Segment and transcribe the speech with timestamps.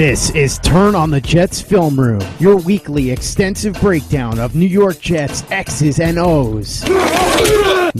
[0.00, 4.98] This is Turn on the Jets Film Room, your weekly extensive breakdown of New York
[4.98, 6.82] Jets X's and O's.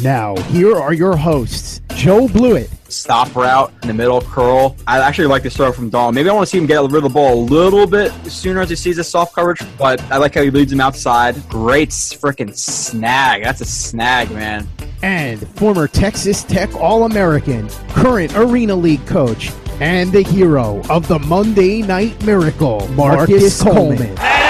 [0.03, 2.71] Now, here are your hosts, Joe Blewett.
[2.89, 4.77] Stop route in the middle, curl.
[4.87, 6.11] I actually like this throw from Dahl.
[6.11, 8.63] Maybe I want to see him get rid of the ball a little bit sooner
[8.63, 11.37] as he sees the soft coverage, but I like how he leads him outside.
[11.51, 13.45] Great freaking snag.
[13.45, 14.67] That's a snag, man.
[15.03, 19.51] And former Texas Tech All American, current Arena League coach,
[19.81, 23.97] and the hero of the Monday Night Miracle, Marcus, Marcus Coleman.
[23.97, 24.15] Coleman.
[24.21, 24.45] That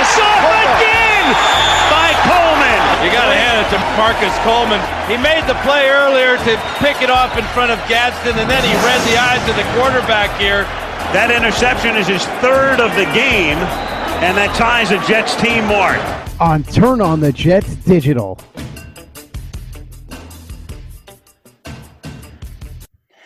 [0.00, 1.28] is off again
[1.92, 2.80] by Coleman.
[3.04, 4.80] You got to hand it to Marcus Coleman.
[5.04, 8.64] He made the play earlier to pick it off in front of Gadsden, and then
[8.64, 10.64] he read the eyes of the quarterback here.
[11.12, 13.60] That interception is his third of the game,
[14.24, 16.00] and that ties the Jets team mark.
[16.40, 18.38] On Turn on the Jets Digital.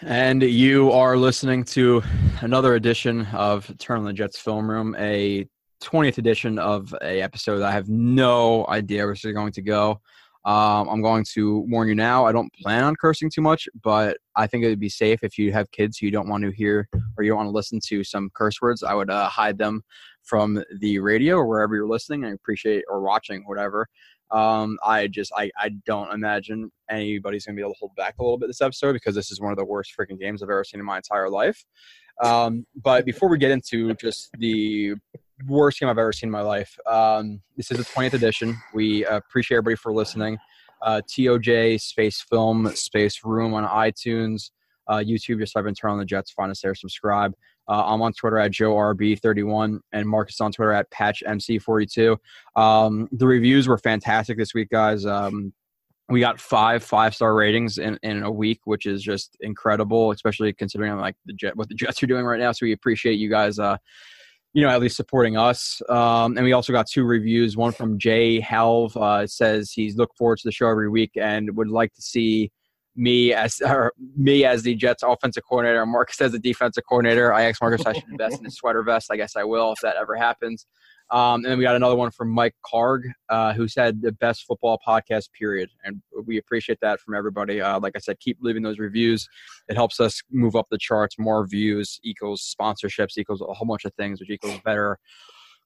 [0.06, 2.02] And you are listening to
[2.42, 5.48] another edition of Turn on the Jets Film Room, a
[5.82, 10.02] 20th edition of a episode I have no idea where this is going to go.
[10.44, 12.26] Um, I'm going to warn you now.
[12.26, 15.38] I don't plan on cursing too much, but I think it would be safe if
[15.38, 17.80] you have kids who you don't want to hear or you don't want to listen
[17.86, 18.82] to some curse words.
[18.82, 19.82] I would uh, hide them
[20.22, 22.26] from the radio or wherever you're listening.
[22.26, 23.88] I appreciate or watching whatever.
[24.30, 28.22] Um, I just I, I don't imagine anybody's gonna be able to hold back a
[28.22, 30.64] little bit this episode because this is one of the worst freaking games I've ever
[30.64, 31.64] seen in my entire life.
[32.22, 34.94] Um, but before we get into just the
[35.46, 38.56] worst game I've ever seen in my life, um, this is the 20th edition.
[38.72, 40.38] We appreciate everybody for listening.
[40.82, 44.50] Uh, TOJ Space Film Space Room on iTunes,
[44.88, 45.38] uh, YouTube.
[45.38, 46.30] Just type in Turn on the Jets.
[46.32, 46.74] Find us there.
[46.74, 47.34] Subscribe.
[47.68, 52.16] Uh, I'm on Twitter at JoeRB31 and Marcus on Twitter at PatchMC42.
[52.56, 55.06] Um, the reviews were fantastic this week, guys.
[55.06, 55.52] Um,
[56.08, 60.52] we got five five star ratings in, in a week, which is just incredible, especially
[60.52, 62.52] considering like the jet what the Jets are doing right now.
[62.52, 63.78] So we appreciate you guys, uh,
[64.52, 65.80] you know, at least supporting us.
[65.88, 67.56] Um, and we also got two reviews.
[67.56, 71.56] One from Jay Halv uh, says he's looked forward to the show every week and
[71.56, 72.52] would like to see
[72.96, 77.32] me as or me as the Jets offensive coordinator, Marcus as the defensive coordinator.
[77.32, 79.08] I asked Marcus I should invest in a sweater vest.
[79.10, 80.66] I guess I will if that ever happens.
[81.10, 84.46] Um, and then we got another one from Mike Karg, uh, who said the best
[84.46, 85.68] football podcast, period.
[85.84, 87.60] And we appreciate that from everybody.
[87.60, 89.28] Uh, like I said, keep leaving those reviews.
[89.68, 91.18] It helps us move up the charts.
[91.18, 94.98] More views equals sponsorships equals a whole bunch of things, which equals better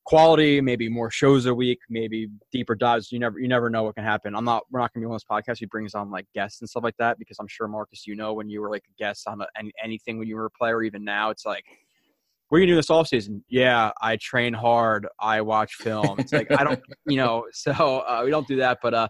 [0.09, 3.13] quality, maybe more shows a week, maybe deeper dives.
[3.13, 4.35] You never you never know what can happen.
[4.35, 5.59] I'm not we're not gonna be on this podcast.
[5.59, 8.33] He brings on like guests and stuff like that because I'm sure Marcus, you know,
[8.33, 10.83] when you were like a guest on a, any, anything when you were a player,
[10.83, 11.63] even now, it's like,
[12.49, 13.45] what are you doing this off season?
[13.51, 15.07] Yeah, I train hard.
[15.21, 16.19] I watch film.
[16.19, 18.79] It's like I don't, you know, so uh, we don't do that.
[18.83, 19.09] But uh,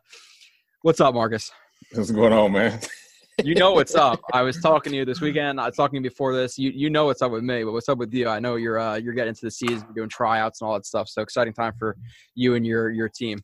[0.83, 1.53] what's up, Marcus?
[1.93, 2.81] What's going on, man?
[3.45, 4.21] You know what's up.
[4.33, 5.61] I was talking to you this weekend.
[5.61, 6.59] I was talking before this.
[6.59, 8.29] You you know what's up with me, but what's up with you?
[8.29, 11.09] I know you're uh, you're getting into the season, doing tryouts and all that stuff.
[11.09, 11.97] So exciting time for
[12.35, 13.39] you and your your team.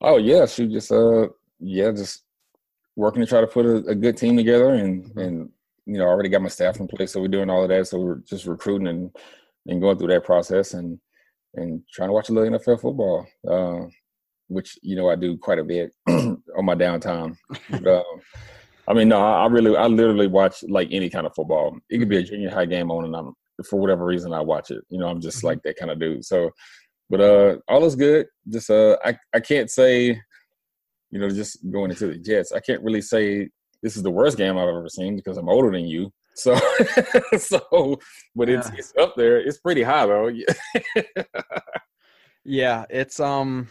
[0.00, 1.28] Oh yeah, she just uh
[1.60, 2.24] yeah just
[2.96, 5.18] working to try to put a, a good team together and mm-hmm.
[5.18, 5.48] and
[5.86, 7.86] you know I already got my staff in place, so we're doing all of that.
[7.86, 9.10] So we're just recruiting and
[9.66, 10.98] and going through that process and
[11.54, 13.26] and trying to watch a little NFL football.
[13.48, 13.88] Uh,
[14.48, 17.36] which you know I do quite a bit on my downtime.
[17.70, 18.20] But, um,
[18.86, 21.76] I mean, no, I really, I literally watch like any kind of football.
[21.88, 22.34] It could be a mm-hmm.
[22.34, 23.32] junior high game on, and I'm
[23.64, 24.82] for whatever reason I watch it.
[24.88, 25.48] You know, I'm just mm-hmm.
[25.48, 26.24] like that kind of dude.
[26.24, 26.50] So,
[27.08, 28.26] but uh, all is good.
[28.48, 30.20] Just uh, I I can't say,
[31.10, 33.48] you know, just going into the Jets, I can't really say
[33.82, 36.12] this is the worst game I've ever seen because I'm older than you.
[36.34, 36.58] So,
[37.38, 37.98] so,
[38.34, 38.58] but yeah.
[38.58, 39.38] it's it's up there.
[39.38, 40.30] It's pretty high though.
[42.44, 43.68] yeah, it's um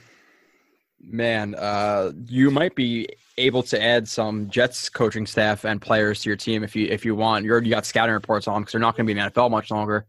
[1.04, 6.30] man, uh, you might be able to add some Jets coaching staff and players to
[6.30, 7.46] your team if you if you want.
[7.46, 9.32] You already got scouting reports on them because they're not going to be in the
[9.32, 10.06] NFL much longer.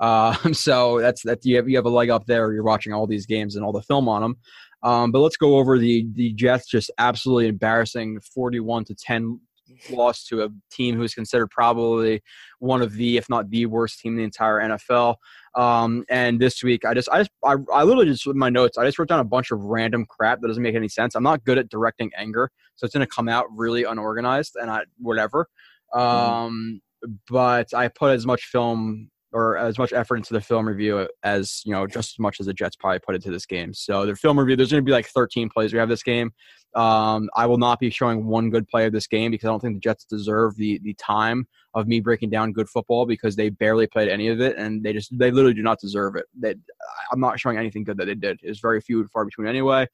[0.00, 2.52] Uh, so that's that you have you have a leg up there.
[2.52, 4.36] You're watching all these games and all the film on them.
[4.82, 9.40] Um, but let's go over the the Jets just absolutely embarrassing 41 to 10
[9.90, 12.22] loss to a team who's considered probably
[12.58, 15.16] one of the, if not the worst team in the entire NFL.
[15.54, 18.78] Um, and this week, I just, I just, I, I literally just with my notes,
[18.78, 21.14] I just wrote down a bunch of random crap that doesn't make any sense.
[21.14, 24.82] I'm not good at directing anger, so it's gonna come out really unorganized and I
[24.98, 25.48] whatever.
[25.94, 26.00] Mm-hmm.
[26.00, 27.16] Um, mm.
[27.28, 31.60] But I put as much film or as much effort into the film review as
[31.64, 33.74] you know just as much as the Jets probably put into this game.
[33.74, 36.32] So the film review, there's going to be like 13 plays we have this game.
[36.74, 39.60] Um, I will not be showing one good play of this game because I don't
[39.60, 43.48] think the Jets deserve the the time of me breaking down good football because they
[43.48, 46.26] barely played any of it and they just they literally do not deserve it.
[46.40, 46.56] That
[47.12, 48.40] I'm not showing anything good that they did.
[48.42, 49.86] It's very few and far between anyway.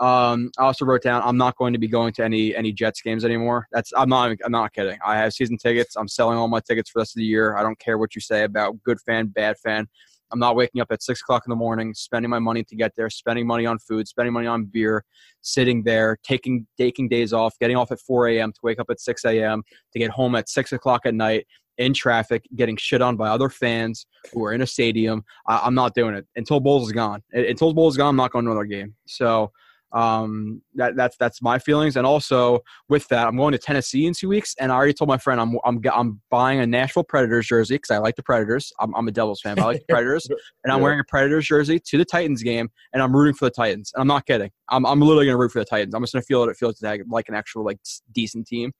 [0.00, 3.00] Um, I also wrote down I'm not going to be going to any any Jets
[3.00, 3.68] games anymore.
[3.70, 4.98] That's I'm not I'm not kidding.
[5.06, 5.94] I have season tickets.
[5.96, 7.56] I'm selling all my tickets for the rest of the year.
[7.56, 9.86] I don't care what you say about good fan, bad fan.
[10.32, 12.92] I'm not waking up at six o'clock in the morning, spending my money to get
[12.96, 15.04] there, spending money on food, spending money on beer,
[15.42, 18.52] sitting there, taking taking days off, getting off at 4 a.m.
[18.52, 19.62] to wake up at 6 a.m.
[19.92, 21.46] to get home at six o'clock at night
[21.78, 25.24] in traffic, getting shit on by other fans who are in a stadium.
[25.46, 27.22] I, am not doing it until Bowles is gone.
[27.32, 28.94] Until Bowles is gone, I'm not going to another game.
[29.06, 29.50] So
[29.94, 31.96] um, that that's that's my feelings.
[31.96, 35.08] And also with that, I'm going to Tennessee in two weeks, and I already told
[35.08, 38.72] my friend I'm I'm I'm buying a Nashville Predators jersey because I like the Predators.
[38.80, 40.28] I'm, I'm a Devils fan, but I like the Predators,
[40.64, 43.52] and I'm wearing a Predators jersey to the Titans game, and I'm rooting for the
[43.52, 43.92] Titans.
[43.94, 44.50] And I'm not kidding.
[44.68, 45.94] I'm I'm literally gonna root for the Titans.
[45.94, 46.50] I'm just gonna feel it.
[46.50, 47.78] It feels like an actual like
[48.12, 48.72] decent team.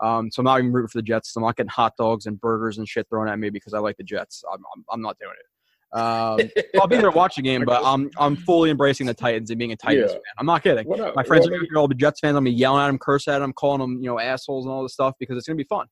[0.00, 1.36] Um, so I'm not even rooting for the Jets.
[1.36, 3.96] I'm not getting hot dogs and burgers and shit thrown at me because I like
[3.98, 4.42] the Jets.
[4.52, 5.46] I'm, I'm, I'm not doing it.
[5.92, 6.40] Um,
[6.80, 9.72] I'll be there watching watch game, but I'm I'm fully embracing the Titans and being
[9.72, 10.14] a Titans yeah.
[10.14, 10.22] fan.
[10.38, 10.86] I'm not kidding.
[11.14, 12.36] My friends are all the Jets fans.
[12.36, 14.82] I'm be yelling at them, curse at them, calling them, you know, assholes and all
[14.82, 15.86] this stuff because it's gonna be fun.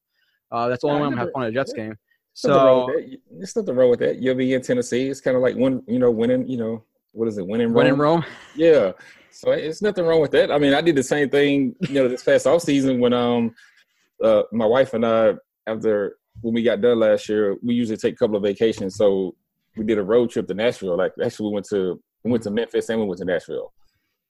[0.51, 1.85] Uh, that's the only way I'm gonna have fun at a Jets yeah.
[1.85, 1.97] game.
[2.33, 2.91] So
[3.31, 4.17] there's nothing wrong with that.
[4.17, 5.09] You'll be in Tennessee.
[5.09, 6.49] It's kind of like when you know winning.
[6.49, 7.47] You know what is it?
[7.47, 7.77] Winning Rome.
[7.77, 8.25] Winning Rome.
[8.57, 8.93] Yeah.
[9.31, 10.51] So it's nothing wrong with that.
[10.51, 11.75] I mean, I did the same thing.
[11.81, 13.55] You know, this past off season when um
[14.23, 15.35] uh, my wife and I
[15.67, 18.97] after when we got done last year, we usually take a couple of vacations.
[18.97, 19.35] So
[19.77, 20.97] we did a road trip to Nashville.
[20.97, 23.73] Like actually, we went to we went to Memphis and we went to Nashville.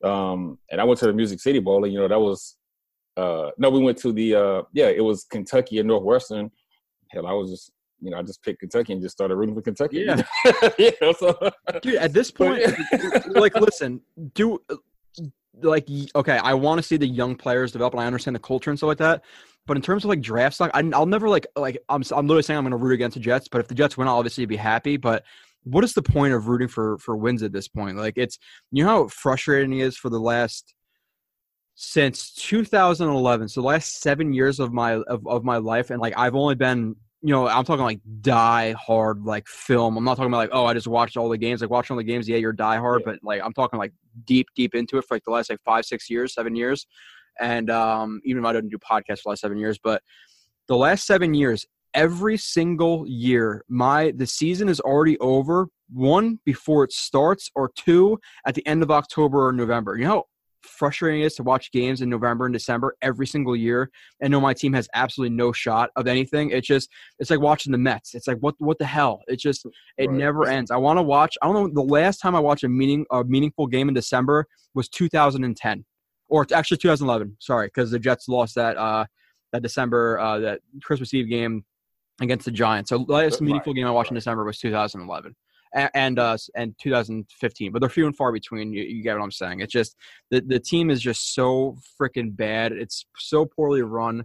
[0.02, 2.56] Um, and I went to the Music City Bowl, and you know that was
[3.16, 6.50] uh, no, we went to the uh, yeah, it was Kentucky and Northwestern.
[7.10, 9.62] Hell, I was just you know I just picked Kentucky and just started rooting for
[9.62, 10.04] Kentucky.
[10.06, 10.22] Yeah,
[10.78, 10.90] yeah.
[11.18, 11.36] So.
[11.82, 12.62] Dude, at this point,
[13.28, 14.00] like, listen,
[14.34, 14.58] do
[15.60, 18.70] like okay, I want to see the young players develop, and I understand the culture
[18.70, 19.22] and stuff like that.
[19.66, 22.42] But in terms of like draft stock, I, will never like like I'm I'm literally
[22.42, 23.48] saying I'm going to root against the Jets.
[23.48, 24.96] But if the Jets win, I'll obviously be happy.
[24.96, 25.24] But
[25.64, 27.96] what is the point of rooting for for wins at this point?
[27.96, 28.38] Like it's
[28.72, 30.74] you know how frustrating it is for the last
[31.74, 33.48] since 2011.
[33.48, 36.54] So the last seven years of my of, of my life, and like I've only
[36.54, 39.96] been you know, I'm talking like die hard like film.
[39.96, 41.60] I'm not talking about like, oh, I just watched all the games.
[41.60, 43.12] Like watching all the games, yeah, you're die hard, yeah.
[43.12, 43.92] but like I'm talking like
[44.24, 46.86] deep, deep into it for like the last like five, six years, seven years
[47.38, 50.02] and um, even if I didn't do podcasts for the last seven years, but
[50.68, 55.68] the last seven years, every single year, my the season is already over.
[55.92, 59.96] One before it starts, or two at the end of October or November.
[59.96, 60.24] You know how
[60.62, 63.90] frustrating it is to watch games in November and December every single year
[64.20, 66.50] and know my team has absolutely no shot of anything.
[66.50, 66.88] It's just
[67.18, 68.14] it's like watching the Mets.
[68.14, 69.22] It's like what what the hell?
[69.26, 69.66] It just
[69.96, 70.10] it right.
[70.10, 70.70] never ends.
[70.70, 71.36] I want to watch.
[71.42, 71.82] I don't know.
[71.82, 75.84] The last time I watched a meaning a meaningful game in December was 2010
[76.30, 77.36] or it's actually 2011.
[77.40, 79.04] Sorry, because the Jets lost that uh,
[79.52, 81.64] that December uh, that Christmas Eve game
[82.20, 82.90] against the Giants.
[82.90, 85.34] So the last meaningful game I watched in December was 2011
[85.74, 87.72] and and, uh, and 2015.
[87.72, 88.72] But they're few and far between.
[88.72, 89.60] You, you get what I'm saying?
[89.60, 89.96] It's just
[90.30, 92.72] the the team is just so freaking bad.
[92.72, 94.24] It's so poorly run.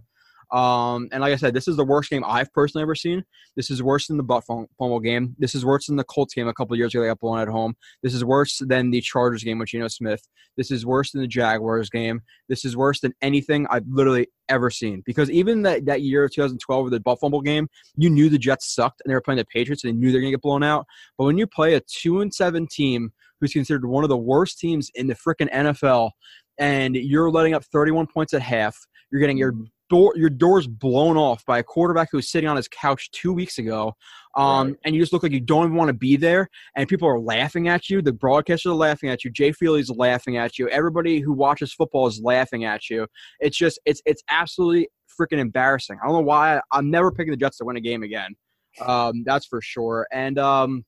[0.52, 3.24] Um, and like I said, this is the worst game I've personally ever seen.
[3.56, 5.34] This is worse than the Butt Fumble game.
[5.38, 7.02] This is worse than the Colts game a couple years ago.
[7.02, 7.74] They got blown at home.
[8.02, 10.22] This is worse than the Chargers game with Geno Smith.
[10.56, 12.20] This is worse than the Jaguars game.
[12.48, 15.02] This is worse than anything I've literally ever seen.
[15.04, 18.38] Because even that, that year of 2012 with the Butt Fumble game, you knew the
[18.38, 20.42] Jets sucked and they were playing the Patriots and they knew they're going to get
[20.42, 20.86] blown out.
[21.18, 24.58] But when you play a 2 and 7 team who's considered one of the worst
[24.58, 26.12] teams in the freaking NFL
[26.58, 28.78] and you're letting up 31 points at half,
[29.10, 29.54] you're getting your
[29.88, 33.32] door your door's blown off by a quarterback who was sitting on his couch two
[33.32, 33.92] weeks ago
[34.36, 34.76] um, right.
[34.84, 37.20] and you just look like you don't even want to be there and people are
[37.20, 41.20] laughing at you the broadcasters are laughing at you jay feely's laughing at you everybody
[41.20, 43.06] who watches football is laughing at you.
[43.40, 44.88] It's just it's it's absolutely
[45.18, 45.98] freaking embarrassing.
[46.02, 48.34] I don't know why i'm never picking the jets to win a game again.
[48.84, 50.84] Um, that's for sure and um,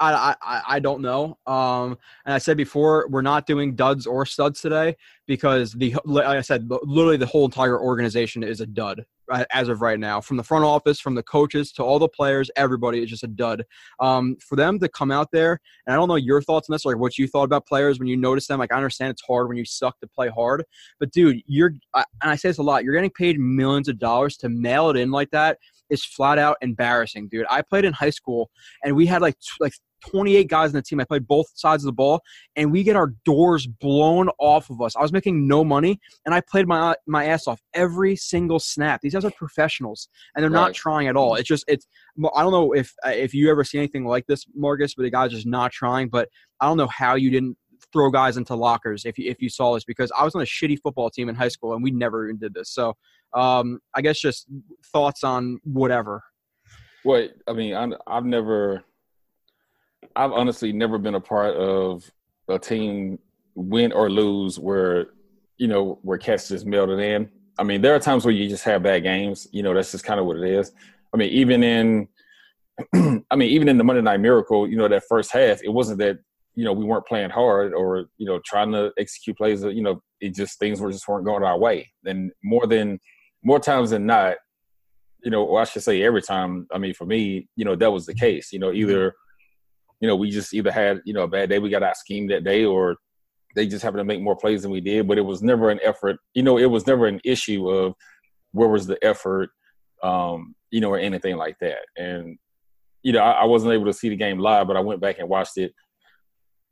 [0.00, 1.38] I, I, I don't know.
[1.46, 6.24] Um, and I said before, we're not doing duds or studs today because the like
[6.24, 9.04] I said, literally the whole entire organization is a dud
[9.52, 10.20] as of right now.
[10.20, 13.28] From the front office, from the coaches to all the players, everybody is just a
[13.28, 13.64] dud.
[14.00, 16.84] Um, for them to come out there, and I don't know your thoughts on this,
[16.84, 18.58] like what you thought about players when you notice them.
[18.58, 20.64] Like I understand it's hard when you suck to play hard,
[21.00, 22.84] but dude, you're and I say this a lot.
[22.84, 25.58] You're getting paid millions of dollars to mail it in like that
[25.90, 27.46] is flat out embarrassing, dude.
[27.50, 28.50] I played in high school
[28.84, 29.72] and we had like like
[30.06, 31.00] 28 guys in the team.
[31.00, 32.20] I played both sides of the ball,
[32.56, 34.96] and we get our doors blown off of us.
[34.96, 39.00] I was making no money, and I played my my ass off every single snap.
[39.02, 40.60] These guys are professionals, and they're right.
[40.60, 41.34] not trying at all.
[41.34, 41.86] It's just it's.
[42.34, 45.30] I don't know if if you ever see anything like this, Marcus, but the guys
[45.30, 46.08] just not trying.
[46.08, 46.28] But
[46.60, 47.56] I don't know how you didn't
[47.92, 50.44] throw guys into lockers if you if you saw this because I was on a
[50.44, 52.70] shitty football team in high school and we never even did this.
[52.70, 52.94] So
[53.34, 54.46] um, I guess just
[54.92, 56.22] thoughts on whatever.
[57.04, 58.82] Well, I mean, I, I've never,
[60.16, 62.10] I've honestly never been a part of
[62.48, 63.18] a team
[63.54, 65.08] win or lose where
[65.58, 67.30] you know where cats just melted in.
[67.58, 69.48] I mean, there are times where you just have bad games.
[69.52, 70.72] You know, that's just kind of what it is.
[71.12, 72.08] I mean, even in,
[73.30, 75.98] I mean, even in the Monday Night Miracle, you know, that first half, it wasn't
[75.98, 76.18] that
[76.58, 79.62] you know we weren't playing hard or you know trying to execute plays.
[79.62, 81.88] You know, it just things were just weren't going our way.
[82.04, 82.98] And more than
[83.44, 84.38] more times than not,
[85.22, 86.66] you know, or I should say every time.
[86.72, 88.52] I mean, for me, you know, that was the case.
[88.52, 89.14] You know, either
[90.00, 92.32] you know we just either had you know a bad day, we got out schemed
[92.32, 92.96] that day, or
[93.54, 95.06] they just happened to make more plays than we did.
[95.06, 96.16] But it was never an effort.
[96.34, 97.94] You know, it was never an issue of
[98.50, 99.50] where was the effort,
[100.02, 101.82] um, you know, or anything like that.
[101.96, 102.36] And
[103.04, 105.20] you know, I, I wasn't able to see the game live, but I went back
[105.20, 105.72] and watched it.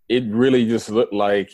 [0.08, 1.50] It really just looked like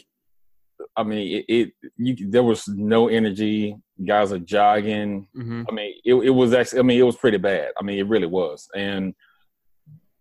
[0.97, 3.77] I mean, it, it you, there was no energy.
[4.05, 5.29] Guys are jogging.
[5.37, 5.63] Mm-hmm.
[5.69, 6.81] I mean, it, it was actually.
[6.81, 7.69] I mean, it was pretty bad.
[7.79, 8.69] I mean, it really was.
[8.75, 9.15] And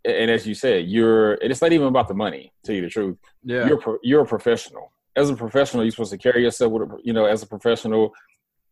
[0.05, 1.33] and as you said, you're.
[1.35, 2.53] And it's not even about the money.
[2.63, 3.67] To tell you the truth, Yeah.
[3.67, 4.91] you're pro- you're a professional.
[5.15, 6.83] As a professional, you're supposed to carry yourself with.
[6.83, 8.13] A, you know, as a professional,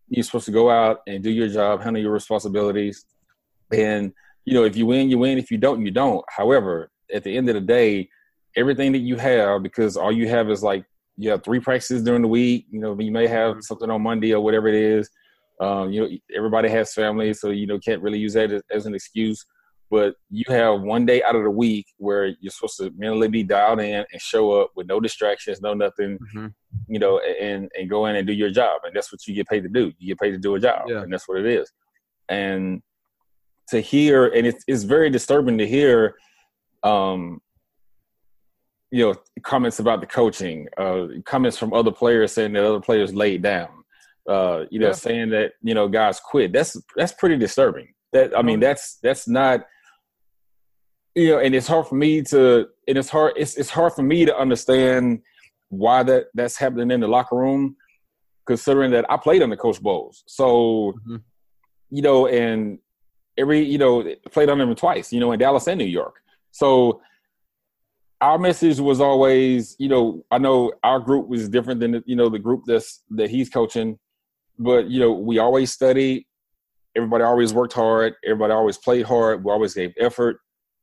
[0.08, 3.06] you're supposed to go out and do your job, handle your responsibilities,
[3.74, 4.14] and
[4.46, 5.38] you know, if you win, you win.
[5.38, 6.24] If you don't, you don't.
[6.30, 8.10] However, at the end of the day,
[8.56, 10.86] everything that you have, because all you have is like
[11.18, 12.66] you have three practices during the week.
[12.72, 15.10] You know, you may have something on Monday or whatever it is.
[15.60, 18.86] Um, you know, everybody has family, so you know can't really use that as, as
[18.86, 19.46] an excuse.
[19.92, 23.44] But you have one day out of the week where you're supposed to mentally be
[23.44, 26.18] dialed in and show up with no distractions, no nothing.
[26.20, 26.48] Mm-hmm.
[26.88, 29.48] You know, and and go in and do your job, and that's what you get
[29.48, 29.92] paid to do.
[29.98, 31.02] You get paid to do a job, Yeah.
[31.02, 31.72] and that's what it is.
[32.30, 32.82] And
[33.70, 36.16] to hear, and it's it's very disturbing to hear.
[36.84, 37.42] Um,
[38.92, 43.14] you know comments about the coaching uh comments from other players saying that other players
[43.14, 43.70] laid down
[44.28, 44.94] uh you know Yeah.
[44.94, 46.52] saying that you know guys quit.
[46.54, 47.90] That's that's pretty disturbing.
[48.14, 49.66] That i mean that's that's not
[51.16, 54.04] you know and it's hard for me to and it's hard it's, it's hard for
[54.04, 55.22] me to understand
[55.70, 57.76] why that that's happening in the locker room
[58.48, 60.24] considering that i played under coach bowles.
[60.28, 61.22] So Mhm.
[61.92, 62.80] you know and
[63.38, 66.16] every you know played under him twice you know in dallas and new york.
[66.52, 67.02] So
[68.22, 72.30] our message was always, you know, I know our group was different than you know
[72.30, 73.98] the group that's that he's coaching,
[74.58, 76.26] but you know we always studied.
[76.96, 78.16] Everybody always worked hard.
[78.26, 79.44] Everybody always played hard.
[79.44, 80.38] We always gave effort.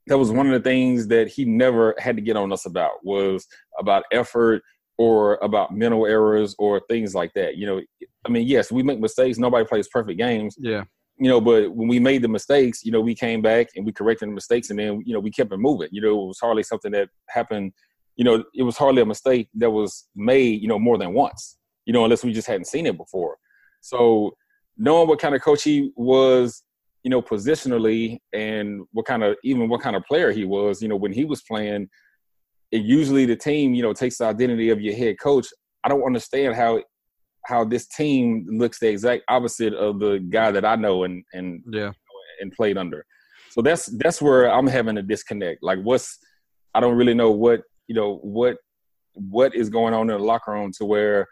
[0.07, 3.05] That was one of the things that he never had to get on us about
[3.05, 3.47] was
[3.79, 4.63] about effort
[4.99, 7.57] or about mental errors or things like that.
[7.57, 7.81] You know,
[8.25, 9.37] I mean, yes, we make mistakes.
[9.37, 10.85] Nobody plays perfect games, Yeah.
[11.19, 13.93] You know, but when we made the mistakes, you know, we came back and we
[13.93, 15.89] corrected the mistakes and then, you know, we kept it moving.
[15.91, 17.73] You know, it was hardly something that happened,
[18.17, 21.57] you know, it was hardly a mistake that was made, you know, more than once,
[21.87, 23.37] you know, unless we just hadn't seen it before.
[23.81, 24.37] So
[24.77, 26.63] knowing what kind of coach he was,
[27.03, 30.89] you know, positionally and what kind of, even what kind of player he was, you
[30.89, 31.89] know, when he was playing,
[32.73, 35.47] it usually the team, you know, takes the identity of your head coach.
[35.85, 36.83] I don't understand how
[37.47, 41.63] how this team looks the exact opposite of the guy that I know and and
[41.71, 41.93] Yeah.
[42.41, 43.05] and played under.
[43.51, 45.63] So that's that's where I'm having a disconnect.
[45.63, 46.19] Like what's
[46.75, 48.57] I don't really know what, you know, what
[49.15, 51.27] what is going on in the locker room to where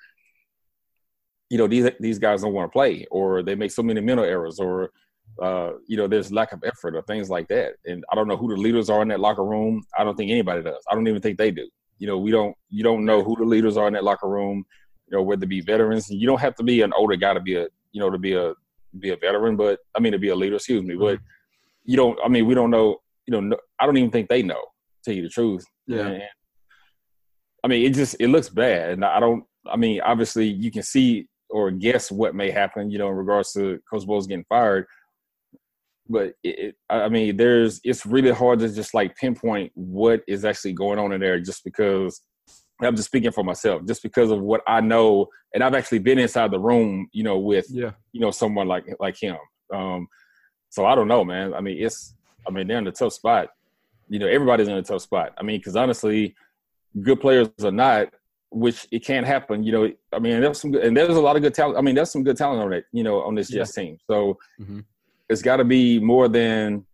[1.51, 4.25] you know these these guys don't want to play or they make so many mental
[4.25, 4.91] errors or
[5.43, 8.37] uh, you know there's lack of effort or things like that and i don't know
[8.37, 11.07] who the leaders are in that locker room i don't think anybody does i don't
[11.07, 11.69] even think they do
[11.99, 14.65] you know we don't you don't know who the leaders are in that locker room
[15.15, 17.41] you know whether it be veterans you don't have to be an older guy to
[17.41, 18.53] be a you know to be a
[18.99, 21.25] be a veteran but i mean to be a leader excuse me but mm-hmm.
[21.85, 24.43] you don't i mean we don't know you know no, i don't even think they
[24.43, 26.09] know to tell you the truth Yeah.
[26.09, 26.23] And,
[27.63, 30.83] i mean it just it looks bad and i don't i mean obviously you can
[30.83, 34.87] see or guess what may happen you know in regards to coach bowles getting fired
[36.09, 40.21] but it, it, I I mean, there's it's really hard to just like pinpoint what
[40.29, 42.21] is actually going on in there, just because
[42.83, 46.19] I'm just speaking for myself, just because of what I know, and I've actually been
[46.19, 47.93] inside the room, you know, with Yeah.
[48.13, 49.37] you know someone like like him.
[49.73, 50.09] Um,
[50.71, 51.55] so I don't know, man.
[51.55, 52.15] I mean, it's
[52.47, 53.51] I mean they're in a tough spot.
[54.09, 55.33] You know, everybody's in a tough spot.
[55.39, 56.35] I mean, because honestly,
[57.01, 58.09] good players or not,
[58.51, 59.63] which it can't happen.
[59.63, 61.79] You know, I mean, there's some good, and there's a lot of good talent.
[61.79, 62.85] I mean, there's some good talent on it.
[62.93, 63.59] You know, on this Yeah.
[63.61, 63.99] Jets team.
[64.11, 64.85] So Mhm.
[65.29, 66.85] it's got to be more than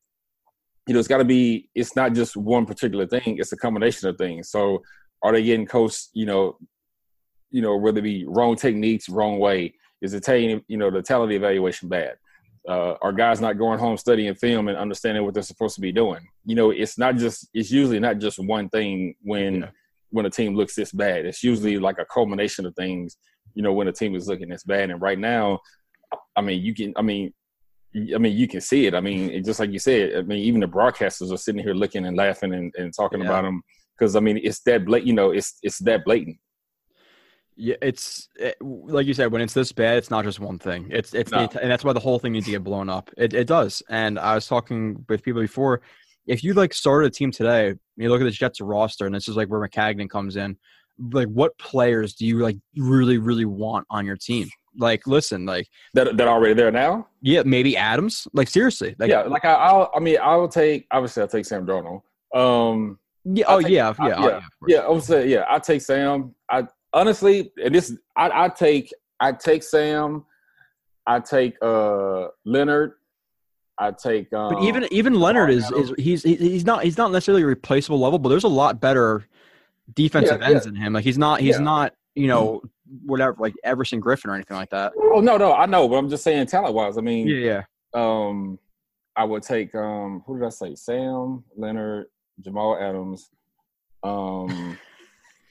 [0.86, 0.98] you know.
[1.00, 1.68] It's got to be.
[1.74, 3.38] It's not just one particular thing.
[3.38, 4.50] It's a combination of things.
[4.50, 4.82] So
[5.22, 6.08] are they getting coached?
[6.12, 6.58] You know,
[7.50, 9.74] you know whether it be wrong techniques, wrong way.
[10.02, 12.16] Is the talent, you know, the talent evaluation bad?
[12.68, 15.92] Uh, are guys not going home studying film and understanding what they're supposed to be
[15.92, 16.26] doing?
[16.44, 17.48] You know, it's not just.
[17.54, 19.70] It's usually not just one thing when Yeah.
[20.10, 21.26] when a team looks this bad.
[21.26, 23.16] It's usually like a culmination of things,
[23.54, 24.90] you know, when a team is looking this bad.
[24.90, 25.60] And right now,
[26.36, 27.32] I mean, you can, I mean,
[28.14, 28.94] I mean, you can see it.
[28.94, 31.74] I mean, it, just like you said, I mean, even the broadcasters are sitting here
[31.74, 33.26] looking and laughing and, and talking Yeah.
[33.26, 33.62] about them
[34.00, 35.06] because I mean, it's that blatant.
[35.08, 36.38] You know, it's it's that blatant.
[37.56, 40.88] Yeah, it's it, like you said when it's this bad, it's not just one thing.
[40.90, 41.46] It's it's No.
[41.46, 43.10] the, and that's why the whole thing needs to get blown up.
[43.18, 43.82] It it does.
[43.90, 45.82] And I was talking with people before.
[46.26, 49.28] If you like started a team today, you look at the Jets roster, and this
[49.28, 50.56] is like where Maccagnan comes in.
[51.12, 54.48] Like, what players do you like really really want on your team?
[54.76, 57.08] Like, listen, like That that already there now.
[57.20, 58.26] yeah, maybe Adams.
[58.32, 59.90] Like seriously, like yeah, like I, I'll.
[59.94, 60.86] I mean, I will take.
[60.92, 62.02] Obviously, I'll take Sam Darnold.
[62.34, 64.76] Um, yeah, oh take- yeah, I- yeah, oh, yeah, yeah.
[64.76, 65.44] Yeah, I'm saying yeah.
[65.48, 66.34] I take Sam.
[66.50, 70.24] I honestly, and this I I take I take Sam.
[71.06, 72.92] I take uh Leonard.
[73.78, 74.32] I take.
[74.32, 77.98] Um, But even even Leonard is is he's he's not he's not necessarily a replaceable
[77.98, 79.26] level, but there's a lot better
[79.94, 80.92] defensive Yeah, ends in him.
[80.92, 81.64] Like he's not he's Yeah.
[81.64, 82.60] not you know
[83.06, 84.92] whatever like Everson Griffen or anything like that.
[85.14, 86.98] oh no no I know, but I'm just saying talent wise.
[86.98, 87.62] I mean, Yeah, yeah.
[87.94, 88.58] um,
[89.16, 90.74] I would take um who did I say?
[90.74, 92.06] Sam Leonard,
[92.42, 93.30] Jamal Adams.
[94.02, 94.78] Um,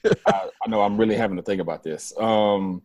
[0.26, 2.12] I, I know I'm really having to think about this.
[2.18, 2.82] Um,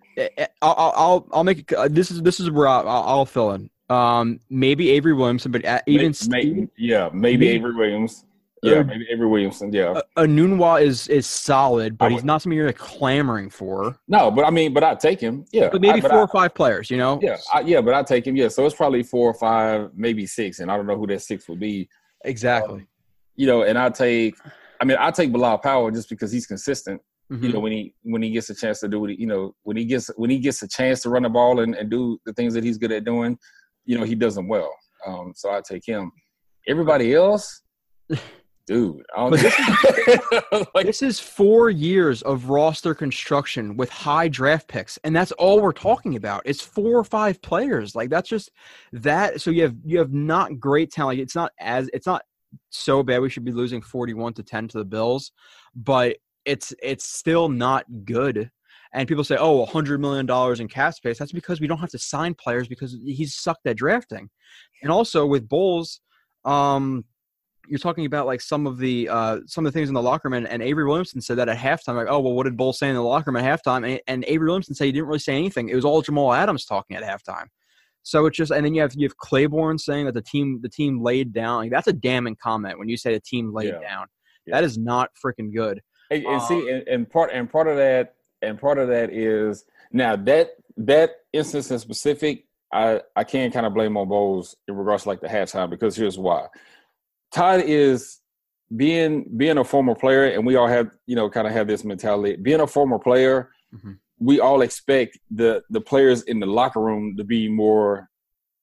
[0.62, 3.52] I'll I'll I'll, make it, uh, this is this is where I'll, I'll I'll fill
[3.52, 3.70] in.
[3.90, 8.26] Um, maybe Avery Williamson, but even may- Steve- may- yeah, maybe Maybe- Avery Williams.
[8.64, 9.72] Yeah, Uh, maybe Avery Williamson.
[9.72, 9.92] Yeah.
[9.92, 13.96] uh, Enunwa is is solid, but I he's not something you're like clamoring for.
[14.08, 15.46] No, but I mean, but I take him.
[15.52, 17.20] Yeah, But maybe I, four I- or five players, you know.
[17.22, 18.36] yeah, I, yeah, but I take him.
[18.36, 21.22] Yeah, so it's probably four or five, maybe six, and I don't know who that
[21.22, 21.88] six would be.
[22.24, 22.80] exactly.
[22.80, 22.88] Um,
[23.36, 24.36] you know, and I take.
[24.82, 27.02] I mean, I take Bilal Powell just because he's consistent.
[27.30, 27.54] You Mhm.
[27.54, 29.78] know, when he when he gets a chance to do what he, you know, when
[29.78, 32.34] he gets when he gets a chance to run the ball and, and do the
[32.34, 33.38] things that he's good at doing,
[33.86, 34.72] you know, he does them well.
[35.08, 36.12] Um, so I take him.
[36.68, 37.62] Everybody else,
[38.68, 39.32] dude, I don't
[40.76, 45.62] like This is four years of roster construction with high draft picks, and that's all
[45.62, 46.42] we're talking about.
[46.46, 47.96] It's four or five players.
[47.96, 48.52] Like that's just
[48.92, 49.42] that.
[49.42, 51.20] So you have you have not great talent.
[51.20, 52.24] It's not as it's not
[52.70, 53.22] so bad.
[53.22, 55.32] We should be losing forty-one to ten to the Bills,
[55.76, 58.50] but it's it's still not good.
[58.94, 61.90] And people say, "Oh, hundred million dollars in cap space." That's because we don't have
[61.92, 64.30] to sign players because he's sucked at drafting.
[64.82, 66.00] And also with Bowles,
[66.46, 67.04] um,
[67.68, 70.30] you're talking about like some of the uh, some of the things in the locker
[70.30, 71.96] room, and, and Avery Williamson said that at halftime.
[71.96, 73.90] Like, oh well, what did Bowles say in the locker room at halftime?
[73.90, 75.70] And, and Avery Williamson said he didn't really say anything.
[75.70, 77.48] It was all Jamal Adams talking at halftime.
[78.06, 80.70] So it's just, and then you have you have Claiborne saying that the team the
[80.70, 81.58] team laid down.
[81.64, 83.80] Like, that's a damning comment when you say the team laid Yeah.
[83.80, 84.06] down.
[84.46, 84.56] Yeah.
[84.56, 85.82] That is not freaking good.
[86.12, 88.14] And, and Um, see, and, and part and part of that,
[88.44, 93.66] and part of that is now that that instance in specific, I I can kind
[93.66, 96.46] of blame on Bowles in regards to like the halftime because here's why.
[97.34, 98.20] Todd is
[98.76, 101.84] being being a former player, and we all have you know kind of have this
[101.84, 102.36] mentality.
[102.36, 103.98] Being a former player, Mhm.
[104.20, 108.10] We all expect the the players in the locker room to be more,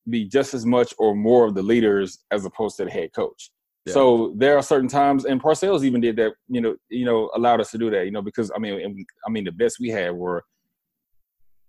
[0.09, 3.51] be just as much or more of the leaders as opposed to the head coach.
[3.85, 3.95] Yeah.
[3.95, 6.33] So there are certain times, and Parcells even did that.
[6.49, 8.05] You know, you know, allowed us to do that.
[8.05, 10.45] You know, because I mean, I mean, the best we had were,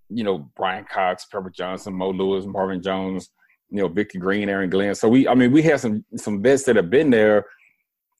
[0.09, 3.29] you know, Brian Cox, Pepper Johnson, Mo Lewis, Marvin Jones,
[3.69, 4.93] you know, Victor Green, Aaron Glenn.
[4.95, 7.47] So we, I mean, we had some some vets that have been there.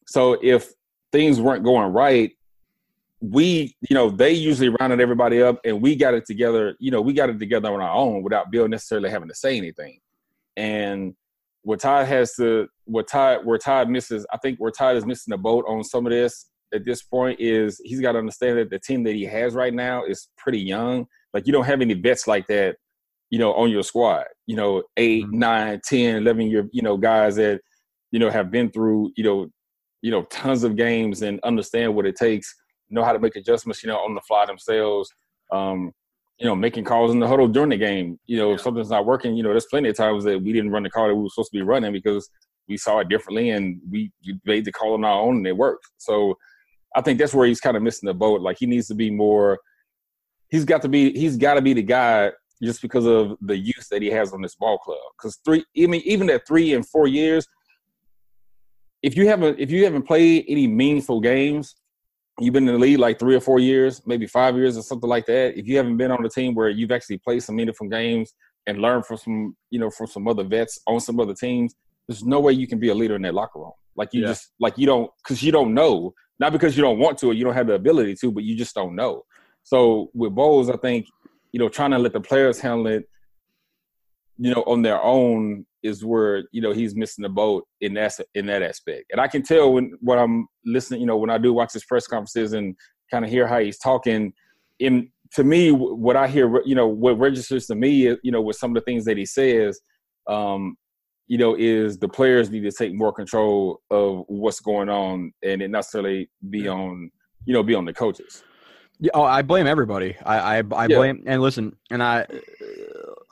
[0.08, 0.72] So if
[1.12, 2.32] things weren't going right,
[3.24, 6.76] we, you know, they usually rounded everybody up, and we got it together.
[6.80, 9.58] You know, we got it together on our own without Bill necessarily having to say
[9.58, 10.00] anything.
[10.58, 11.14] And
[11.62, 15.32] what Todd has to, what Todd, where Todd misses, I think where Todd is missing
[15.32, 18.70] the boat on some of this at this point is he's got to understand that
[18.70, 21.06] the team that he has right now is pretty young.
[21.34, 22.76] Like you don't have any vets like that,
[23.30, 24.26] you know, on your squad.
[24.48, 25.32] You know, 8 Mhm.
[25.34, 27.62] nine, ten, eleven year, you know, guys that,
[28.12, 29.48] you know, have been through, you know,
[30.02, 32.54] you know, tons of games and understand what it takes,
[32.94, 35.10] know how to make adjustments, you know, on the fly themselves.
[35.52, 35.92] Um,
[36.40, 38.20] you know, making calls in the huddle during the game.
[38.26, 40.72] You know, if something's not working, you know, there's plenty of times that we didn't
[40.72, 42.30] run the call that we were supposed to be running because
[42.68, 45.56] we saw it differently and we we made the call on our own and it
[45.56, 45.88] worked.
[45.98, 46.36] So
[46.96, 48.42] I think that's where he's kind of missing the boat.
[48.42, 49.60] Like he needs to be more.
[50.50, 51.18] He's got to be.
[51.18, 54.42] He's got to be the guy just because of the youth that he has on
[54.42, 55.00] this ball club.
[55.18, 57.48] Because three, I mean, even at three and four years,
[59.02, 61.76] if you haven't if you haven't played any meaningful games,
[62.40, 65.10] you've been in the league like three or four years, maybe five years or something
[65.10, 65.58] like that.
[65.58, 68.34] If you haven't been on a team where you've actually played some meaningful games
[68.66, 71.76] and learned from some, you know, from some other vets on some other teams,
[72.08, 73.72] there's no way you can be a leader in that locker room.
[73.96, 74.30] Like you Yeah.
[74.30, 77.34] just like you don't because you don't know, not because you don't want to or
[77.34, 79.24] you don't have the ability to, but you just don't know.
[79.64, 81.08] So with Bowles, I think,
[81.52, 83.08] you know, trying to let the players handle it,
[84.38, 88.14] you know, on their own is where, you know, he's missing the boat in that
[88.36, 89.06] in that aspect.
[89.12, 91.86] And I can tell when when I'm listening, you know, when I do watch his
[91.86, 92.76] press conferences and
[93.12, 94.34] kind of hear how he's talking.
[94.80, 98.56] In to me, what I hear, you know, what registers to me, you know, with
[98.56, 99.80] some of the things that he says,
[100.28, 100.76] um,
[101.28, 105.62] you know, is the players need to take more control of what's going on, and
[105.62, 107.10] it necessarily be on,
[107.46, 108.44] you know, be on the coaches.
[109.00, 110.16] Yeah, oh, I blame everybody.
[110.26, 110.98] I I, I Yeah.
[110.98, 112.26] blame and listen, and I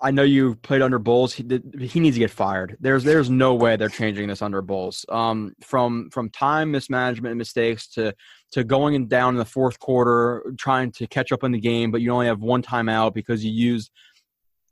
[0.04, 1.34] I know you played under Bowles.
[1.34, 1.46] He
[1.80, 2.76] he needs to get fired.
[2.80, 5.06] There's there's no way they're changing this under Bowles.
[5.10, 8.14] Um, from from time mismanagement and mistakes to
[8.54, 11.92] to going in down in the fourth quarter, trying to catch up in the game,
[11.92, 13.92] but you only have one timeout because you used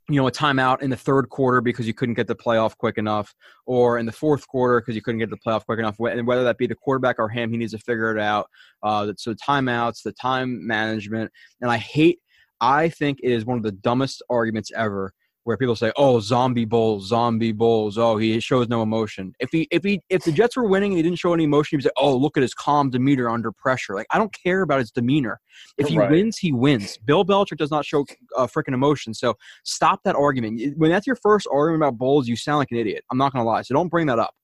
[0.09, 2.97] you know a timeout in the third quarter because you couldn't get the playoff quick
[2.97, 3.35] enough,
[3.67, 5.97] or in the fourth quarter because you couldn't get the playoff quick enough.
[5.99, 8.49] And whether that be the quarterback or him, he needs to figure it out.
[8.81, 12.19] Uh, so timeouts, the time management, and I hate.
[12.61, 15.13] I think it is one of the dumbest arguments ever
[15.49, 17.97] where people say, "Oh, zombie bowles, zombie bowles.
[17.97, 20.97] Oh, he shows no emotion." If he, if he, if the Jets were winning and
[20.97, 23.95] he didn't show any emotion, he'd say, "Oh, look at his calm demeanor under pressure."
[23.95, 25.41] Like I don't care about his demeanor.
[25.79, 26.11] If he Right.
[26.11, 26.99] wins, he wins.
[27.03, 28.05] Bill Belichick does not show
[28.37, 29.15] uh, freaking emotion.
[29.15, 29.33] So
[29.63, 30.77] stop that argument.
[30.77, 33.03] When that's your first argument about bowles, you sound like an idiot.
[33.11, 33.63] I'm not gonna lie.
[33.63, 34.35] So don't bring that up.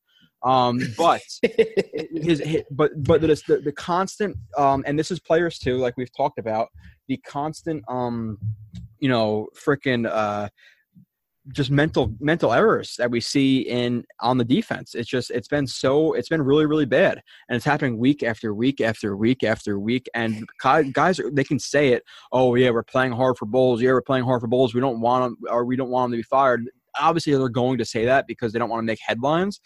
[0.41, 5.60] Um, but his, his but but the, the the constant um and this is players
[5.60, 6.70] too like we've talked about
[7.08, 8.39] the constant um
[9.00, 10.50] you know freaking uh
[11.52, 14.96] just mental mental errors that we see in on the defense.
[14.96, 18.54] It's just it's been so it's been really really bad and it's happening week after
[18.54, 20.46] week after week after week and
[20.94, 24.02] guys are, they can say it oh yeah we're playing hard for bowles yeah we're
[24.02, 26.24] playing hard for bowles we don't want them or we don't want them to be
[26.24, 26.66] fired
[27.00, 29.60] obviously they're going to say that because they don't want to make headlines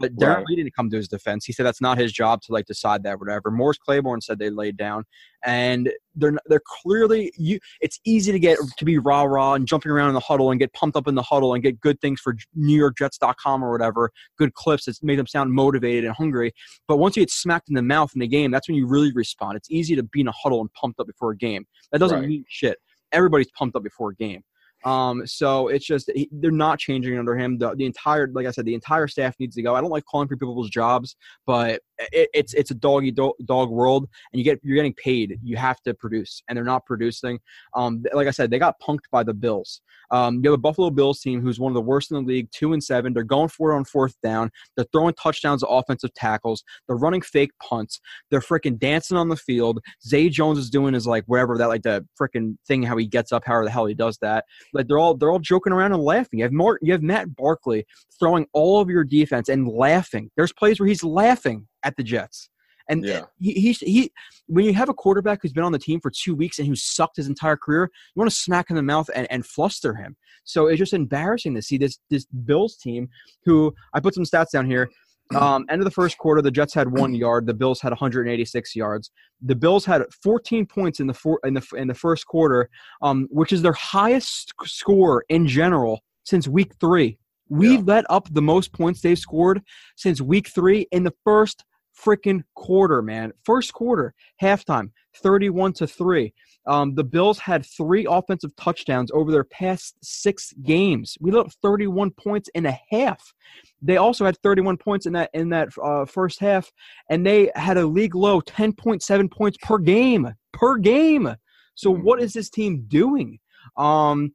[0.00, 0.44] but Darron Right.
[0.48, 1.44] Lee didn't come to his defense.
[1.44, 3.50] He said that's not his job to like decide that, whatever.
[3.50, 5.04] Morris Claiborne said they laid down,
[5.44, 7.58] and they're they're clearly you.
[7.80, 10.60] It's easy to get to be rah rah and jumping around in the huddle and
[10.60, 14.54] get pumped up in the huddle and get good things for NewYorkJets.com or whatever, good
[14.54, 16.52] clips that made them sound motivated and hungry.
[16.88, 19.12] But once you get smacked in the mouth in the game, that's when you really
[19.12, 19.56] respond.
[19.56, 21.66] It's easy to be in a huddle and pumped up before a game.
[21.90, 22.28] That doesn't Right.
[22.28, 22.78] mean shit.
[23.12, 24.42] Everybody's pumped up before a game.
[24.84, 27.58] Um, so it's just he, they're not changing under him.
[27.58, 29.74] The, the entire, like I said, the entire staff needs to go.
[29.74, 31.16] I don't like calling for people's jobs,
[31.46, 31.80] but
[32.12, 35.38] it, it's it's a doggy do- dog world, and you get you're getting paid.
[35.42, 37.38] You have to produce, and they're not producing.
[37.74, 39.80] Um, like I said, they got punked by the Bills.
[40.10, 42.48] Um, you have a Buffalo Bills team who's one of the worst in the league,
[42.52, 43.14] two and seven.
[43.14, 44.50] They're going for it on fourth down.
[44.76, 46.62] They're throwing touchdowns to offensive tackles.
[46.86, 48.00] They're running fake punts.
[48.30, 49.80] They're freaking dancing on the field.
[50.06, 53.32] Zay Jones is doing his like whatever that like the freaking thing how he gets
[53.32, 54.44] up, however the hell he does that.
[54.72, 56.38] Like they're all they're all joking around and laughing.
[56.38, 57.84] You have more you have Matt Barkley
[58.18, 60.30] throwing all of your defense and laughing.
[60.36, 62.48] There's plays where he's laughing at the Jets.
[62.88, 63.22] And Yeah.
[63.38, 64.12] he, he, he,
[64.46, 66.74] when you have a quarterback who's been on the team for two weeks and who
[66.74, 69.94] sucked his entire career, you want to smack him in the mouth and, and fluster
[69.94, 70.16] him.
[70.44, 73.08] So it's just embarrassing to see this this Bills team,
[73.44, 74.90] who I put some stats down here.
[75.34, 77.46] Um, end of the first quarter, the Jets had one yard.
[77.46, 79.10] The Bills had 186 yards.
[79.40, 82.68] The Bills had 14 points in the four, in the in the first quarter,
[83.00, 87.18] um, which is their highest score in general since week three.
[87.48, 87.94] We've Yeah.
[87.94, 89.62] let up the most points they've scored
[89.96, 91.64] since week three in the first
[91.98, 93.32] freaking quarter, man.
[93.44, 96.32] First quarter, halftime, 31 to 3.
[96.66, 101.16] Um, the Bills had three offensive touchdowns over their past six games.
[101.20, 103.34] We let up 31 points and a half.
[103.80, 106.70] They also had 31 points in that in that uh, first half,
[107.10, 111.34] and they had a league low 10.7 points per game per game.
[111.74, 113.40] So what is this team doing?
[113.76, 114.32] Um,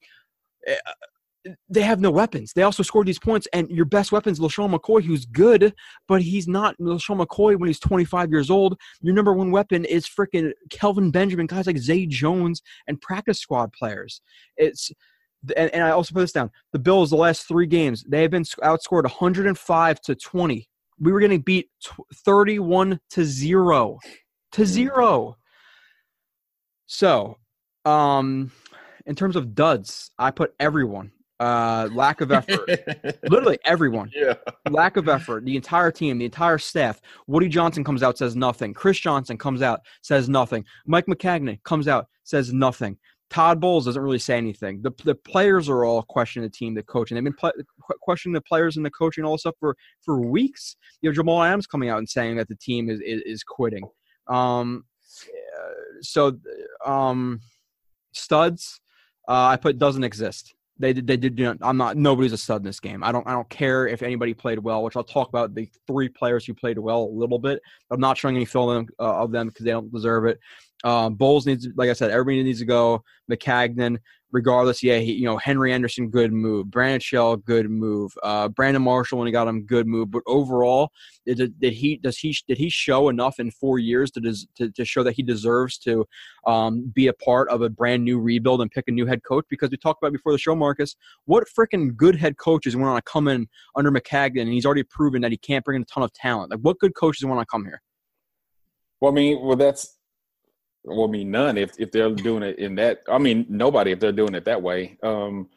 [0.65, 0.75] eh,
[1.69, 2.51] they have no weapons.
[2.53, 5.73] They also scored these points, and your best weapon is LeSean McCoy, who's good,
[6.07, 8.77] but he's not LeSean McCoy when he's 25 years old.
[9.01, 13.71] Your number one weapon is freaking Kelvin Benjamin, guys like Zay Jones and practice squad
[13.73, 14.21] players.
[14.55, 14.91] It's
[15.55, 16.51] and, and I also put this down.
[16.73, 20.69] The Bills, the last three games, they have been sc- outscored 105 to 20.
[20.99, 21.69] We were getting beat
[22.25, 23.99] 31 to zero,
[24.53, 25.37] to zero.
[26.87, 27.37] So,
[27.85, 28.51] um,
[29.05, 31.11] in terms of duds, I put everyone.
[31.39, 32.67] Uh, lack of effort.
[33.29, 34.11] Literally everyone.
[34.13, 34.33] Yeah.
[34.69, 35.45] Lack of effort.
[35.45, 36.99] The entire team, the entire staff.
[37.27, 38.73] Woody Johnson comes out, says nothing.
[38.73, 40.65] Chris Johnson comes out, says nothing.
[40.85, 42.97] Mike Maccagnan comes out, says nothing.
[43.29, 44.81] Todd Bowles doesn't really say anything.
[44.81, 47.15] The, the players are all questioning the team, the coaching.
[47.15, 47.51] They've been pl-
[48.01, 50.77] questioning the players and the coaching, all this stuff for for weeks.
[51.01, 53.83] You have Jamal Adams coming out and saying that the team is is, is quitting.
[54.27, 54.85] Um,
[56.01, 56.37] so,
[56.85, 57.41] um,
[58.13, 58.79] studs,
[59.27, 60.53] uh, I put doesn't exist.
[60.79, 61.07] They did.
[61.07, 61.57] They did.
[61.61, 61.97] I'm not.
[61.97, 63.03] Nobody's a stud in this game.
[63.03, 63.27] I don't.
[63.27, 64.83] I don't care if anybody played well.
[64.83, 67.61] Which I'll talk about the three players who played well a little bit.
[67.89, 70.39] I'm not showing any film of them- uh, of them because they don't deserve it.
[70.83, 73.03] Um, Bowles needs, like I said, everybody needs to go.
[73.31, 73.97] Maccagnan,
[74.31, 76.69] regardless, yeah, he, you know, Henry Anderson, good move.
[76.69, 78.11] Brandon Shell, good move.
[78.23, 80.11] Uh, Brandon Marshall, when he got him, good move.
[80.11, 80.91] But overall,
[81.25, 84.71] did, did he does he did he show enough in four years to des, to,
[84.71, 86.05] to show that he deserves to
[86.45, 89.45] um, be a part of a brand new rebuild and pick a new head coach?
[89.49, 93.11] Because we talked about before the show, Marcus, what freaking good head coaches want to
[93.11, 96.03] come in under Maccagnan, and he's already proven that he can't bring in a ton
[96.03, 96.51] of talent.
[96.51, 97.81] Like, what good coaches want to come here?
[98.99, 99.96] Well, I mean, well, that's
[100.87, 103.01] well, I mean, none if if they're doing it in that.
[103.09, 104.97] I mean, nobody if they're doing it that way.
[105.03, 105.49] Um,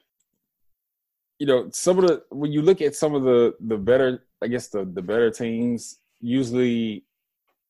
[1.38, 4.48] you know, some of the when you look at some of the the better, I
[4.48, 7.04] guess the the better teams usually,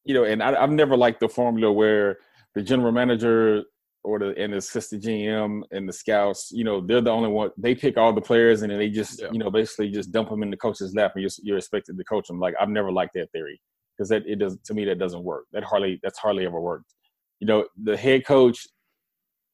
[0.05, 2.19] you know, and I, have never liked the formula where
[2.55, 3.63] the general manager
[4.03, 7.51] or the and the assistant GM and the scouts, you know, they're the only one.
[7.59, 9.29] They pick all the players and then they just, yeah.
[9.31, 12.05] you know, basically just dump them in the coach's lap and you're, you're expected to
[12.05, 12.41] coach them.
[12.41, 13.61] Like I've never liked that theory
[13.97, 15.45] because that it does to me that doesn't work.
[15.53, 16.95] That hardly that's hardly ever worked
[17.41, 18.67] you know, the head coach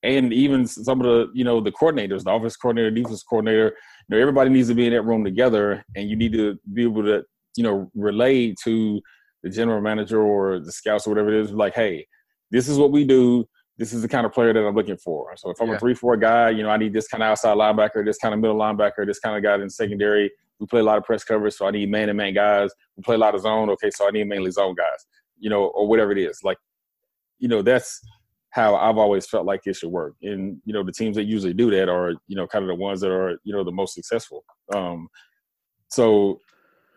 [0.03, 3.75] and even some of the, you know, the coordinators, the office coordinator, defense coordinator,
[4.09, 6.83] you know, everybody needs to be in that room together and you need to be
[6.83, 7.25] able to,
[7.57, 9.01] you know, relay to
[9.42, 12.07] the general manager or the scouts or whatever it is, like, hey,
[12.51, 13.44] this is what we do.
[13.79, 15.37] This is the kind of player that I'm looking for.
[15.37, 15.75] So if I'm yeah.
[15.75, 18.33] a three four guy, you know, I need this kind of outside linebacker, this kind
[18.33, 20.31] of middle linebacker, this kind of guy in secondary.
[20.59, 22.70] We play a lot of press coverage, so I need man to man guys.
[22.96, 25.07] We play a lot of zone, okay, so I need mainly zone guys,
[25.38, 26.40] you know, or whatever it is.
[26.42, 26.57] Like
[27.38, 28.01] you know, that's
[28.51, 30.14] how I've always felt like it should work.
[30.22, 32.75] And you know, the teams that usually do that are you know kind of the
[32.75, 34.44] ones that are you know the most successful.
[34.75, 35.09] Um,
[35.88, 36.40] so,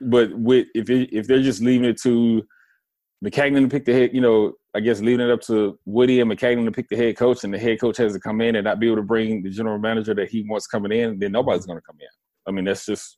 [0.02, 2.44] but with if it, if they're just leaving it to
[3.24, 6.32] Maccagnan to pick the head, you know, I guess leaving it up to Woody and
[6.32, 8.64] Maccagnan to pick the head coach, and the head coach has to come in and
[8.64, 11.66] not be able to bring the general manager that he wants coming in, then nobody's
[11.66, 12.08] going to come in.
[12.48, 13.18] I mean, that's just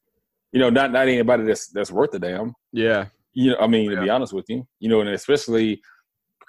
[0.51, 2.55] you know not not anybody that's that's worth a damn.
[2.73, 3.05] Yeah.
[3.33, 3.97] You know, I mean, yeah.
[3.97, 5.81] to be honest with you, you know, and especially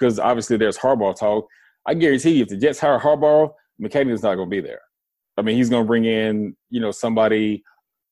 [0.02, 1.46] because obviously there's Harbaugh talk.
[1.86, 4.80] I guarantee you, if the Jets hire Harbaugh, is not going to be there.
[5.36, 7.62] I mean, he's going to bring in, you know, somebody.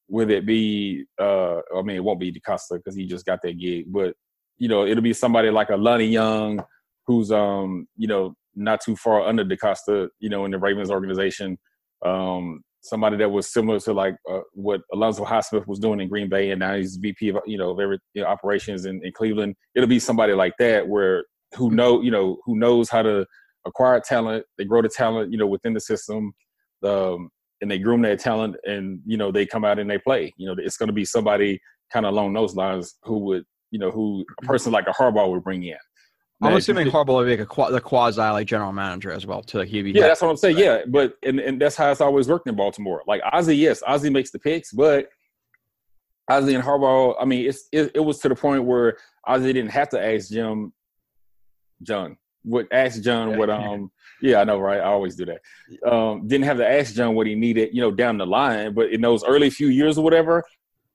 [0.09, 1.05] Would it be?
[1.20, 4.14] Uh, I mean, it won't be DeCosta because he just got that gig, but
[4.59, 6.62] you know, it'll be somebody like a Lonnie Young,
[7.07, 11.59] who's um, you know, not too far under DeCosta, you know, in the Ravens organization.
[12.05, 16.29] Um, somebody that was similar to like uh, what Alonzo Highsmith was doing in Green
[16.29, 19.12] Bay, and now he's VP of you know of every you know, operations in, in
[19.12, 19.55] Cleveland.
[19.76, 21.24] It'll be somebody like that where
[21.56, 23.26] who know you know who knows how to
[23.66, 24.44] acquire talent.
[24.58, 26.32] They grow the talent, you know, within the system,
[26.84, 30.32] um, and they groom their talent, and you know they come out and they play.
[30.36, 31.60] You know, it's going to be somebody
[31.92, 35.30] kind of along those lines who would you know who a person like a Harbaugh
[35.30, 35.76] would bring in.
[36.42, 39.42] I'm assuming Harbaugh would be like a the quasi like general manager as well.
[39.42, 40.58] To like he yeah, that's what I'm saying.
[40.58, 43.02] Yeah, but and and that's how it's always worked in Baltimore.
[43.06, 45.08] Like Ozzie, yes, Ozzie makes the picks, but
[46.30, 47.14] Ozzie and Harbaugh.
[47.20, 50.30] I mean, it's it, it was to the point where Ozzie didn't have to ask
[50.30, 50.72] Jim
[51.82, 52.16] John.
[52.42, 53.90] What ask John what um
[54.22, 55.90] yeah I know right I always do that.
[55.90, 58.90] Um, didn't have to ask John what he needed you know down the line, but
[58.90, 60.44] in those early few years or whatever,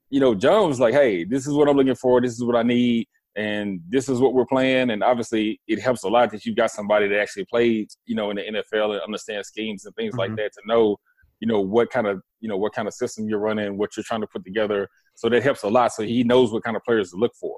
[0.09, 2.21] you know John was like, hey, this is what I'm looking for.
[2.21, 4.89] This is what I need, and this is what we're playing.
[4.91, 8.31] And obviously, it helps a lot that you've got somebody that actually played you know
[8.31, 10.19] in the NFL and understands schemes and things mm-hmm.
[10.19, 10.97] like that to know
[11.39, 14.03] you know what kind of you know what kind of system you're running, what you're
[14.03, 14.87] trying to put together.
[15.15, 15.93] So that helps a lot.
[15.93, 17.55] So he knows what kind of players to look for.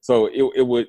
[0.00, 0.86] So it, it would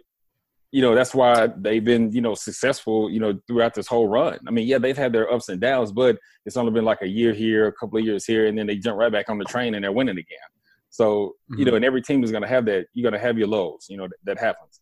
[0.75, 4.37] you know that's why they've been you know successful you know throughout this whole run.
[4.45, 7.07] I mean yeah they've had their ups and downs but it's only been like a
[7.07, 9.45] year here a couple of years here and then they jump right back on the
[9.45, 10.49] train and they're winning again.
[10.89, 11.05] So
[11.49, 11.59] mm-hmm.
[11.59, 13.47] you know and every team is going to have that you're going to have your
[13.47, 14.81] lows you know that, that happens.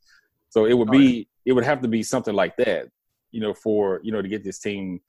[0.50, 2.88] So it would be it would have to be something like that
[3.30, 5.00] you know for you know to get this team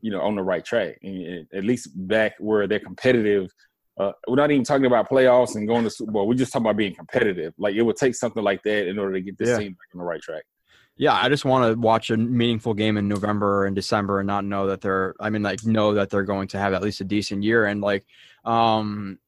[0.00, 3.52] you know on the right track and at least back where they're competitive
[3.98, 6.26] uh, we're not even talking about playoffs and going to Super Bowl.
[6.26, 7.52] We're just talking about being competitive.
[7.58, 9.58] Like it would take something like that in order to get this yeah.
[9.58, 10.44] team back on the right track.
[10.96, 14.44] Yeah, I just want to watch a meaningful game in November and December and not
[14.44, 15.14] know that they're.
[15.20, 17.80] I mean, like know that they're going to have at least a decent year and
[17.80, 18.04] like,
[18.44, 19.18] um,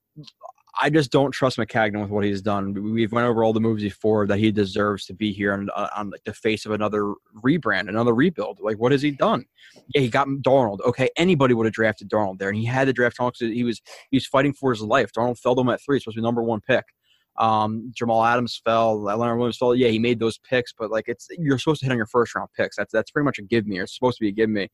[0.80, 2.74] I just don't trust Maccagnan with what he's done.
[2.92, 6.10] We've went over all the moves before that he deserves to be here on, on
[6.10, 8.58] like the face of another rebrand, another rebuild.
[8.60, 9.44] Like, what has he done?
[9.94, 10.80] Yeah, he got Darnold.
[10.80, 13.64] Okay, anybody would have drafted Darnold there, and he had to draft Darnold because he
[13.64, 15.12] was he was fighting for his life.
[15.12, 16.84] Darnold fell to him at three, supposed to be number one pick.
[17.36, 19.74] Um, Jamal Adams fell, Leonard Williams fell.
[19.74, 22.34] Yeah, he made those picks, but like it's you're supposed to hit on your first
[22.34, 22.76] round picks.
[22.76, 23.80] That's that's pretty much a give me.
[23.80, 24.68] It's supposed to be a give me.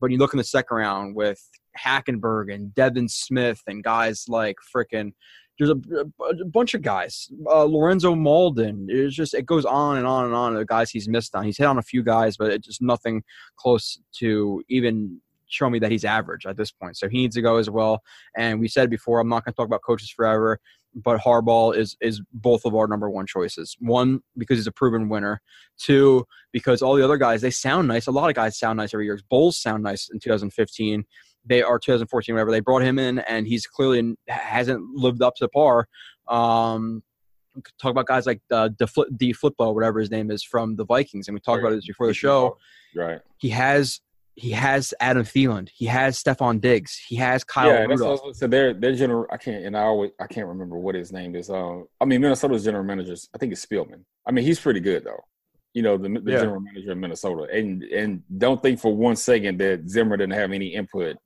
[0.00, 1.42] But you look in the second round with
[1.76, 5.12] Hackenberg and Devin Smith and guys like freaking
[5.58, 5.76] there's a,
[6.22, 7.28] a, bunch of guys.
[7.46, 8.86] Uh, Lorenzo Mauldin.
[8.88, 10.54] It's just it goes on and on and on.
[10.54, 11.44] The guys he's missed on.
[11.44, 13.24] He's hit on a few guys, but it's just nothing
[13.56, 16.96] close to even show me that he's average at this point.
[16.96, 18.02] So he needs to go as well.
[18.36, 20.60] And we said before, I'm not going to talk about coaches forever.
[20.94, 23.76] but Harbaugh is is both of our number one choices.
[23.80, 25.40] One because he's a proven winner.
[25.76, 28.06] Two because all the other guys they sound nice.
[28.06, 29.18] A lot of guys sound nice every year.
[29.28, 31.04] Bowles sound nice in 2015.
[31.46, 32.50] They are 2014, whatever.
[32.50, 35.88] They brought him in, and he's clearly hasn't lived up to par.
[36.28, 37.02] Um,
[37.80, 41.40] talk about guys like uh, DeFilippo, whatever his name is, from the Vikings, and we
[41.40, 42.56] talked about this before the show.
[42.94, 43.20] Right.
[43.38, 44.00] He has
[44.34, 45.68] he has Adam Thielen.
[45.74, 46.96] He has Stefon Diggs.
[47.08, 47.66] He has Kyle.
[47.68, 48.20] Yeah, that's Rudolph.
[48.20, 49.26] what I was- so their their general.
[49.32, 51.50] I can't and I always I can't remember what his name is.
[51.50, 53.28] Um, I mean Minnesota's general managers.
[53.34, 54.04] I think it's Spielman.
[54.26, 55.20] I mean he's pretty good though.
[55.74, 56.38] You know the, the Yeah.
[56.40, 60.52] general manager of Minnesota, and and don't think for one second that Zimmer didn't have
[60.52, 61.16] any input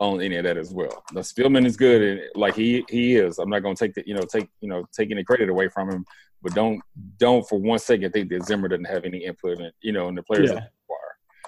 [0.00, 1.04] on any of that as well.
[1.12, 3.38] The Spielman is good, and like he he is.
[3.38, 5.68] I'm not going to take the you know take you know take any credit away
[5.68, 6.04] from him,
[6.42, 6.80] but don't
[7.18, 10.14] don't for one second think that Zimmer didn't have any input in you know in
[10.14, 10.50] the players.
[10.50, 10.66] Yeah.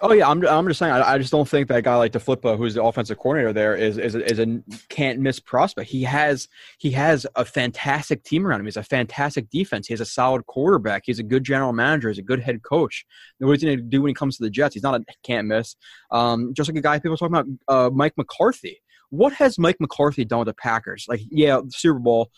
[0.05, 0.93] Oh yeah, I'm, I'm just saying.
[0.93, 3.99] I, I just don't think that guy like DeFilippo, who's the offensive coordinator there, is
[3.99, 5.89] is a, is a can't miss prospect.
[5.89, 8.67] He has he has a fantastic team around him.
[8.67, 9.87] He's a fantastic defense.
[9.87, 11.05] He has a solid quarterback.
[11.07, 12.09] He's a good general manager.
[12.09, 13.07] He's a good head coach.
[13.39, 14.75] What he's going to do when he comes to the Jets?
[14.75, 15.77] He's not a can't miss.
[16.11, 18.83] Um, just like a guy people talking about, uh, Mike McCarthy.
[19.11, 21.05] What has Mike McCarthy done with the Packers?
[21.07, 22.33] Like, yeah, the Super Bowl,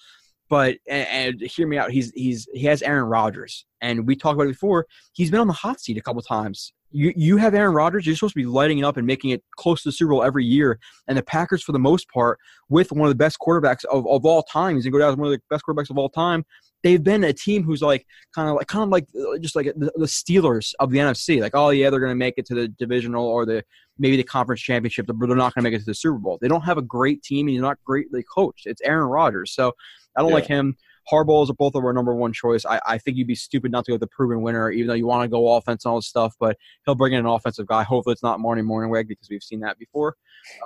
[0.50, 1.92] but and, and hear me out.
[1.92, 4.86] He's he's he has Aaron Rodgers, and we talked about it before.
[5.14, 6.74] He's been on the hot seat a couple times.
[6.96, 8.06] You you have Aaron Rodgers.
[8.06, 10.22] You're supposed to be lighting it up and making it close to the Super Bowl
[10.22, 10.78] every year.
[11.08, 14.24] And the Packers, for the most part, with one of the best quarterbacks of, of
[14.24, 16.44] all time, he's gonna go down as one of the best quarterbacks of all time.
[16.84, 19.66] They've been a team who's like kind of like kind of like uh, just like
[19.76, 21.40] the, the Steelers of the NFC.
[21.40, 23.64] Like, oh yeah, they're gonna make it to the divisional or the
[23.98, 26.38] maybe the conference championship, but they're not gonna make it to the Super Bowl.
[26.40, 28.66] They don't have a great team and he's not greatly coached.
[28.66, 29.52] It's Aaron Rodgers.
[29.52, 29.72] So
[30.16, 30.34] I don't Yeah.
[30.36, 30.76] like him.
[31.10, 32.64] Harbaugh is both of our number one choice.
[32.64, 34.94] I, I think you'd be stupid not to go with the proven winner, even though
[34.94, 36.34] you want to go offense and all this stuff.
[36.40, 37.82] But he'll bring in an offensive guy.
[37.82, 40.16] Hopefully, it's not Marty Mornhinweg because we've seen that before.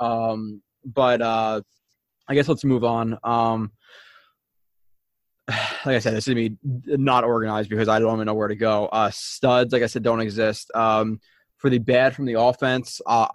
[0.01, 1.62] Um, but uh,
[2.29, 3.18] I guess let's move on.
[3.24, 3.72] Um,
[5.48, 8.57] like I said, this is be not organized because I don't even know where to
[8.57, 8.87] go.
[8.87, 10.70] Uh, studs, like I said, don't exist.
[10.74, 11.20] Um,
[11.57, 13.27] for the bad from the offense, uh,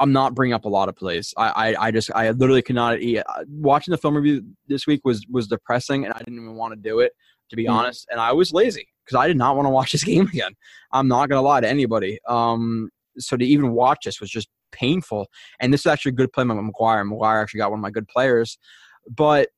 [0.00, 1.32] I'm not bringing up a lot of plays.
[1.36, 3.00] I, I, I just, I literally cannot.
[3.00, 3.18] eat.
[3.18, 6.74] uh, Watching the film review this week was was depressing, and I didn't even want
[6.74, 7.12] to do it
[7.50, 7.70] to be Mhm.
[7.72, 8.06] honest.
[8.10, 10.52] And I was lazy because I did not want to watch this game again.
[10.92, 12.18] I'm not gonna lie to anybody.
[12.26, 15.28] Um, so to even watch this was just painful.
[15.60, 17.08] And this is actually a good play by McGuire.
[17.08, 18.58] McGuire actually got one of my good players,
[19.08, 19.50] but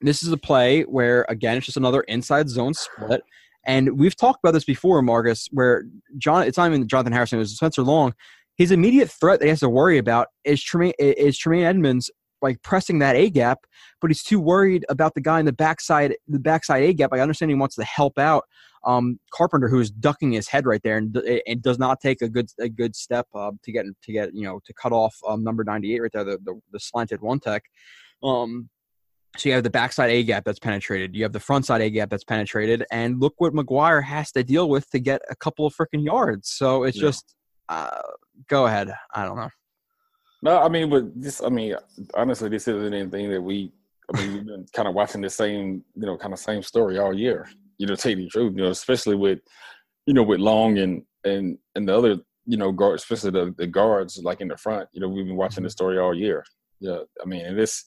[0.00, 3.20] this is a play where again it's just another inside zone split.
[3.66, 5.84] And we've talked about this before, Marcus, where
[6.16, 8.14] John it's not even Jonathan Harrison, it was Spencer Long.
[8.58, 12.10] His immediate threat that he has to worry about is Tremaine is Tremaine Edmunds
[12.42, 13.60] like pressing that A gap,
[14.00, 17.10] but he's too worried about the guy in the backside the backside A gap.
[17.12, 18.44] I understand he wants to help out
[18.84, 21.16] um, Carpenter, who is ducking his head right there and,
[21.46, 24.44] and does not take a good a good step uh, to get to get you
[24.44, 27.40] know to cut off um, number ninety eight right there, the, the the slanted one
[27.40, 27.62] tech.
[28.22, 28.68] Um,
[29.36, 31.14] so you have the backside A gap that's penetrated.
[31.14, 34.42] You have the front side A gap that's penetrated, and look what McGuire has to
[34.42, 36.50] deal with to get a couple of freaking yards.
[36.50, 37.08] So it's Yeah.
[37.08, 37.34] just
[37.68, 38.00] uh,
[38.48, 38.92] go ahead.
[39.14, 39.50] I don't know.
[40.42, 41.74] No, I mean, but this, I mean,
[42.14, 43.72] honestly, this isn't anything that we,
[44.14, 46.98] I mean, we've been kind of watching the same, you know, kind of same story
[46.98, 47.48] all year.
[47.78, 49.40] You know, tell you the truth, you know, especially with,
[50.06, 53.66] you know, with Long and and and the other, you know, guards, especially the, the
[53.66, 54.88] guards like in the front.
[54.92, 56.44] You know, we've been watching the story all year.
[56.80, 57.84] Yeah, I mean, and this,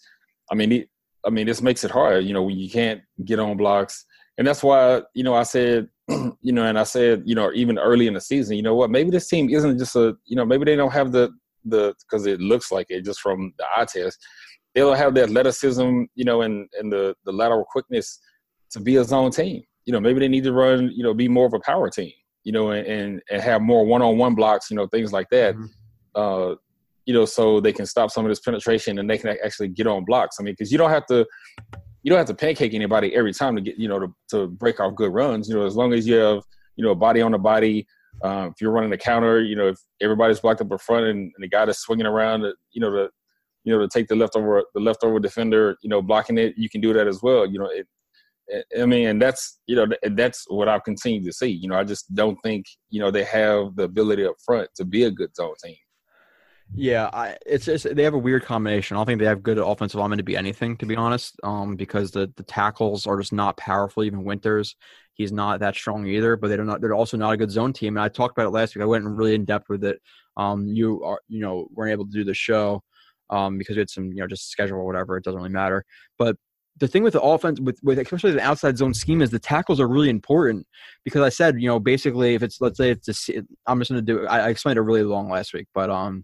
[0.52, 0.90] I mean, it,
[1.26, 2.26] I mean, this makes it hard.
[2.26, 4.06] You know, when you can't get on blocks,
[4.38, 7.78] and that's why, you know, I said, you know, and I said, you know, even
[7.78, 10.46] early in the season, you know what, maybe this team isn't just a, you know,
[10.46, 11.32] maybe they don't have the
[11.66, 14.18] the because it looks like it just from the eye test.
[14.74, 18.20] They don't have the athleticism, you know, and and the the lateral quickness
[18.72, 19.62] to be a zone team.
[19.86, 22.12] You know, maybe they need to run, you know, be more of a power team,
[22.44, 25.30] you know, and and, and have more one on one blocks, you know, things like
[25.30, 25.56] that.
[25.56, 25.70] Mhm.
[26.16, 26.56] Uh,
[27.06, 29.88] you know, so they can stop some of this penetration and they can actually get
[29.88, 30.38] on blocks.
[30.40, 31.26] I mean, because you don't have to
[32.04, 34.80] you don't have to pancake anybody every time to get you know to, to break
[34.80, 35.48] off good runs.
[35.48, 36.44] You know, as long as you have
[36.76, 37.88] you know a body on the body.
[38.24, 41.32] Um, if you're running a counter, you know if everybody's blocked up in front and,
[41.36, 43.10] and the guy that's swinging around, uh, you know to
[43.64, 46.82] you know to take the leftover the leftover defender, you know blocking it, you can
[46.82, 47.46] do that as well.
[47.50, 47.88] You know, it,
[48.80, 51.50] I mean, and that's you know th- that's what I've continued to see.
[51.50, 54.86] You know, I just don't think you know they have the ability up front to
[54.86, 55.76] be a good zone team.
[56.74, 58.96] Yeah, I, it's just they have a weird combination.
[58.96, 61.38] I don't think they have good offensive linemen to be anything, to be honest.
[61.44, 64.04] Um, because the the tackles are just not powerful.
[64.06, 64.76] Even Winters,
[65.14, 66.38] he's not that strong either.
[66.38, 66.80] But they don't.
[66.82, 67.98] They're also not a good zone team.
[67.98, 68.84] And I talked about it last week.
[68.84, 70.02] I went really in depth with it.
[70.38, 72.84] Um, you are you know weren't able to do the show,
[73.30, 75.18] um, because we had some you know just schedule or whatever.
[75.18, 75.84] It doesn't really matter.
[76.18, 76.38] But
[76.78, 79.82] the thing with the offense, with with especially the outside zone scheme, is the tackles
[79.82, 80.66] are really important
[81.04, 84.02] because I said you know basically if it's let's say it's a, I'm just gonna
[84.02, 86.24] do I, I explained it really long last week, but um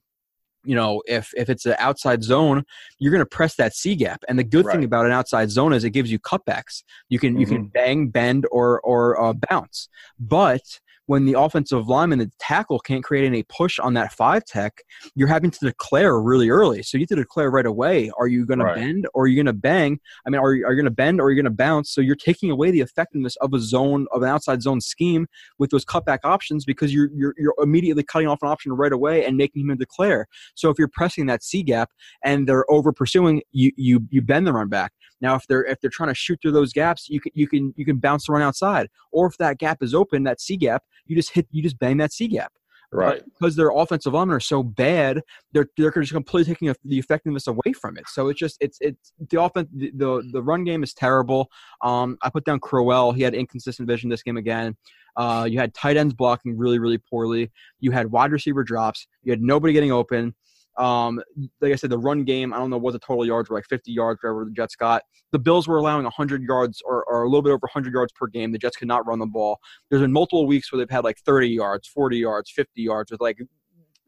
[0.68, 2.64] you know, if if it's an outside zone,
[3.00, 4.24] you're going to press that C gap.
[4.28, 4.76] And the good Right.
[4.76, 6.84] thing about an outside zone is it gives you cutbacks.
[7.10, 9.90] You can you can bang, bend, or or uh, bounce.
[10.20, 14.84] But when the offensive lineman, the tackle, can't create any push on that five tech,
[15.16, 16.84] you're having to declare really early.
[16.84, 18.76] So you have to declare right away: Are you going Right.
[18.76, 20.00] to bend or are you going to bang?
[20.26, 21.92] I mean, are you, are you going to bend or are you going to bounce?
[21.92, 25.28] So you're taking away the effectiveness of a zone of an outside zone scheme
[25.58, 29.26] with those cutback options because you're you're, you're immediately cutting off an option right away
[29.26, 30.28] and making him declare.
[30.56, 31.92] So if you're pressing that C gap
[32.24, 34.92] and they're over pursuing, you you you bend the run back.
[35.22, 37.74] Now if they're if they're trying to shoot through those gaps, you can you can
[37.78, 38.90] you can bounce the run outside.
[39.12, 41.98] Or if that gap is open, that C gap, you just hit you just bang
[41.98, 42.52] that C gap.
[42.92, 43.20] Right.
[43.20, 47.48] But because their offensive linemen are so bad, they're they're just completely taking the effectiveness
[47.48, 48.06] away from it.
[48.08, 51.50] So it's just it's it's the offense the the, the run game is terrible.
[51.84, 53.12] Um, I put down Crowell.
[53.12, 54.78] He had inconsistent vision this game again.
[55.18, 57.52] Uh, you had tight ends blocking really really poorly.
[57.80, 59.06] You had wide receiver drops.
[59.24, 60.34] You had nobody getting open.
[60.78, 61.22] Um,
[61.62, 63.66] like I said, the run game, I don't know what the total yards were, like
[63.66, 65.02] 50 yards, whatever the Jets got.
[65.32, 68.28] The Bills were allowing 100 yards or, or a little bit over 100 yards per
[68.28, 68.52] game.
[68.52, 69.58] The Jets could not run the ball.
[69.90, 73.22] There's been multiple weeks where they've had like 30 yards, 40 yards, 50 yards with
[73.22, 73.40] like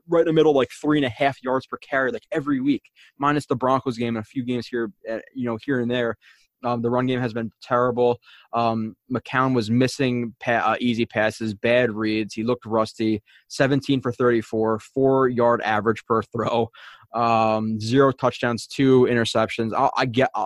[0.09, 2.84] right in the middle, like three and a half yards per carry, like every week,
[3.17, 6.17] minus the Broncos game and a few games here, uh, you know, here and there.
[6.64, 8.20] Um, the run game has been terrible.
[8.53, 12.34] Um, McCown was missing pa- uh, easy passes, bad reads.
[12.34, 13.22] He looked rusty.
[13.47, 16.70] 17 for 34, four yard average per throw,
[17.14, 19.74] um, zero touchdowns, two interceptions.
[19.74, 20.30] I, I get.
[20.36, 20.45] I,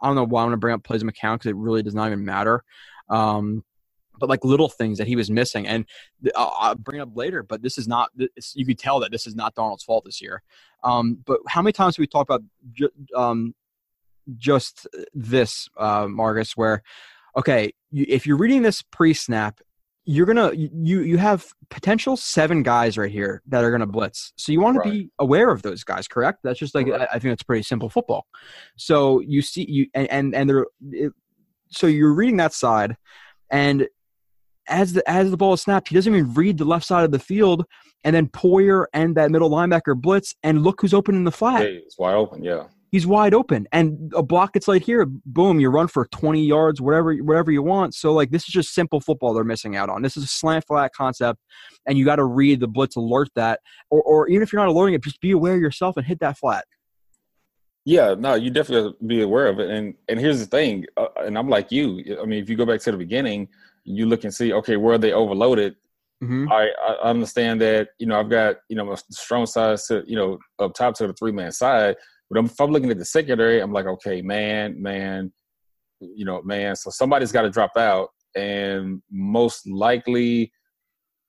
[0.00, 2.08] I don't know why I'm gonna bring up plays McCown because it really does not
[2.08, 2.62] even matter.
[3.08, 3.64] Um,
[4.18, 5.84] but like little things that he was missing, and
[6.34, 7.42] I'll, I'll bring up later.
[7.42, 8.10] But this is not.
[8.14, 10.42] This, you could tell that this is not Darnold's fault this year.
[10.84, 12.42] Um, but how many times have we talked about
[13.14, 13.54] um,
[14.36, 16.56] just this, uh, Marcus?
[16.56, 16.82] Where
[17.36, 19.60] okay, you, if you're reading this pre-snap,
[20.04, 24.32] you're gonna you you have potential seven guys right here that are gonna blitz.
[24.36, 26.40] So you want to be aware of those guys, correct?
[26.44, 27.00] That's just like Right.
[27.02, 28.26] I, I think that's pretty simple football.
[28.76, 31.12] So you see you and and, and they're it,
[31.68, 32.96] so you're reading that side,
[33.50, 33.88] and
[34.68, 37.10] as the as the ball is snapped, he doesn't even read the left side of
[37.10, 37.64] the field,
[38.04, 41.62] and then Poyer and that middle linebacker blitz, and look who's open in the flat
[41.62, 42.44] Hey, it's wide open.
[42.44, 42.64] Yeah.
[42.90, 46.80] He's wide open and a block gets laid here boom you run for 20 yards
[46.80, 50.02] whatever whatever you want so like this is just simple football they're missing out on
[50.02, 51.40] this is a slant flat concept
[51.86, 53.60] and you got to read the blitz alert that
[53.90, 56.20] or, or even if you're not alerting it just be aware of yourself and hit
[56.20, 56.64] that flat
[57.88, 59.70] Yeah, no, you definitely have to be aware of it.
[59.70, 62.18] And and here's the thing, uh, and I'm like you.
[62.20, 63.46] I mean, if you go back to the beginning,
[63.84, 65.76] you look and see, okay, where are they overloaded?
[66.22, 66.50] mm-hmm.
[66.50, 70.16] I, I understand that you know I've got you know a strong side to you
[70.16, 71.96] know up top to the three man side,
[72.30, 75.32] but if I'm looking at the secondary, I'm like, okay, man, man,
[76.00, 76.76] you know, man.
[76.76, 80.52] So somebody's got to drop out, and most likely,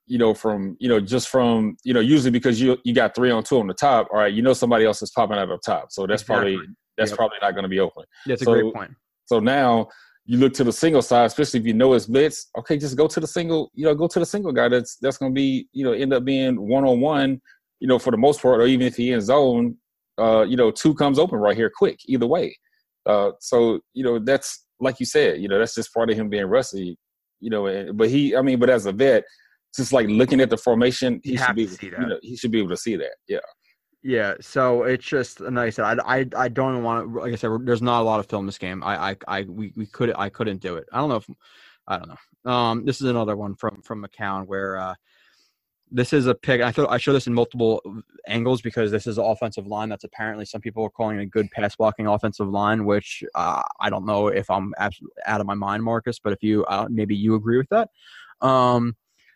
[0.07, 3.31] you know, from you know just from you know usually because you you got three
[3.31, 5.59] on two on the top, all right, you know somebody else is popping out up
[5.65, 6.57] top, so that's probably
[6.97, 7.17] that's Yep.
[7.17, 8.03] probably not going to be open.
[8.25, 8.91] that's a So- great point
[9.25, 9.87] So now
[10.25, 12.49] you look to the single side, especially if you know it's blitz.
[12.57, 13.71] Okay, just go to the single.
[13.75, 14.67] You know, go to the single guy.
[14.67, 17.39] That's that's going to be you know end up being one on one.
[17.79, 19.77] You know, for the most part, or even if he in zone,
[20.17, 21.99] uh, you know, two comes open right here, quick.
[22.05, 22.57] Either way.
[23.05, 25.41] Uh, so you know that's like you said.
[25.41, 26.97] You know, that's just part of him being rusty.
[27.39, 29.23] You know, and, but he, I mean, but as a vet,
[29.75, 32.51] just like looking at the formation, he You should be, see you know, he should
[32.51, 33.15] be able to see that.
[33.27, 33.39] Yeah.
[34.03, 37.19] Yeah, so it's just like I said, I, I, I don't want to.
[37.19, 38.81] Like I said, there's not a lot of film in this game.
[38.83, 40.87] I, I, I we, we could I couldn't do it.
[40.93, 41.27] I don't know if
[41.87, 42.51] I don't know.
[42.51, 44.95] Um, this is another one from from McCown where uh,
[45.91, 46.61] this is a pick.
[46.61, 47.81] I thought I show this in multiple
[48.27, 51.49] angles because this is an offensive line that's apparently some people are calling a good
[51.51, 55.53] pass blocking offensive line, which uh, I don't know if I'm absolutely out of my
[55.53, 56.19] mind, Marcus.
[56.19, 57.89] But if you uh, maybe you agree with that.
[58.45, 58.95] Um,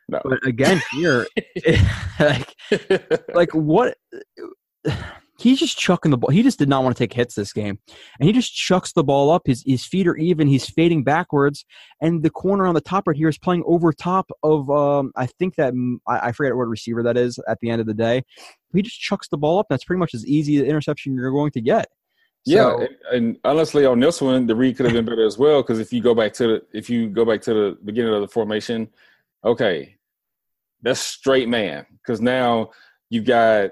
[0.09, 0.19] No.
[0.23, 1.25] but again, here,
[2.19, 2.55] like
[3.33, 3.97] like what
[5.41, 6.29] he's just chucking the ball.
[6.29, 7.79] He just did not want to take hits this game.
[8.19, 9.47] And he just chucks the ball up.
[9.47, 10.47] His his feet are even.
[10.47, 11.65] He's fading backwards.
[11.99, 15.25] And the corner on the top right here is playing over top of um i
[15.25, 15.73] think that
[16.07, 18.23] i, I forget what receiver that is at the end of the day.
[18.73, 19.67] He just chucks the ball up.
[19.69, 21.87] That's pretty much as easy an interception you're going to get.
[22.45, 25.61] Yeah, and, and honestly, on this one, the read could have been better as well.
[25.61, 28.21] Because if you go back to the if you go back to the beginning of
[28.21, 28.89] the formation,
[29.43, 29.95] okay,
[30.81, 31.85] that's straight man.
[32.01, 32.71] Because now
[33.09, 33.71] you've got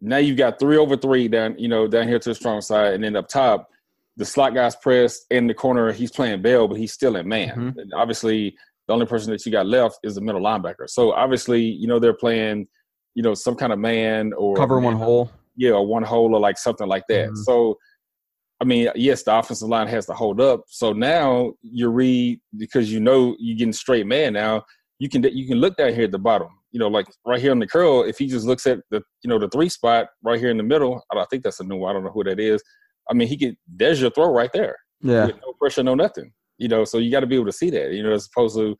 [0.00, 2.94] now you've got three over three down you know down here to the strong side,
[2.94, 3.68] and then up top,
[4.16, 5.92] the slot guy's pressed in the corner.
[5.92, 7.74] He's playing bell, but he's still in man.
[7.74, 7.82] Mhm.
[7.82, 10.88] And obviously, the only person that you got left is the middle linebacker.
[10.88, 12.66] So obviously, you know they're playing,
[13.14, 16.40] you know, some kind of man or cover one hole yeah, or one hole or
[16.40, 17.30] like something like that.
[17.30, 17.36] Mhm.
[17.36, 17.78] So,
[18.60, 20.64] I mean, yes, the offensive line has to hold up.
[20.68, 24.32] So now you read because you know you're getting straight man.
[24.32, 24.64] Now
[24.98, 26.48] you can you can look down here at the bottom.
[26.70, 29.28] You know, like right here on the curl, if he just looks at the you
[29.28, 31.76] know the three spot right here in the middle, I, don't, think that's a new
[31.76, 31.90] one.
[31.90, 32.62] I don't know who that is.
[33.10, 33.56] I mean, he could.
[33.66, 34.76] There's your throw right there.
[35.02, 35.26] Yeah.
[35.26, 36.32] no pressure, no nothing.
[36.58, 37.92] You know, so you got to be able to see that.
[37.92, 38.76] You know, as opposed to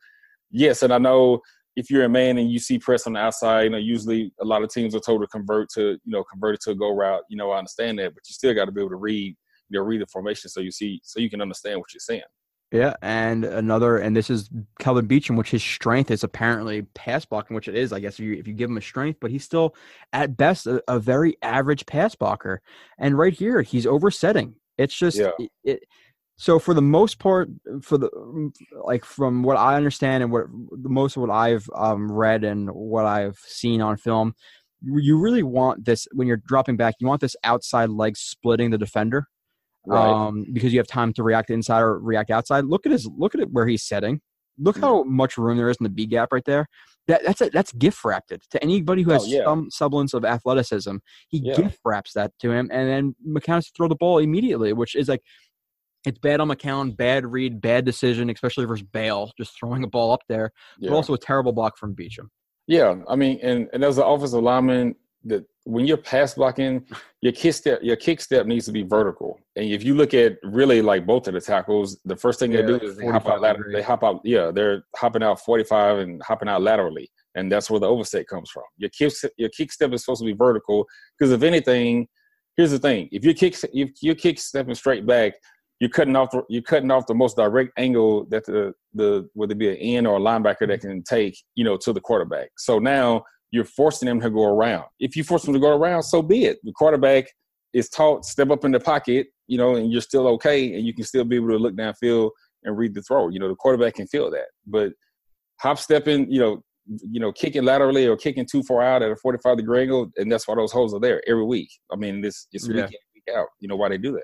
[0.51, 1.41] yes, and I know
[1.75, 4.45] if you're a man and you see press on the outside, you know, usually a
[4.45, 6.93] lot of teams are told to convert to, you know, convert it to a go
[6.93, 7.23] route.
[7.29, 9.35] You know, I understand that, but you still got to be able to read,
[9.69, 12.23] you know, read the formation so you see, so you can understand what you're saying.
[12.71, 14.49] Yeah, and another, and this is
[14.79, 18.19] Kelvin Beachum, which his strength is apparently pass blocking, which it is, I guess, if
[18.21, 19.75] you, if you give him a strength, but he's still
[20.13, 22.61] at best a, a very average pass blocker.
[22.97, 24.55] And right here, he's oversetting.
[24.77, 25.31] It's just Yeah.
[25.37, 25.83] it, it.
[26.37, 27.49] So for the most part,
[27.81, 28.09] for the
[28.83, 32.69] like from what I understand and what the most of what I've um, read and
[32.71, 34.33] what I've seen on film,
[34.81, 36.95] you really want this when you're dropping back.
[36.99, 39.27] You want this outside leg splitting the defender
[39.89, 42.65] um, because you have time to react inside or react outside.
[42.65, 44.21] Look at his look at it where he's setting.
[44.57, 44.81] Look Mm.
[44.81, 46.67] how much room there is in the B gap right there.
[47.07, 49.43] That that's a, that's gift wrapped it to anybody who has Oh, yeah.
[49.45, 50.97] some semblance of athleticism.
[51.29, 51.55] He Yeah.
[51.55, 54.95] gift wraps that to him, and then McCown has to throw the ball immediately, which
[54.95, 55.21] is like
[56.05, 60.11] it's bad on McCown, bad read, bad decision, especially versus Bale, just throwing a ball
[60.11, 60.89] up there, yeah.
[60.89, 62.27] but also a terrible block from Beachum.
[62.67, 64.95] Yeah, I mean, and and as an offensive lineman,
[65.25, 66.85] that when you're pass blocking,
[67.21, 69.39] your kick step, your kick step needs to be vertical.
[69.55, 72.61] And if you look at really like both of the tackles, the first thing Yeah,
[72.61, 73.71] they do is they hop out lateral.
[73.71, 77.79] They hop out, yeah, they're hopping out 45 and hopping out laterally, and that's where
[77.79, 78.63] the overset comes from.
[78.77, 80.85] Your kick, your kick step is supposed to be vertical
[81.17, 82.07] because if anything,
[82.57, 85.33] here's the thing: if your kick, if your kick stepping straight back,
[85.79, 89.51] you're cutting off the, you're cutting off the most direct angle that the the whether
[89.51, 90.89] it be an end or a linebacker that mm-hmm.
[90.89, 92.49] can take you know to the quarterback.
[92.57, 94.85] So now you're forcing them to go around.
[94.99, 96.57] If you force them to go around, so be it.
[96.63, 97.25] The quarterback
[97.73, 100.93] is taught step up in the pocket, you know, and you're still okay, and you
[100.93, 102.31] can still be able to look downfield
[102.63, 103.29] and read the throw.
[103.29, 104.93] You know, the quarterback can feel that, but
[105.59, 109.15] hop stepping, you know, you know, kicking laterally or kicking too far out at a
[109.15, 111.69] 45 degree angle, and that's why those holes are there every week.
[111.91, 112.75] I mean, this it's Yeah.
[112.75, 113.47] week in, week out.
[113.59, 114.23] You know why they do that?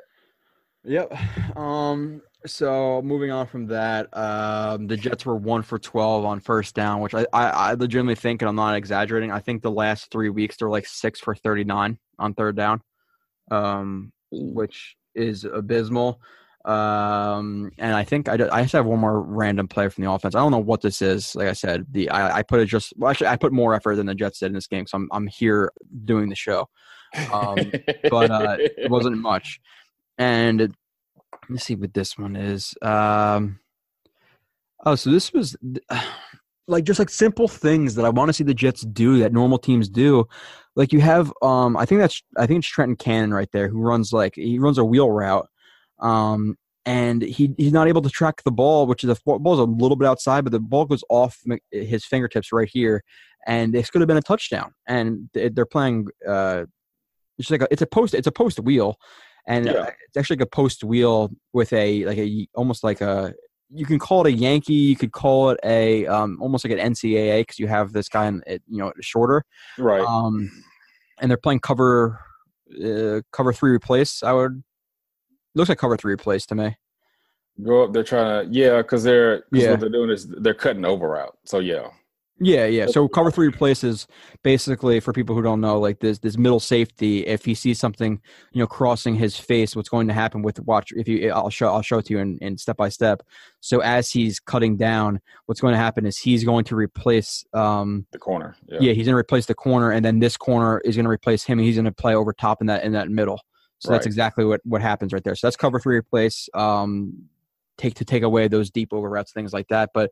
[0.84, 1.58] Yep.
[1.58, 2.22] Um.
[2.48, 7.02] So moving on from that, um, the Jets were one for twelve on first down,
[7.02, 9.32] which I, I, I legitimately think, and I'm not exaggerating.
[9.32, 12.82] I think the last three weeks they're like six for thirty nine on third down,
[13.52, 16.22] um, which is abysmal.
[16.66, 20.36] Um, and I think I, I just have one more random play from the offense.
[20.36, 21.36] I don't know what this is.
[21.36, 23.96] Like I said, the I, I put it just well, actually I put more effort
[23.96, 25.72] than the Jets did in this game, so I'm I'm here
[26.06, 26.70] doing the show.
[27.32, 27.72] Um,
[28.10, 29.62] but, uh, it wasn't much.
[30.18, 30.76] And
[31.50, 32.74] let's see what this one is.
[32.82, 33.60] Um,
[34.86, 35.56] oh, so this was
[36.68, 39.58] like just like simple things that I want to see the Jets do that normal
[39.58, 40.28] teams do.
[40.76, 43.82] Like you have, um, I think that's I think it's Trenton Cannon right there who
[43.82, 45.48] runs like he runs a wheel route,
[46.00, 49.64] um, and he he's not able to track the ball, which is the ball's a
[49.64, 51.42] little bit outside, but the ball goes off
[51.72, 53.04] his fingertips right here,
[53.48, 54.74] and this could have been a touchdown.
[54.88, 56.08] And they- they're playing.
[56.28, 56.66] Uh,
[57.40, 58.98] it's like a, it's a post it's a post wheel,
[59.48, 59.72] and Yeah.
[59.74, 63.34] uh, it's actually like a post wheel with a like a almost like a
[63.70, 66.94] you can call it a Yankee, you could call it a um, almost like an
[66.94, 69.44] NCAA because you have this guy in it, you know shorter,
[69.78, 70.06] right.
[70.06, 70.50] um,
[71.20, 72.20] and they're playing cover
[72.84, 74.24] uh, cover three replace.
[74.24, 74.64] I would
[75.56, 76.78] looks like cover three replace to me.
[77.64, 77.94] Go up.
[77.94, 79.72] They're trying to yeah, because they're 'cause Yeah.
[79.72, 81.38] what they're doing is they're cutting over out.
[81.46, 81.88] So yeah,
[82.40, 82.86] Yeah, yeah.
[82.88, 84.08] So cover three replaces
[84.44, 87.26] basically for people who don't know, like this this middle safety.
[87.26, 88.22] If he sees something,
[88.52, 90.92] you know, crossing his face, what's going to happen with watch?
[90.96, 93.24] If you, I'll show I'll show it to you in, in step by step.
[93.60, 97.44] So as he's cutting down, what's going to happen is he's going to replace.
[97.54, 98.56] Um, the corner.
[98.68, 98.80] Yeah.
[98.82, 101.44] yeah, he's going to replace the corner, and then this corner is going to replace
[101.44, 103.42] him, and he's going to play over top in that in that middle.
[103.80, 105.36] So that's exactly what what happens right there.
[105.36, 106.50] So that's cover three replace.
[106.54, 107.30] Um,
[107.78, 109.92] take to take away those deep over routes, things like that.
[109.94, 110.12] But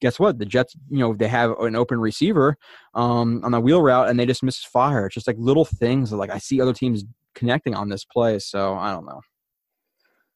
[0.00, 0.38] guess what?
[0.38, 2.56] The Jets, you know, they have an open receiver
[2.94, 5.06] um, on the wheel route, and they just miss fire.
[5.06, 8.38] It's just like little things that like I see other teams connecting on this play.
[8.38, 9.20] So I don't know.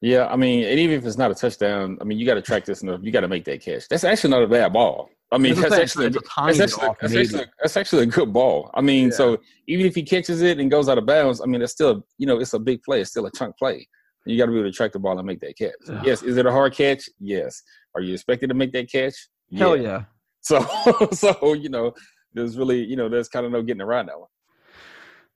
[0.01, 2.43] Yeah, I mean, and even if it's not a touchdown, I mean, you got to
[2.43, 3.01] track this enough.
[3.03, 3.89] You got to make that catch.
[3.89, 5.09] That's actually not a bad ball.
[5.33, 6.07] I mean, That's that's, what I'm saying.
[6.07, 8.71] actually a tiny that's actually, off, that's, actually that's actually a good ball.
[8.75, 9.15] I mean, Yeah.
[9.15, 12.07] so even if he catches it and goes out of bounds, I mean, it's still
[12.19, 13.01] you know it's a big play.
[13.01, 13.89] It's still a chunk play.
[14.27, 15.73] You got to be able to track the ball and make that catch.
[15.89, 16.01] Ugh.
[16.05, 17.09] Yes, is it a hard catch?
[17.21, 17.63] Yes.
[17.95, 19.15] Are you expected to make that catch?
[19.57, 20.05] Hell yeah.
[20.41, 20.61] So,
[21.13, 21.93] so you know,
[22.33, 24.29] there's really you know there's kind of no getting around that one.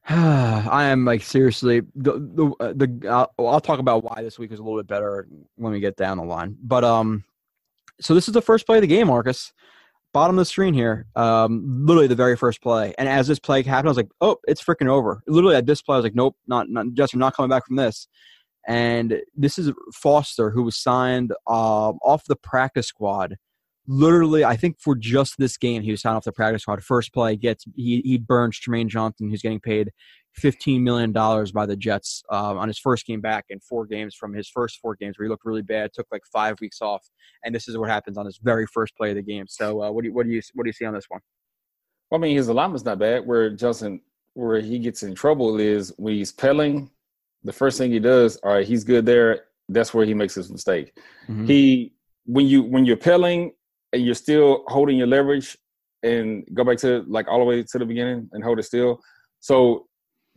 [0.10, 4.52] I am like seriously the the uh, the uh, I'll talk about why this week
[4.52, 6.56] is a little bit better when we get down the line.
[6.62, 7.24] But um,
[8.00, 9.52] so this is the first play of the game, Marcus.
[10.14, 12.94] Bottom of the screen here, um, literally the very first play.
[12.96, 15.82] And as this play happened, I was like, "Oh, it's freaking over!" Literally at this
[15.82, 18.08] play, I was like, "Nope, not not Jets are not coming back from this."
[18.66, 23.36] And this is Foster, who was signed um, off the practice squad
[23.88, 26.84] literally, I think for just this game, he was signed off the practice squad.
[26.84, 29.90] First play gets he he burns Trumaine Johnson, who's getting paid
[30.34, 34.14] fifteen million dollars by the Jets um, on his first game back in four games
[34.14, 37.04] from his first four games where he looked really bad, took like five weeks off,
[37.44, 39.46] and this is what happens on his very first play of the game.
[39.48, 41.20] So uh, what do you what do you what do you see on this one?
[42.10, 43.26] Well, I mean, his alignment's not bad.
[43.26, 44.00] Where Justin,
[44.34, 46.90] where he gets in trouble is when he's pedaling.
[47.44, 49.44] The first thing he does, all right, he's good there.
[49.68, 50.96] That's where he makes his mistake.
[51.28, 51.46] Mm-hmm.
[51.46, 51.92] He
[52.24, 53.52] when you when you're pedaling
[53.92, 55.56] and you're still holding your leverage
[56.02, 59.00] and go back to like all the way to the beginning and hold it still.
[59.40, 59.86] So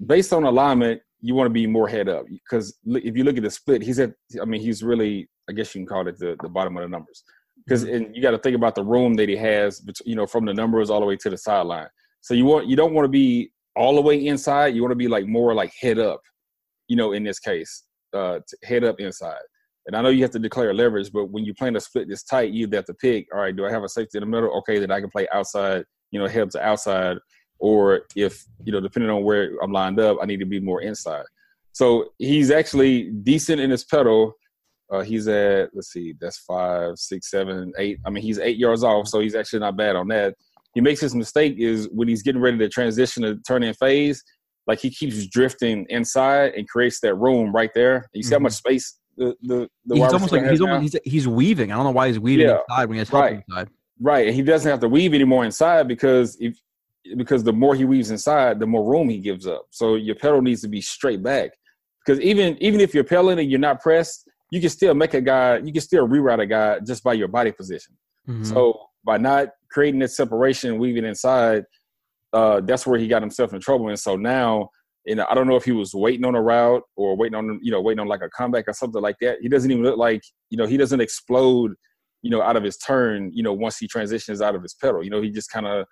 [0.06, 3.43] based on alignment, you want to be more head up because if you look at
[3.43, 4.14] the split, he's at.
[4.41, 5.30] I mean, he's really.
[5.49, 7.24] I guess you can call it the, the bottom of the numbers
[7.66, 7.95] because mm-hmm.
[7.95, 9.82] and you got to think about the room that he has.
[10.06, 11.88] You know, from the numbers all the way to the sideline.
[12.22, 14.76] So you want you don't want to be all the way inside.
[14.76, 16.22] You want to be like more like head up.
[16.92, 17.84] You know, in this case,
[18.14, 19.46] uh, head up inside.
[19.88, 22.24] And I know you have to declare leverage, but when you're playing a split this
[22.24, 23.28] tight, you have to pick.
[23.34, 24.52] All right, do I have a safety in the middle?
[24.60, 25.84] Okay, then I can play outside.
[26.12, 27.18] You know, head to outside.
[27.60, 30.82] Or if you know, depending on where I'm lined up, I need to be more
[30.82, 31.26] inside.
[31.74, 34.34] So he's actually decent in his pedal.
[34.92, 38.00] Uh, he's at let's see, that's five, six, seven, eight.
[38.06, 40.36] I mean, he's eight yards off, so he's actually not bad on that.
[40.74, 44.22] He makes his mistake is when he's getting ready to transition to turn in phase,
[44.68, 48.07] like he keeps drifting inside and creates that room right there.
[48.14, 48.36] You see mm-hmm.
[48.36, 51.72] how much space the the, the he's almost like he's almost he's, he's weaving.
[51.72, 53.43] I don't know why he's weaving yeah, inside when he has right.
[53.47, 53.70] inside.
[53.99, 56.57] Right, and he doesn't have to weave anymore inside because if
[57.18, 59.66] because the more he weaves inside, the more room he gives up.
[59.72, 61.51] So your pedal needs to be straight back
[62.05, 65.22] because even even if you're pedaling and you're not pressed, you can still make a
[65.22, 65.57] guy.
[65.57, 67.95] You can still reroute a guy just by your body position.
[68.28, 68.43] Mm-hmm.
[68.43, 71.64] So by not creating that separation, weaving inside,
[72.34, 73.90] uh, that's where he got himself in trouble.
[73.90, 74.70] And so now
[75.06, 77.60] you know, I don't know if he was waiting on a route or waiting on,
[77.62, 79.38] you know, waiting on like a comeback or something like that.
[79.42, 81.74] He doesn't even look like, you know, he doesn't explode,
[82.22, 85.04] you know, out of his turn, you know, once he transitions out of his pedal.
[85.04, 85.86] You know, he just kind of,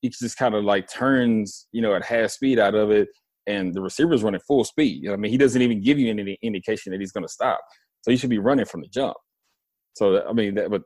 [0.00, 3.08] he just kind of like turns, you know, at half speed out of it,
[3.48, 5.02] and the receiver's running full speed.
[5.02, 7.32] You know, I mean, he doesn't even give you any indication that he's going to
[7.32, 7.60] stop.
[8.02, 9.16] So he should be running from the jump.
[9.94, 10.82] So I mean, that, but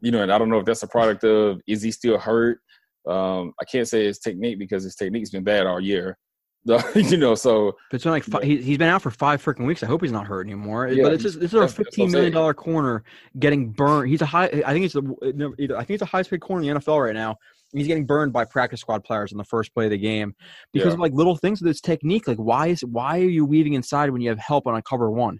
[0.00, 2.60] you know, and I don't know if that's a product of is he still hurt?
[3.06, 6.18] Um, I can't say his technique because his technique's been bad all year.
[6.96, 9.84] you know, so it's been like five, he, has been out for five freaking weeks.
[9.84, 10.88] I hope he's not hurt anymore.
[10.88, 13.04] Yeah, but it's just, this is a fifteen million dollar corner
[13.38, 14.10] getting burned.
[14.10, 14.46] He's a high.
[14.66, 15.76] I think it's the.
[15.76, 17.36] I think it's a highest paid corner in the NFL right now.
[17.72, 20.34] He's getting burned by practice squad players in the first play of the game
[20.72, 20.94] because yeah.
[20.94, 22.26] of like little things with his technique.
[22.26, 25.08] Like why is why are you weaving inside when you have help on a cover
[25.08, 25.38] one?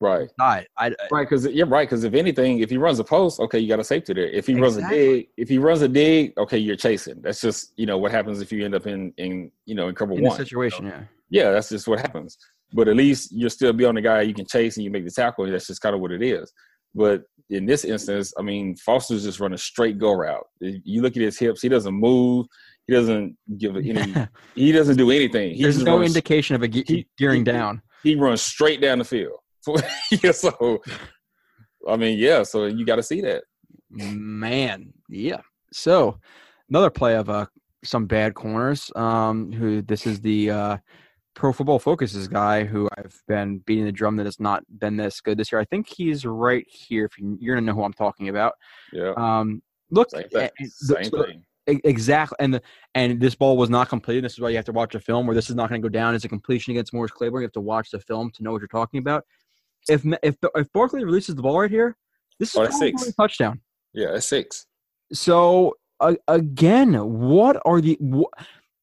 [0.00, 0.28] Right.
[0.38, 1.28] I, I, right.
[1.28, 1.88] Because you're right.
[1.88, 4.26] Because if anything, if he runs a post, okay, you got a safety there.
[4.26, 4.60] If he exactly.
[4.60, 7.22] runs a dig, if he runs a dig, okay, you're chasing.
[7.22, 9.94] That's just you know what happens if you end up in in you know in
[9.94, 10.84] cover in one situation.
[10.84, 10.96] You know?
[10.98, 11.04] Yeah.
[11.28, 12.36] Yeah, that's just what happens.
[12.72, 15.04] But at least you'll still be on the guy you can chase and you make
[15.04, 15.50] the tackle.
[15.50, 16.52] That's just kind of what it is.
[16.94, 20.46] But in this instance, I mean, Foster's just running straight go route.
[20.60, 22.46] You look at his hips; he doesn't move.
[22.86, 24.14] He doesn't give any.
[24.54, 25.54] he doesn't do anything.
[25.54, 27.82] He There's no indication of a ge- he, gearing he, down.
[28.02, 29.38] He runs straight down the field.
[30.22, 30.80] yeah, so
[31.88, 33.44] I mean, yeah, so you got to see that.
[33.90, 35.40] Man, yeah.
[35.72, 36.18] So
[36.68, 37.46] another play of uh
[37.84, 38.90] some bad corners.
[38.96, 40.76] Um, who this is the uh
[41.34, 45.20] Pro Football Focuses guy who I've been beating the drum that has not been this
[45.20, 45.60] good this year.
[45.60, 47.04] I think he's right here.
[47.04, 48.54] If you, are gonna know who I'm talking about.
[48.92, 49.12] Yeah.
[49.16, 50.50] Um, look, same thing.
[50.68, 51.44] Same thing.
[51.68, 52.62] Exactly, and the,
[52.94, 54.22] and this ball was not completed.
[54.22, 55.88] This is why you have to watch a film where this is not going to
[55.88, 57.42] go down as a completion against Morris Claiborne.
[57.42, 59.24] You have to watch the film to know what you're talking about
[59.88, 61.96] if if if Barkley releases the ball right here,
[62.38, 63.06] this is oh, six.
[63.06, 63.60] a touchdown.
[63.92, 64.66] Yeah, a six.
[65.12, 68.30] So uh, again, what are the what,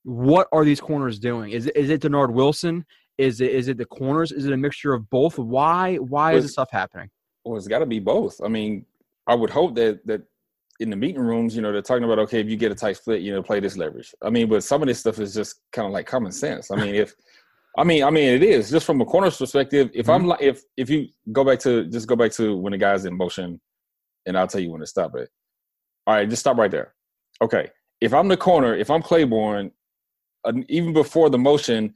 [0.04, 1.52] what are these corners doing?
[1.52, 2.86] Is it, is it Dennard Wilson?
[3.18, 4.32] Is it is it the corners?
[4.32, 5.38] Is it a mixture of both?
[5.38, 7.10] Why why well, is this stuff happening?
[7.46, 8.40] Well, it's got to be both.
[8.44, 8.86] I mean,
[9.28, 10.24] I would hope that that
[10.80, 12.98] in the meeting rooms, you know, they're talking about okay, if you get a tight
[12.98, 14.14] split, you know, play this leverage.
[14.24, 16.72] I mean, but some of this stuff is just kind of like common sense.
[16.72, 17.14] I mean, if
[17.78, 19.90] I mean, I mean, it is just from a corner's perspective.
[19.94, 20.12] If mm-hmm.
[20.12, 23.06] I'm like, if if you go back to just go back to when the guy's
[23.06, 23.60] in motion,
[24.26, 25.30] and I'll tell you when to stop it.
[26.06, 26.94] All right, just stop right there.
[27.42, 27.70] Okay,
[28.00, 29.72] if I'm the corner, if I'm Claiborne,
[30.46, 31.96] uh, even before the motion,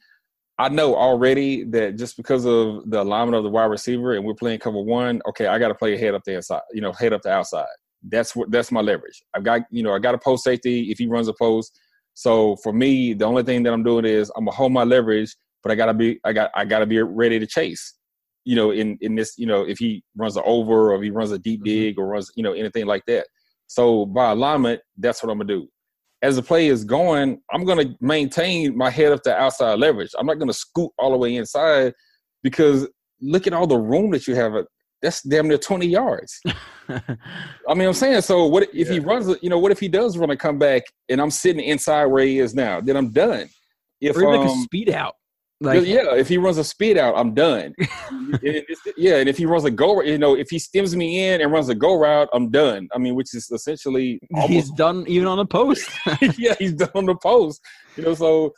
[0.57, 4.34] I know already that just because of the alignment of the wide receiver and we're
[4.34, 7.13] playing cover one, okay, I got to play head up the inside, you know, head
[7.13, 7.67] up the outside.
[8.09, 9.21] That's what that's my leverage.
[9.36, 11.78] I've got you know I got a post safety if he runs a post.
[12.15, 15.36] So for me, the only thing that I'm doing is I'm gonna hold my leverage
[15.64, 17.95] but I gotta be I got I gotta be ready to chase.
[18.45, 21.10] You know, in in this, you know, if he runs an over or if he
[21.10, 21.66] runs a deep mm-hmm.
[21.66, 23.28] dig or runs, you know, anything like that.
[23.68, 25.68] So by alignment, that's what I'm gonna do.
[26.22, 30.12] As the play is going, I'm gonna maintain my head up to outside leverage.
[30.18, 31.93] I'm not gonna scoot all the way inside
[32.43, 32.88] because
[33.22, 34.53] look at all the room that you have
[35.01, 36.41] that's damn near 20 yards.
[36.89, 38.93] I mean, I'm saying, so what if yeah.
[38.93, 42.05] he runs, you know, what if he does run a comeback and I'm sitting inside
[42.05, 42.82] where he is now?
[42.82, 43.49] Then I'm done.
[44.01, 45.16] If, or um, like a speed out.
[45.60, 47.74] Like, yeah, if he runs a speed out, I'm done.
[48.95, 51.51] yeah, and if he runs a go, you know, if he stems me in and
[51.51, 52.88] runs a go route, I'm done.
[52.93, 55.89] I mean, which is essentially almost, he's done even on the post.
[56.38, 57.60] yeah, he's done on the post.
[57.95, 58.53] You know, so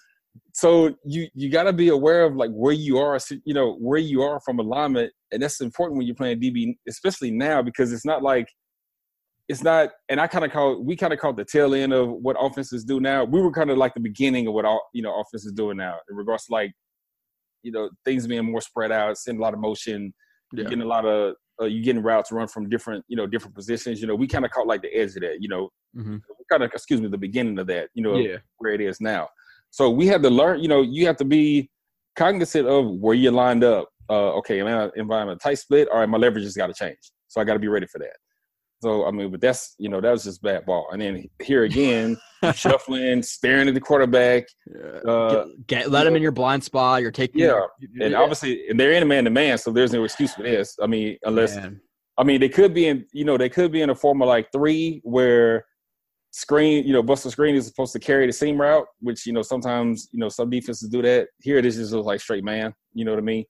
[0.54, 4.00] so you you got to be aware of like where you are, you know, where
[4.00, 8.06] you are from alignment, and that's important when you're playing DB, especially now because it's
[8.06, 8.50] not like
[9.48, 9.92] it's not.
[10.10, 12.84] And I kind of call we kind of call the tail end of what offenses
[12.84, 13.24] do now.
[13.24, 15.96] We were kind of like the beginning of what all you know offenses doing now
[16.10, 16.74] in regards to like
[17.64, 20.14] you know things being more spread out, seeing a lot of motion,
[20.54, 20.64] yeah.
[20.64, 24.02] getting a lot of uh, you getting routes run from different you know different positions.
[24.02, 25.38] You know, we kind of caught like the edge of that.
[25.42, 26.18] You know, mm-hmm.
[26.50, 27.90] kind of excuse me, the beginning of that.
[27.94, 28.38] You know, yeah.
[28.58, 29.28] where it is now.
[29.72, 30.62] So we had to learn.
[30.62, 31.70] You know, you have to be
[32.16, 33.90] cognizant of where you're lined up.
[34.10, 35.88] Uh, okay, am I, am I in a tight split?
[35.90, 36.98] All right, my leverage has got to change.
[37.28, 38.16] So I got to be ready for that.
[38.82, 40.88] So I mean, but that's you know that was just bad ball.
[40.92, 42.18] And then here again,
[42.56, 44.46] shuffling, staring at the quarterback.
[45.06, 47.02] Uh, get, get, let him in your blind spot.
[47.02, 47.42] You're taking.
[47.42, 47.62] Yeah,
[48.00, 50.78] and obviously, and they're in a man to man, so there's no excuse for this.
[50.82, 51.82] I mean, unless man.
[52.18, 54.28] I mean they could be in you know they could be in a form of
[54.28, 55.66] like three where
[56.32, 59.42] screen you know Buster Skrine is supposed to carry the seam route, which you know
[59.42, 61.28] sometimes you know some defenses do that.
[61.42, 62.74] Here it is just like straight man.
[62.94, 63.44] You know what I mean?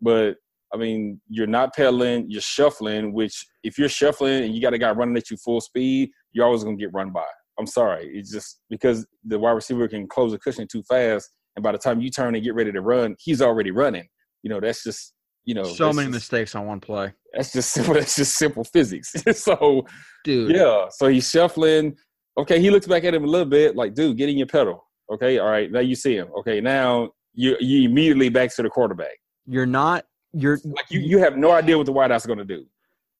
[0.00, 0.36] But
[0.72, 4.78] I mean, you're not pedaling, you're shuffling, which if you're shuffling and you got a
[4.78, 7.26] guy running at you full speed, you're always going to get run by.
[7.58, 8.10] I'm sorry.
[8.12, 11.30] It's just because the wide receiver can close the cushion too fast.
[11.56, 14.08] And by the time you turn and get ready to run, he's already running.
[14.42, 15.12] You know, that's just,
[15.44, 17.12] you know, so many just, mistakes on one play.
[17.34, 17.94] That's just simple.
[17.94, 19.12] That's just simple physics.
[19.32, 19.86] so,
[20.24, 20.86] dude, yeah.
[20.90, 21.96] So he's shuffling.
[22.38, 22.60] Okay.
[22.60, 24.86] He looks back at him a little bit like, dude, get in your pedal.
[25.12, 25.38] Okay.
[25.38, 25.70] All right.
[25.70, 26.28] Now you see him.
[26.38, 26.60] Okay.
[26.60, 29.18] Now you, you immediately back to the quarterback.
[29.46, 32.38] You're not you're like you, you have no idea what the White House is going
[32.38, 32.64] to do.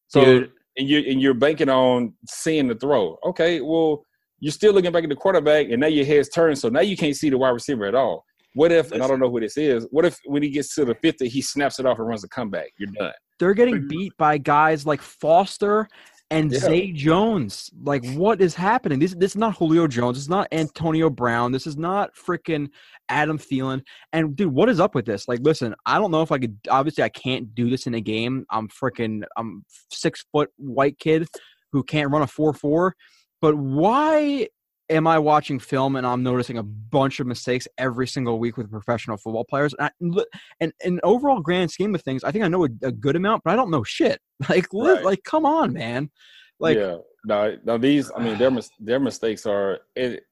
[0.09, 0.53] So Dude.
[0.77, 3.19] and you and you're banking on seeing the throw.
[3.25, 4.05] Okay, well
[4.41, 6.97] you're still looking back at the quarterback, and now your head's turned, so now you
[6.97, 8.25] can't see the wide receiver at all.
[8.55, 8.91] What if?
[8.91, 9.87] And I don't know who this is.
[9.91, 12.29] What if when he gets to the fifty, he snaps it off and runs a
[12.29, 12.69] comeback?
[12.79, 13.13] You're done.
[13.39, 15.89] They're getting beat by guys like Foster
[16.31, 16.59] and yeah.
[16.61, 17.71] Zay Jones.
[17.83, 18.99] Like, what is happening?
[18.99, 20.17] This this is not Julio Jones.
[20.17, 21.53] It's not Antonio Brown.
[21.53, 22.69] This is not freaking
[23.09, 23.83] Adam Thielen.
[24.13, 25.29] And dude, what is up with this?
[25.29, 26.57] Like, listen, I don't know if I could.
[26.69, 28.47] Obviously, I can't do this in a game.
[28.51, 29.23] I'm freaking.
[29.37, 31.29] I'm six foot white kid
[31.73, 32.95] who can't run a four four.
[33.41, 34.49] But why
[34.91, 38.71] am I watching film and I'm noticing a bunch of mistakes every single week with
[38.71, 39.75] professional football players?
[39.79, 40.25] And, I,
[40.61, 43.43] and in overall grand scheme of things, I think I know a, a good amount,
[43.45, 44.21] but I don't know shit.
[44.49, 45.05] Like, right.
[45.05, 46.11] like, come on, man.
[46.59, 47.77] Like, yeah, no, no.
[47.77, 49.81] These, I mean, their their mistakes are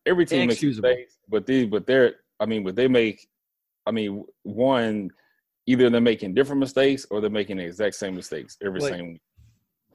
[0.06, 3.28] every team makes mistakes, but these, but they're, I mean, but they make,
[3.86, 5.10] I mean, one,
[5.66, 9.08] either they're making different mistakes or they're making the exact same mistakes every like, same
[9.08, 9.20] week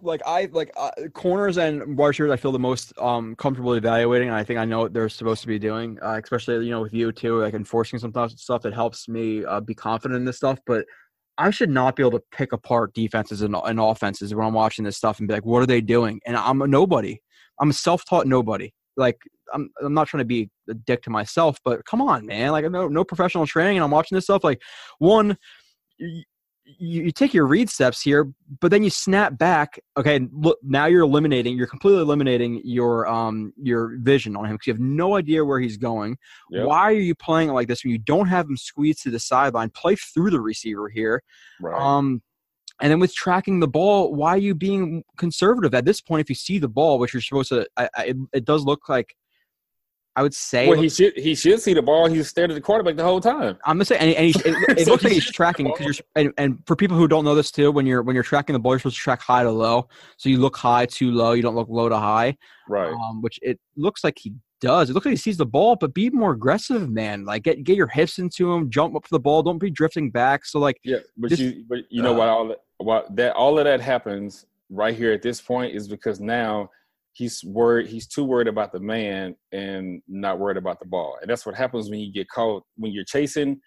[0.04, 2.32] like I like uh, corners and wide receivers.
[2.32, 4.30] I feel the most um, comfortable evaluating.
[4.30, 6.82] And I think I know what they're supposed to be doing, uh, especially you know
[6.82, 10.38] with you too, like enforcing some stuff that helps me uh, be confident in this
[10.38, 10.60] stuff.
[10.66, 10.86] But
[11.38, 14.86] I should not be able to pick apart defenses and, and offenses when I'm watching
[14.86, 16.20] this stuff and be like, what are they doing?
[16.26, 17.20] And I'm a nobody.
[17.60, 18.72] I'm a self-taught nobody.
[18.97, 19.18] Like
[19.54, 22.51] I'm, I'm not trying to be a dick to myself, but come on, man.
[22.51, 24.43] Like no, no professional training, and I'm watching this stuff.
[24.43, 24.62] Like
[24.99, 25.38] one,
[26.66, 29.80] you, you take your read steps here, but then you snap back.
[29.97, 31.57] Okay, look, now you're eliminating.
[31.57, 35.59] You're completely eliminating your um your vision on him because you have no idea where
[35.59, 36.18] he's going.
[36.51, 36.66] Yep.
[36.66, 39.20] Why are you playing it like this when you don't have him squeezed to the
[39.20, 39.70] sideline?
[39.72, 41.22] Play through the receiver here.
[41.61, 41.80] Right.
[41.80, 42.22] Um,
[42.82, 46.22] and then with tracking the ball, why are you being conservative at this point?
[46.22, 48.89] If you see the ball, which you're supposed to, I, I, it, it does look
[48.89, 49.16] like
[50.16, 50.68] I would say.
[50.68, 52.07] Well, he should he should see the ball.
[52.07, 53.57] He's staring at the quarterback the whole time.
[53.66, 56.05] I'm gonna say, and, and he, it, it so looks like he's tracking because you're.
[56.16, 58.59] And, and, for people who don't know this too, when you're when you're tracking the
[58.59, 59.88] ball, you're supposed to track high to low.
[60.18, 61.32] So you look high to low.
[61.34, 62.38] You don't look low to high.
[62.70, 62.91] Right.
[62.91, 64.89] Um, which it looks like he does.
[64.89, 67.26] It looks like he sees the ball, but be more aggressive, man.
[67.26, 69.41] Like get get your hips into him, jump up for the ball.
[69.41, 70.45] Don't be drifting back.
[70.45, 70.78] So like.
[70.84, 74.45] Yeah, but just, you but you know uh, what all that all of that happens
[74.70, 76.70] right here at this point is because now
[77.14, 81.18] he's worried he's too worried about the man and not worried about the ball.
[81.22, 83.59] And that's what happens when you get caught when you're chasing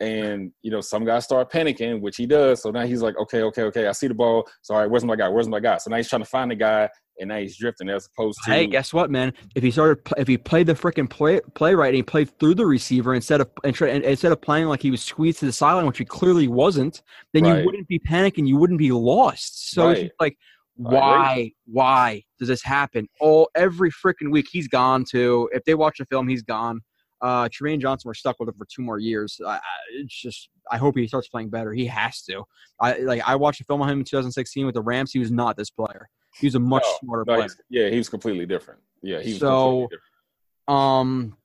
[0.00, 2.62] and you know some guys start panicking which he does.
[2.62, 4.48] So now he's like okay okay okay i see the ball.
[4.62, 5.28] Sorry where's my guy?
[5.28, 5.78] Where's my guy?
[5.78, 6.88] So now he's trying to find the guy
[7.18, 9.32] and now he's drifting as opposed to hey guess what man?
[9.54, 12.56] If he started if he played the freaking play play right and he played through
[12.56, 15.98] the receiver instead of instead of playing like he was squeezed to the sideline which
[15.98, 17.60] he clearly wasn't then right.
[17.60, 18.46] you wouldn't be panicking.
[18.46, 19.70] You wouldn't be lost.
[19.70, 19.98] So right.
[19.98, 20.36] it's like
[20.76, 25.98] why why does this happen all every freaking week he's gone to if they watch
[25.98, 26.80] the film he's gone
[27.20, 29.40] Uh, Trumaine Johnson, we're stuck with him for two more years.
[29.46, 29.60] I, I,
[30.00, 31.72] it's just, I hope he starts playing better.
[31.72, 32.42] He has to.
[32.80, 35.12] I like, I watched a film on him in 2016 with the Rams.
[35.12, 36.08] He was not this player.
[36.40, 37.48] He was a much No, smarter no, player.
[37.70, 38.80] yeah, he was completely different.
[39.02, 40.80] Yeah, he was So- completely different.
[40.80, 41.36] Um,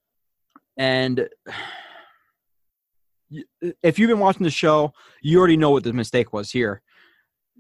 [0.78, 1.30] and
[3.84, 6.82] if you've been watching the show, you already know what the mistake was here.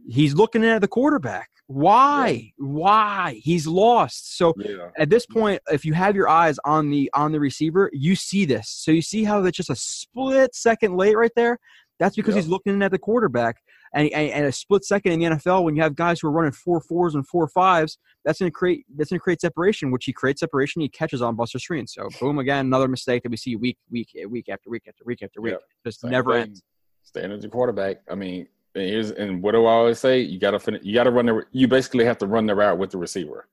[0.07, 1.49] He's looking at the quarterback.
[1.67, 2.53] Why?
[2.57, 3.41] Why?
[3.43, 4.37] He's lost.
[4.37, 7.89] So Yeah, at this point, if you have your eyes on the on the receiver,
[7.93, 8.69] you see this.
[8.69, 11.59] So you see how that's just a split second late right there.
[11.99, 13.57] That's because he's looking at the quarterback,
[13.93, 16.31] and, and and a split second in the NFL when you have guys who are
[16.31, 19.91] running four fours and four fives, that's going to create that's to create separation.
[19.91, 21.89] Which he creates separation, he catches on Buster Skrine.
[21.89, 25.23] So boom, again, another mistake that we see week week week after week after week
[25.23, 25.55] after week.
[25.85, 26.43] Just Same never thing.
[26.43, 26.63] ends.
[27.03, 27.97] Staying as your quarterback.
[28.09, 28.47] I mean,
[28.77, 30.21] and here's and what do I always say?
[30.21, 30.83] You gotta finish.
[30.83, 31.43] You gotta run the.
[31.51, 33.47] You basically have to run the route with the receiver.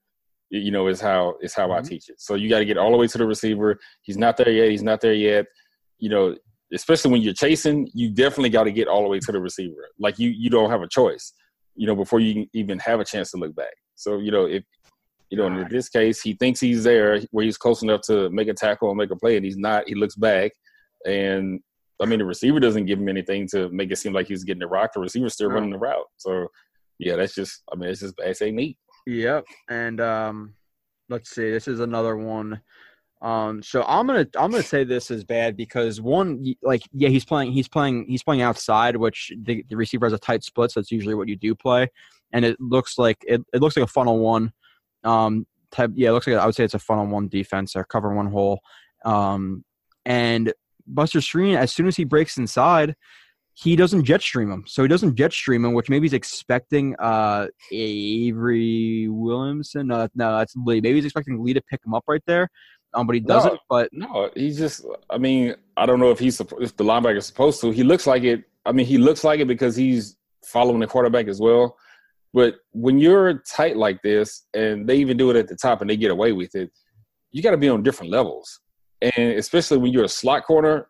[0.50, 1.88] You- know, is how is how I Mhm.
[1.88, 2.20] teach it.
[2.20, 3.78] So you got to get all the way to the receiver.
[4.02, 4.70] He's not there yet.
[4.70, 5.46] He's not there yet.
[5.98, 6.36] You know,
[6.72, 9.88] especially when you're chasing, you definitely got to get all the way to the receiver.
[9.98, 11.32] Like you, you don't have a choice.
[11.74, 13.74] You know, before you can even have a chance to look back.
[13.96, 14.62] So you know, if
[15.30, 18.46] you know, in this case, he thinks he's there where he's close enough to make
[18.48, 19.88] a tackle and make a play, and he's not.
[19.88, 20.52] He looks back,
[21.06, 21.60] and
[22.02, 24.60] I mean, the receiver doesn't give him anything to make it seem like he's getting
[24.60, 24.92] the rock.
[24.92, 25.54] The receiver's still No.
[25.56, 26.06] running the route.
[26.16, 26.48] So,
[26.98, 27.62] yeah, that's just.
[27.72, 28.78] I mean, it's just ain't neat.
[29.06, 29.44] Yep.
[29.70, 30.54] And um,
[31.08, 31.50] let's see.
[31.50, 32.60] This is another one.
[33.22, 37.24] Um, so I'm gonna I'm gonna say this is bad because one, like, yeah, he's
[37.24, 40.80] playing he's playing he's playing outside, which the, the receiver has a tight split, so
[40.80, 41.88] that's usually what you do play.
[42.32, 44.52] And it looks like it, it looks like a funnel one.
[45.04, 47.84] Um, type yeah, it looks like I would say it's a funnel one defense or
[47.84, 48.60] cover one hole.
[49.06, 49.64] Um,
[50.04, 50.52] and
[50.86, 52.94] Buster Skrine, as soon as he breaks inside,
[53.54, 54.64] he doesn't jet stream him.
[54.66, 59.86] So he doesn't jet stream him, which maybe he's expecting uh Avery Williamson.
[59.88, 60.80] No, no, that's Lee.
[60.80, 62.48] Maybe he's expecting Lee to pick him up right there.
[62.94, 63.54] Um, but he doesn't.
[63.54, 63.58] No.
[63.68, 64.84] But No, he's just.
[65.10, 67.70] I mean, I don't know if he's if the linebacker's supposed to.
[67.70, 68.44] He looks like it.
[68.66, 71.76] I mean, he looks like it because he's following the quarterback as well.
[72.32, 75.90] But when you're tight like this, and they even do it at the top, and
[75.90, 76.70] they get away with it,
[77.30, 78.60] you got to be on different levels,
[79.02, 80.88] and especially when you're a slot corner,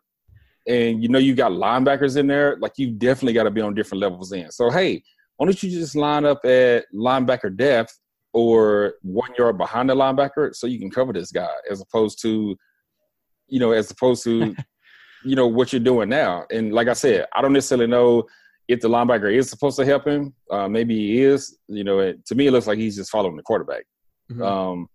[0.67, 3.73] and you know you got linebackers in there, like you definitely got to be on
[3.75, 4.51] different levels in.
[4.51, 5.03] So hey,
[5.37, 7.99] why don't you just line up at linebacker depth
[8.33, 12.55] or one yard behind the linebacker so you can cover this guy as opposed to
[13.47, 14.53] you know as opposed to
[15.23, 18.23] you know what you're doing now and like i said i don't necessarily know
[18.67, 22.25] if the linebacker is supposed to help him uh, maybe he is you know it,
[22.25, 23.83] to me it looks like he's just following the quarterback
[24.31, 24.43] Mhm.
[24.43, 24.89] um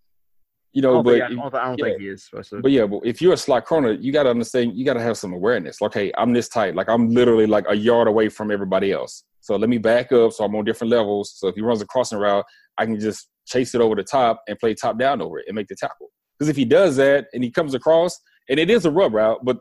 [0.73, 1.85] you know but think, I don't, I don't yeah.
[1.85, 2.61] think he is to.
[2.61, 4.75] but yeah, but if you're a slot corner, you got to understand.
[4.75, 5.81] You got to have some awareness.
[5.81, 6.75] Like, hey, I'm this tight.
[6.75, 9.23] Like, I'm literally like a yard away from everybody else.
[9.41, 10.31] So let me back up.
[10.31, 11.33] So I'm on different levels.
[11.35, 12.45] So if he runs a crossing route,
[12.77, 15.55] I can just chase it over the top and play top down over it and
[15.55, 16.11] make the tackle.
[16.37, 18.19] Because if he does that and he comes across,
[18.49, 19.57] and it is a rub route, but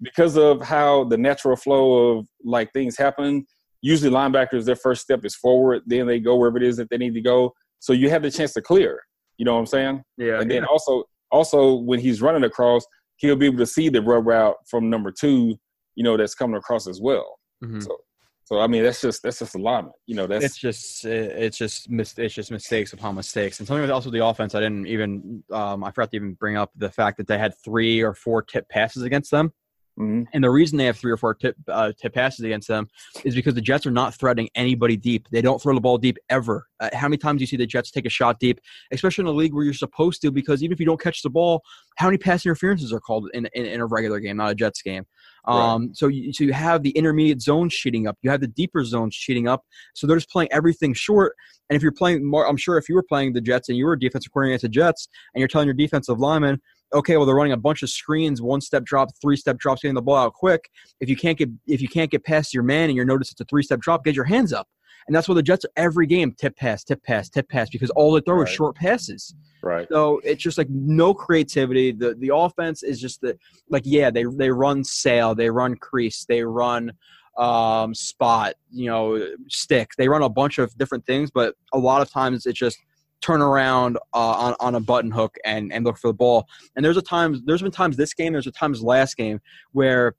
[0.00, 3.46] because of how the natural flow of like things happen,
[3.80, 6.98] usually linebackers their first step is forward, then they go wherever it is that they
[6.98, 7.52] need to go.
[7.78, 9.00] So you have the chance to clear.
[9.42, 10.04] You know what I'm saying?
[10.18, 12.86] yeah, and then also also when he's running across,
[13.16, 15.58] he'll be able to see the rub route from number two,
[15.96, 17.40] you know, that's coming across as well.
[17.64, 17.82] Mhm.
[17.82, 17.98] So
[18.44, 19.96] so I mean that's just that's just alignment.
[20.06, 23.58] You know, that's it's just it's just it's just mistakes upon mistakes.
[23.58, 26.56] And something with also the offense, I didn't even um, I forgot to even bring
[26.56, 29.52] up the fact that they had three or four tip passes against them.
[29.98, 30.26] Mhm.
[30.32, 32.88] And the reason they have three or four tip uh, tip passes against them
[33.24, 35.28] is because the Jets are not threatening anybody deep.
[35.30, 36.66] They don't throw the ball deep ever.
[36.80, 39.28] Uh, how many times do you see the Jets take a shot deep, especially in
[39.28, 40.30] a league where you're supposed to?
[40.30, 41.62] Because even if you don't catch the ball,
[41.96, 44.82] how many pass interferences are called in, in, in a regular game, not a Jets
[44.82, 45.04] game?
[45.44, 48.16] Um, So you so you have the intermediate zones cheating up.
[48.22, 49.64] You have the deeper zones cheating up.
[49.94, 51.34] So they're just playing everything short.
[51.68, 53.86] And if you're playing more, I'm sure if you were playing the Jets and you
[53.86, 56.60] were a defensive coordinator against the Jets, and you're telling your defensive lineman,
[56.92, 59.94] okay, well they're running a bunch of screens, one step drop, three step drops, getting
[59.94, 60.70] the ball out quick.
[61.00, 63.40] If you can't get if you can't get past your man and you're notice it's
[63.40, 64.68] a three step drop, get your hands up.
[65.06, 67.90] And that's what the Jets are every game tip pass, tip pass, tip pass because
[67.90, 69.34] all they throw is short passes.
[69.62, 69.88] right.
[69.90, 71.92] So it's just like no creativity.
[71.92, 73.36] The the offense is just the
[73.68, 76.92] like yeah they they run sail, they run crease, they run
[77.38, 79.90] um spot, you know stick.
[79.98, 82.78] They run a bunch of different things, but a lot of times it's just
[83.22, 86.46] turn around uh, on on a button hook and and look for the ball.
[86.76, 89.40] And there's a times there's been times this game, there's a times last game
[89.72, 90.14] where.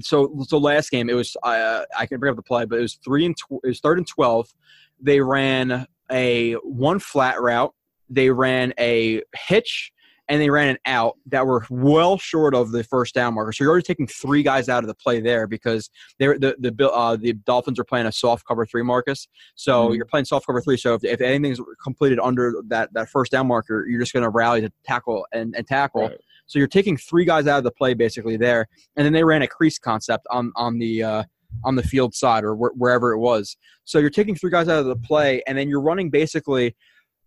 [0.00, 2.82] So, so last game it was uh, I can bring up the play, but it
[2.82, 4.48] was three and tw- it was third and twelve.
[5.00, 7.74] They ran a one flat route
[8.10, 9.92] they ran a hitch
[10.28, 13.52] and they ran an out that were well short of the first down marker.
[13.52, 16.90] So you're already taking three guys out of the play there because they're the the
[16.90, 19.28] uh, the Dolphins are playing a soft cover three, Marcus.
[19.54, 19.94] So mm-hmm.
[19.94, 20.76] you're playing soft cover three.
[20.76, 24.30] So if, if anything's completed under that that first down marker, you're just going to
[24.30, 26.02] rally to tackle and, and tackle.
[26.02, 26.18] Right.
[26.46, 29.42] So you're taking three guys out of the play basically there, and then they ran
[29.42, 31.22] a crease concept on on the uh,
[31.64, 33.56] on the field side or wh- wherever it was.
[33.84, 36.76] So you're taking three guys out of the play, and then you're running basically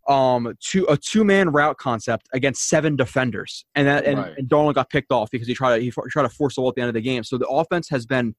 [0.08, 4.38] um two a two man route concept against seven defenders, and that and, right.
[4.38, 6.70] and Darnold got picked off because he tried to he tried to force the ball
[6.70, 7.24] at the end of the game.
[7.24, 8.36] So the offense has been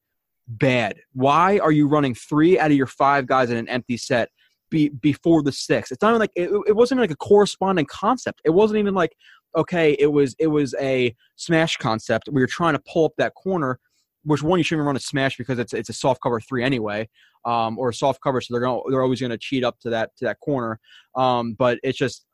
[0.47, 0.97] bad.
[1.13, 4.29] Why are you running three out of your five guys in an empty set?
[4.69, 8.41] Be, before the six, it's not even like it, it wasn't like a corresponding concept.
[8.43, 9.15] It wasn't even like
[9.55, 12.27] okay, it was it was a smash concept.
[12.31, 13.79] We were trying to pull up that corner
[14.23, 17.09] which one you shouldn't run a smash because it's it's a soft cover three anyway,
[17.45, 19.89] um, or a soft cover, so they're going they're always going to cheat up to
[19.89, 20.79] that to that corner.
[21.15, 22.25] Um, but it's just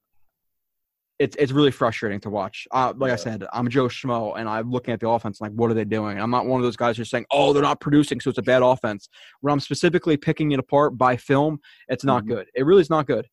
[1.19, 2.67] it's it's really frustrating to watch.
[2.71, 3.13] Uh, like yeah.
[3.13, 5.83] I said, I'm Joe Schmo, and I'm looking at the offense like, what are they
[5.83, 6.19] doing?
[6.19, 8.43] I'm not one of those guys who's saying, oh, they're not producing, so it's a
[8.43, 9.09] bad offense.
[9.41, 11.59] When I'm specifically picking it apart by film,
[11.89, 12.35] it's not mm-hmm.
[12.35, 12.47] good.
[12.55, 13.27] It really is not good.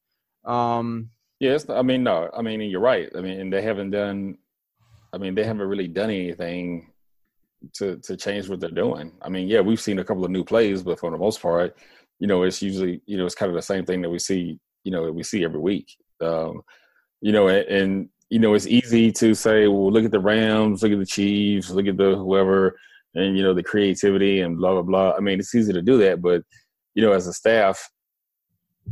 [0.44, 3.08] Um, yes, I mean, no, I mean, you're right.
[3.16, 4.38] I mean, they haven't done.
[5.12, 6.92] I mean, they haven't really done anything
[7.74, 9.12] to to change what they're doing.
[9.22, 11.76] I mean, yeah, we've seen a couple of new plays, but for the most part,
[12.18, 14.58] you know, it's usually you know it's kind of the same thing that we see
[14.84, 15.96] you know that we see every week.
[16.20, 16.62] Um,
[17.20, 20.82] you know, and, and you know it's easy to say, well, look at the Rams,
[20.82, 22.78] look at the Chiefs, look at the whoever,
[23.14, 25.14] and you know the creativity and blah blah blah.
[25.16, 26.42] I mean, it's easy to do that, but
[26.94, 27.90] you know, as a staff,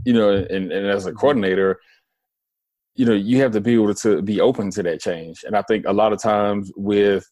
[0.05, 1.79] you know, and, and as a coordinator,
[2.97, 5.45] you know, you have to be able to be open to that change.
[5.45, 7.25] And I think a lot of times with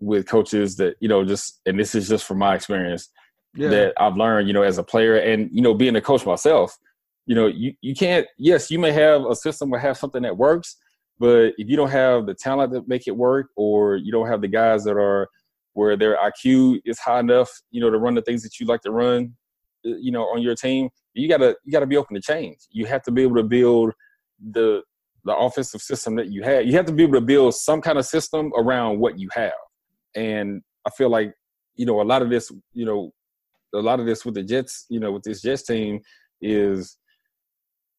[0.00, 3.08] with coaches that you know just and this is just from my experience
[3.54, 3.68] yeah.
[3.68, 6.76] that I've learned you know as a player and you know being a coach myself
[7.26, 10.36] you know you, you can't yes you may have a system or have something that
[10.36, 10.76] works
[11.18, 14.40] but if you don't have the talent to make it work or you don't have
[14.40, 15.28] the guys that are
[15.72, 18.82] where their IQ is high enough you know to run the things that you like
[18.82, 19.34] to run
[19.86, 20.88] uh, you know on your team
[21.18, 22.58] you gotta you gotta be open to change.
[22.70, 23.92] You have to be able to build
[24.52, 24.82] the
[25.24, 26.64] the offensive system that you have.
[26.66, 29.52] You have to be able to build some kind of system around what you have
[30.14, 31.34] and I feel like,
[31.76, 33.12] you know, a lot of this, you know,
[33.74, 36.00] a lot of this with the Jets, you know, with this Jets team
[36.40, 36.96] is,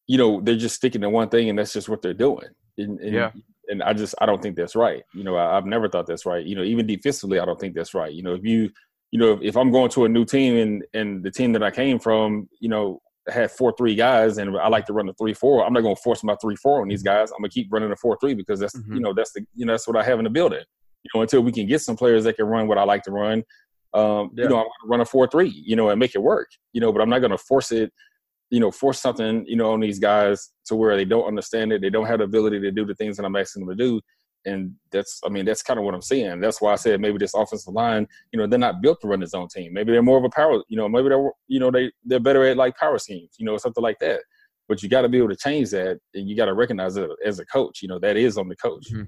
[0.06, 2.48] you know, they're just sticking to one thing and that's just what they're doing.
[2.78, 3.30] And, and, yeah.
[3.68, 5.04] And I just, I don't think that's right.
[5.14, 6.44] You know, I, have never thought that's right.
[6.44, 8.12] You know, even defensively, I don't think that's right.
[8.12, 8.70] You know, if you,
[9.12, 11.62] you know, if, if I'm going to a new team and, and the team that
[11.62, 15.14] I came from, you know, had four three guys and I like to run the
[15.14, 15.64] three four.
[15.64, 17.30] I'm not going to force my three four on these guys.
[17.30, 18.94] I'm going to keep running the four three because that's mm-hmm.
[18.94, 20.64] you know that's the you know that's what I have in the building
[21.02, 23.12] you know, until we can get some players that can run what I like to
[23.12, 23.42] run.
[23.92, 24.44] Um, yeah.
[24.44, 26.50] You know, I'm going to run a four three, you know, and make it work.
[26.72, 27.92] You know, but I'm not going to force it.
[28.50, 31.80] You know, force something, you know, on these guys to where they don't understand it.
[31.82, 34.00] They don't have the ability to do the things that I'm asking them to do.
[34.44, 36.40] And that's, I mean, that's kind of what I'm seeing.
[36.40, 39.20] That's why I said maybe this offensive line, you know, they're not built to run
[39.20, 39.72] his own team.
[39.72, 42.44] Maybe they're more of a power, you know, maybe they're, you know, they they're better
[42.44, 44.20] at like power schemes, you know, something like that.
[44.68, 47.10] But you got to be able to change that, and you got to recognize it
[47.24, 47.82] as a coach.
[47.82, 48.86] You know, that is on the coach.
[48.90, 49.02] Mm-hmm.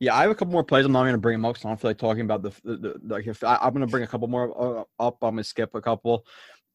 [0.00, 0.84] Yeah, I have a couple more plays.
[0.84, 2.50] I'm not going to bring them up because I don't feel like talking about the,
[2.62, 5.18] the, the like if I, am going to bring a couple more uh, up.
[5.22, 6.24] I'm going to skip a couple.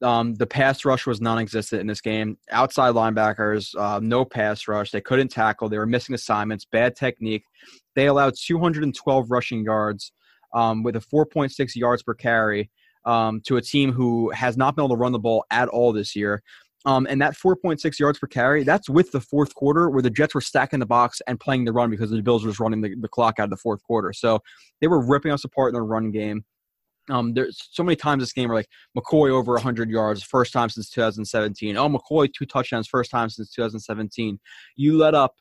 [0.02, 2.38] Um, the pass rush was non-existent in this game.
[2.52, 4.92] Outside linebackers, uh, no pass rush.
[4.92, 5.70] They couldn't tackle.
[5.70, 6.66] They were missing assignments.
[6.66, 7.46] Bad technique.
[7.96, 10.12] They allowed 212 rushing yards
[10.54, 12.70] um, with a 4.6 yards per carry
[13.06, 15.94] um, to a team who has not been able to run the ball at all
[15.94, 16.44] this year.
[16.86, 20.36] Um, and that 4.6 yards per carry, that's with the fourth quarter where the Jets
[20.36, 22.96] were stacking the box and playing the run because the Bills were just running the,
[23.00, 24.12] the clock out of the fourth quarter.
[24.12, 24.40] So
[24.82, 26.44] they were ripping us apart in the run game.
[27.10, 30.70] Um, there's so many times this game where like McCoy over 100 yards, first time
[30.70, 31.78] since 2017.
[31.78, 34.40] Oh, McCoy two touchdowns, first time since 2017.
[34.76, 35.36] You let up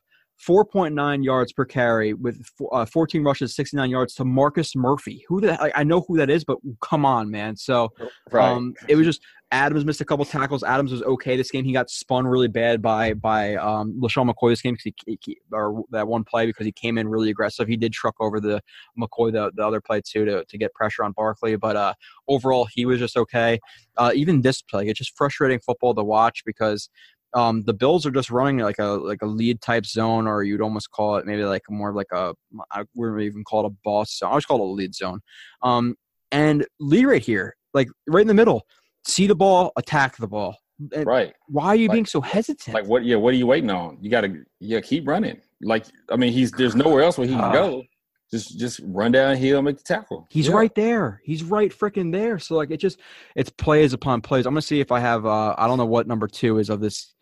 [0.45, 5.23] 4.9 yards per carry with uh, 14 rushes, 69 yards to Marcus Murphy.
[5.27, 7.55] Who the I know who that is, but come on, man.
[7.55, 7.89] So
[8.31, 8.51] right.
[8.51, 9.21] um, it was just
[9.53, 10.63] Adams missed a couple tackles.
[10.63, 11.63] Adams was okay this game.
[11.63, 15.37] He got spun really bad by by um, LeSean McCoy this game because he, he,
[15.51, 17.67] or that one play because he came in really aggressive.
[17.67, 18.61] He did truck over the
[18.99, 21.55] McCoy the, the other play too to, to get pressure on Barkley.
[21.55, 21.93] But uh,
[22.27, 23.59] overall, he was just okay.
[23.95, 26.89] Uh, even this play, it's just frustrating football to watch because
[27.35, 30.61] um, the Bills are just running like a like a lead type zone, or you'd
[30.61, 32.33] almost call it maybe like more like a
[32.71, 34.31] I wouldn't even call it a boss zone.
[34.31, 35.19] I just call it a lead zone.
[35.61, 35.95] Um,
[36.31, 38.63] and Lee right here, like right in the middle,
[39.05, 40.57] see the ball, attack the ball.
[40.95, 41.33] Right.
[41.47, 42.73] Why are you like, being so hesitant?
[42.73, 43.05] Like what?
[43.05, 43.17] Yeah.
[43.17, 43.97] What are you waiting on?
[44.01, 45.39] You got to yeah keep running.
[45.61, 47.83] Like I mean, he's there's nowhere else where he can uh, go.
[48.31, 50.27] Just just run downhill, and make the tackle.
[50.29, 50.55] He's yeah.
[50.55, 51.21] right there.
[51.23, 52.39] He's right freaking there.
[52.39, 52.99] So like it just
[53.35, 54.45] it's plays upon plays.
[54.45, 56.81] I'm gonna see if I have uh I don't know what number two is of
[56.81, 57.13] this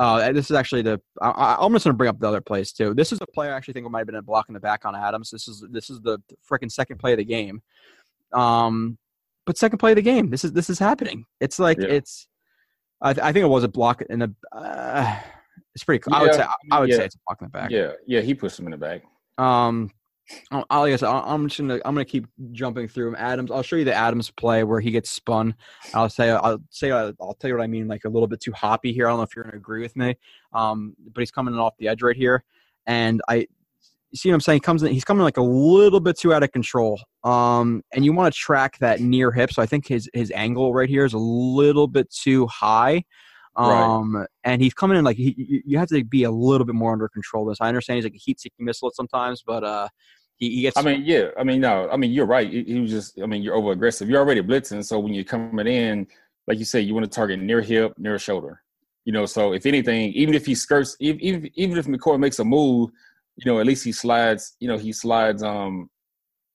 [0.00, 1.00] Uh, this is actually the.
[1.22, 2.94] I, I'm just to bring up the other plays too.
[2.94, 4.84] This is a play I actually think might have been a block in the back
[4.84, 5.30] on Adams.
[5.30, 6.18] This is this is the
[6.50, 7.62] freaking second play of the game.
[8.32, 8.98] Um,
[9.46, 10.30] but second play of the game.
[10.30, 11.24] This is this is happening.
[11.40, 11.88] It's like Yeah.
[11.88, 12.26] it's.
[13.02, 14.34] I, I think it was a block in the.
[14.52, 15.18] Uh,
[15.74, 16.02] it's pretty.
[16.12, 16.44] I would say.
[16.70, 16.96] I would yeah.
[16.96, 17.70] say it's a block in the back.
[17.70, 19.02] Yeah, yeah, he pushed him in the back.
[19.38, 19.90] Um,
[20.50, 23.16] I I guess I- I'm just gonna I'm gonna keep jumping through 'em.
[23.18, 23.50] Adams.
[23.50, 25.54] I'll show you the Adams play where he gets spun.
[25.92, 27.88] I'll say I'll say I'll, I'll tell you what I mean.
[27.88, 29.06] Like a little bit too hoppy here.
[29.06, 30.16] I don't know if you're gonna agree with me.
[30.52, 32.44] Um, but he's coming off the edge right here,
[32.86, 33.48] and I
[34.14, 34.58] you see what I'm saying.
[34.58, 34.92] He comes in.
[34.92, 37.00] He's coming like a little bit too out of control.
[37.24, 39.52] Um, and you want to track that near hip.
[39.52, 43.02] So I think his his angle right here is a little bit too high.
[43.58, 43.82] Right.
[43.82, 46.92] Um, and he's coming in like he, you- have to be a little bit more
[46.92, 47.44] under control.
[47.44, 49.88] This I understand he's like a heat-seeking missile at sometimes, but uh,
[50.36, 50.76] he, he gets.
[50.76, 52.48] I mean, yeah, I mean, no, I mean, you're right.
[52.48, 54.08] He, he was just, I mean, you're over aggressive.
[54.08, 56.06] You're already blitzing, so when you're coming in,
[56.46, 58.60] like you say, you want to target near hip, near shoulder.
[59.06, 62.38] You know, so if anything, even if he skirts, even even, even if McCoy makes
[62.38, 62.90] a move,
[63.36, 64.56] you know, at least he slides.
[64.60, 65.42] You know, he slides.
[65.42, 65.88] Um,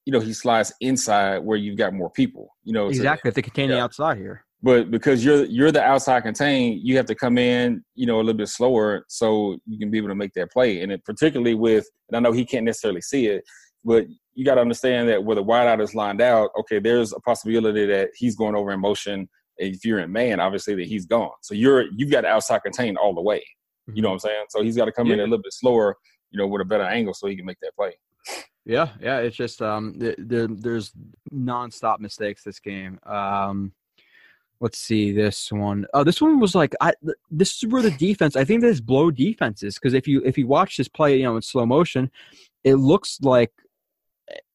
[0.06, 2.48] you know, he slides inside where you've got more people.
[2.64, 3.84] You know, exactly if they contain the yeah.
[3.84, 4.44] outside here.
[4.62, 8.22] but because you're you're the outside contain, you have to come in, you know, a
[8.22, 10.82] little bit slower so you can be able to make that play.
[10.82, 13.44] And it, particularly with, and I know he can't necessarily see it,
[13.84, 17.20] but you got to understand that where the wideout is lined out, okay, there's a
[17.20, 19.28] possibility that he's going over in motion.
[19.58, 21.30] And if you're in man, obviously that he's gone.
[21.42, 23.44] So you're you've got outside contain all the way.
[23.92, 24.44] You know what I'm saying?
[24.50, 25.96] So he's got to come in a little bit slower,
[26.30, 27.96] you know, with a better angle so he can make that play.
[28.64, 29.18] Yeah, yeah.
[29.18, 30.92] It's just um, th- there, there's
[31.32, 32.98] nonstop mistakes this game.
[33.04, 33.72] Um,
[34.60, 35.86] let's see this one.
[35.94, 36.92] Oh, this one was like I.
[37.30, 38.36] This is where the defense.
[38.36, 41.36] I think this blow defenses because if you if you watch this play, you know,
[41.36, 42.10] in slow motion,
[42.64, 43.52] it looks like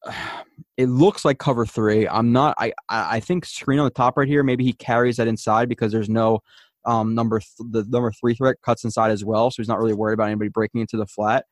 [0.77, 2.07] it looks like cover three.
[2.07, 2.55] I'm not.
[2.57, 4.43] I I I think screen on the top right here.
[4.43, 6.41] Maybe he carries that inside because there's no
[6.85, 9.93] um number th- the number three threat cuts inside as well, so he's not really
[9.93, 11.45] worried about anybody breaking into the flat.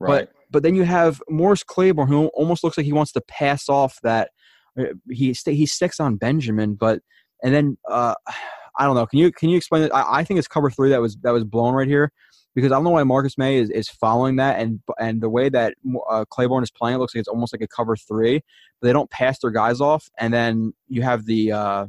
[0.00, 0.28] Right.
[0.28, 3.68] But but then you have Morris Claiborne, who almost looks like he wants to pass
[3.68, 4.30] off that.
[4.78, 7.00] uh, He st- he sticks on Benjamin, but
[7.42, 8.14] and then uh,
[8.78, 9.06] I don't know.
[9.06, 9.90] Can you can you explain it?
[9.92, 12.12] I, I think it's cover three that was that was blown right here
[12.54, 15.48] because I don't know why Marcus Maye is, is following that and and the way
[15.48, 15.74] that
[16.10, 18.42] uh, Claiborne is playing it looks like it's almost like a cover three,
[18.80, 21.86] but they don't pass their guys off, and then you have the uh,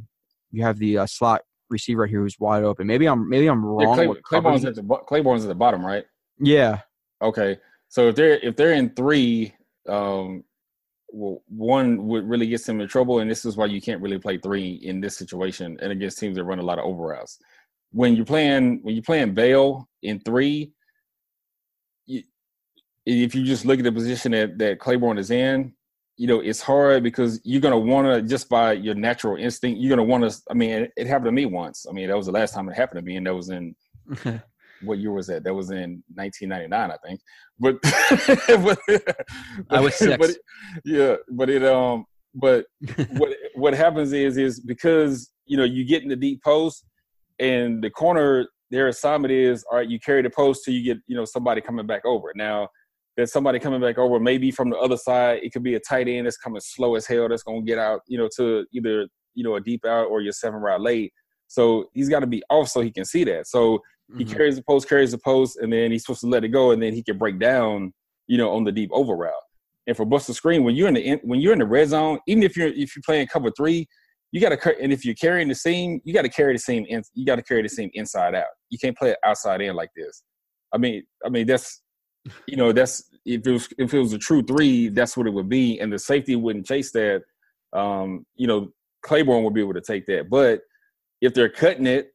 [0.50, 2.86] you have the uh, slot receiver here who's wide open.
[2.86, 3.94] Maybe I'm maybe I'm Yeah, wrong.
[3.94, 6.04] Clay, Claiborne's at the Claiborne's at the bottom, right?
[6.40, 6.80] yeah,
[7.20, 7.58] Okay,
[7.88, 9.54] so if they're if they're in three,
[9.88, 10.44] um,
[11.08, 14.18] well, one would really get them in trouble, and this is why you can't really
[14.18, 17.38] play three in this situation and against teams that run a lot of over routes.
[17.90, 20.72] When you're playing when you're playing Bale in three,
[22.04, 22.22] you,
[23.06, 25.72] if you just look at the position that that Claiborne is in,
[26.18, 29.96] you know it's hard because you're gonna want to just by your natural instinct, you're
[29.96, 30.42] gonna want to.
[30.50, 31.86] I mean, it, it happened to me once.
[31.88, 33.74] I mean, that was the last time it happened to me, and that was in
[34.82, 35.44] what year was that?
[35.44, 37.20] That was in 1999, I think.
[37.60, 38.78] But, but
[39.68, 40.16] I was six.
[40.16, 40.38] But it-
[40.84, 42.04] yeah, but it um,
[42.34, 42.66] but
[43.16, 46.84] what what happens is is because you know you get in the deep post
[47.40, 49.88] and the corner their assignment is all right.
[49.88, 52.32] You carry the post till you get you know somebody coming back over.
[52.36, 52.68] Now
[53.16, 55.40] there's somebody coming back over, maybe from the other side.
[55.42, 57.28] It could be a tight end that's coming slow as hell.
[57.28, 60.32] That's gonna get out, you know, to either you know a deep out or your
[60.32, 61.12] seven route late.
[61.48, 63.46] So he's got to be off so he can see that.
[63.46, 63.80] So
[64.16, 64.36] he Mhm.
[64.36, 66.82] carries the post, carries the post, and then he's supposed to let it go, and
[66.82, 67.92] then he can break down,
[68.26, 69.32] you know, on the deep over route.
[69.86, 71.88] And for bust Buster Skrine, when you're in the in, when you're in the red
[71.88, 73.86] zone, even if you're if you're playing cover three,
[74.32, 76.58] you got to cut and if you're carrying the seam, you got to carry the
[76.58, 78.46] seam in, you got to carry the seam inside out.
[78.70, 80.22] You can't play it outside in like this.
[80.72, 81.82] I mean, I mean that's
[82.46, 85.32] you know that's if it was if it was a true three, that's what it
[85.32, 87.22] would be, and the safety wouldn't chase that.
[87.72, 88.68] Um, you know,
[89.02, 90.60] Claiborne would be able to take that, but
[91.20, 92.12] if they're cutting it,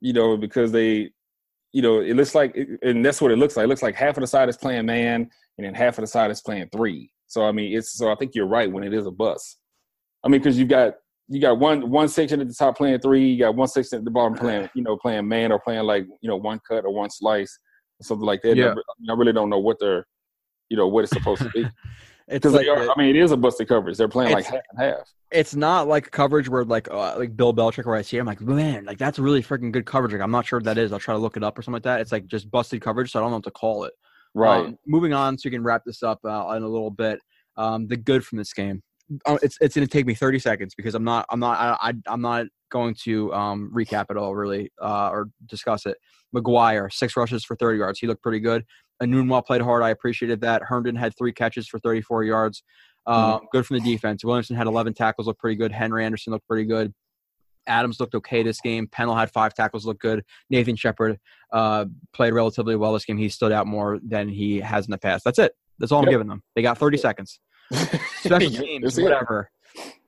[0.00, 1.10] you know, because they,
[1.72, 3.64] you know, it looks like, and that's what it looks like.
[3.64, 5.28] It looks like half of the side is playing man,
[5.58, 7.10] and then half of the side is playing three.
[7.26, 9.56] So I mean, it's so I think you're right when it is a bus.
[10.24, 10.94] I mean, because you've got
[11.28, 14.04] you got one one section at the top playing three, you got one section at
[14.04, 16.92] the bottom playing, you know, playing man or playing like you know one cut or
[16.92, 17.56] one slice
[18.00, 18.56] or something like that.
[18.56, 18.74] Yeah.
[18.74, 20.06] I, I really don't know what they're,
[20.68, 21.66] you know, what it's supposed to be.
[22.30, 23.96] it's like are, the- I mean, it is a busted coverage.
[23.96, 25.12] They're playing like half and half.
[25.32, 28.26] it's not like coverage where like uh, like Bill Belichick where I see it, I'm
[28.26, 30.12] like man like that's really freaking good coverage.
[30.12, 30.92] Like I'm not sure what that is.
[30.92, 32.00] I'll try to look it up or something like that.
[32.00, 33.92] It's like just busted coverage so I don't know what to call it.
[34.34, 34.66] Right.
[34.66, 37.18] Um, moving on so we can wrap this up uh, in a little bit
[37.56, 38.82] um, the good from this game.
[39.26, 41.92] Uh, it's it's gonna take me 30 seconds because I'm not I'm not I, I
[42.06, 45.96] I'm not going to um, recap it all really uh, or discuss it.
[46.34, 47.98] McGuire six rushes for 30 yards.
[47.98, 48.64] He looked pretty good
[49.02, 52.62] Enunwa played hard I appreciated that Herndon had three catches for 34 yards
[53.06, 54.24] um, good from the defense.
[54.24, 55.72] Williamson had 11 tackles, looked pretty good.
[55.72, 56.92] Henry Anderson looked pretty good.
[57.66, 58.86] Adams looked okay this game.
[58.86, 60.24] Pennel had five tackles, looked good.
[60.48, 61.18] Nathan Shepherd
[61.52, 63.18] uh, played relatively well this game.
[63.18, 65.24] He stood out more than he has in the past.
[65.24, 65.52] That's it.
[65.78, 66.42] That's all I'm giving them.
[66.54, 67.40] They got 30 seconds.
[68.16, 69.50] Special teams, whatever.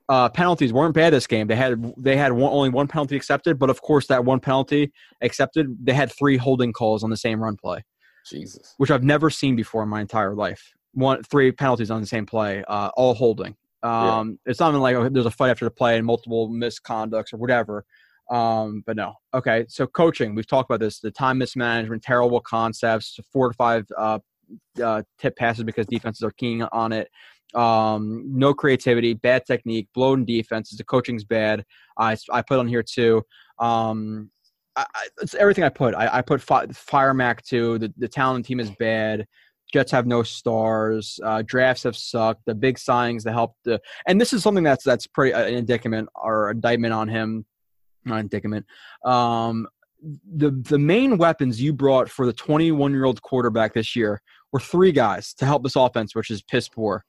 [0.09, 1.47] Uh, penalties weren't bad this game.
[1.47, 4.91] They had they had one, only one penalty accepted, but of course that one penalty
[5.21, 7.83] accepted, they had three holding calls on the same run play.
[8.25, 8.73] Jesus.
[8.77, 10.73] Which I've never seen before in my entire life.
[10.93, 13.55] One three penalties on the same play, uh, all holding.
[13.81, 14.51] Um, yeah.
[14.51, 17.37] It's not even like oh, there's a fight after the play and multiple misconducts or
[17.37, 17.85] whatever.
[18.29, 19.15] Um, but no.
[19.33, 19.65] Okay.
[19.67, 20.99] So coaching, we've talked about this.
[20.99, 24.19] The time mismanagement, terrible concepts, four to five uh,
[24.81, 27.09] uh, tip passes because defenses are keying on it.
[27.53, 30.77] Um, no creativity, bad technique, blown defenses.
[30.77, 31.65] The coaching's bad.
[31.97, 33.23] I, I put on here too.
[33.59, 34.31] Um,
[34.75, 34.85] I,
[35.21, 35.93] it's everything I put.
[35.93, 37.77] I, I put fi- Fire Mac too.
[37.77, 39.27] The, the talent team is bad.
[39.71, 41.19] Jets have no stars.
[41.23, 42.45] Uh, drafts have sucked.
[42.45, 45.55] The big signings that helped the, and this is something that's that's pretty uh, an
[45.55, 47.45] indictment or indictment on him,
[48.05, 48.65] not indictment.
[49.03, 49.67] Um,
[50.35, 54.21] the the main weapons you brought for the 21 year old quarterback this year
[54.51, 57.03] were three guys to help this offense, which is piss poor.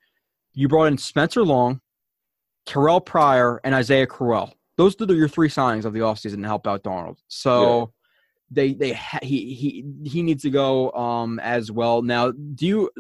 [0.55, 1.81] You brought in Spencer Long,
[2.67, 4.55] Terrell Pryor, and Isaiah Crowell.
[4.77, 7.19] Those are your three signings of the offseason to help out Darnold.
[7.29, 7.93] So
[8.51, 12.03] they they ha- he he he needs to go um as well.
[12.03, 12.91] Now, do you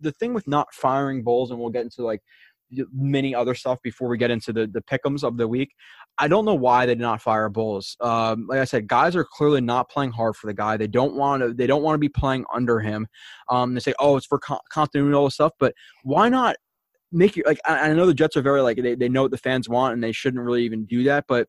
[0.00, 2.20] the thing with not firing Bowles, and we'll get into like
[2.92, 5.74] many other stuff before we get into the the pickums of the week.
[6.18, 7.96] I don't know why they did not fire Bowles.
[8.00, 10.76] Um, like I said, guys are clearly not playing hard for the guy.
[10.76, 11.54] They don't want to.
[11.54, 13.06] They don't want to be playing under him.
[13.48, 16.56] Um, they say, "Oh, it's for con- continuity and all this stuff," but why not
[17.12, 17.60] make you like?
[17.64, 19.94] I, I know the Jets are very like they they know what the fans want,
[19.94, 21.48] and they shouldn't really even do that, but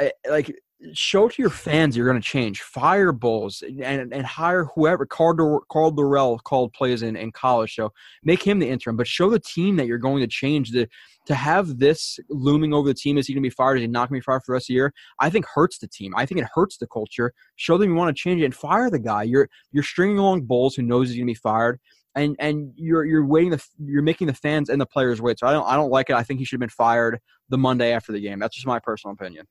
[0.00, 0.54] eh, like
[0.92, 2.60] show to your fans you're going to change.
[2.62, 5.06] Fire Bowles and, and hire whoever.
[5.06, 7.92] Carl, Dur- Karl Dorrell called plays in, in college, so
[8.22, 8.96] make him the interim.
[8.96, 10.70] But show the team that you're going to change.
[10.70, 10.88] The
[11.26, 13.76] to have this looming over the team is he going to be fired?
[13.76, 14.92] Is he not going to be fired for the rest of the year?
[15.20, 16.14] I think hurts the team.
[16.14, 17.32] I think it hurts the culture.
[17.56, 19.22] Show them you want to change it and fire the guy.
[19.22, 21.80] You're you're stringing along Bowles who knows he's going to be fired.
[22.16, 25.38] And, and you're you're waiting the you're making the fans and the players wait.
[25.40, 26.16] So I don't I don't like it.
[26.16, 28.38] I think he should have been fired the Monday after the game.
[28.38, 29.46] That's just my personal opinion.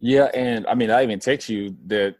[0.00, 2.16] Yeah, and I mean, I even text you that.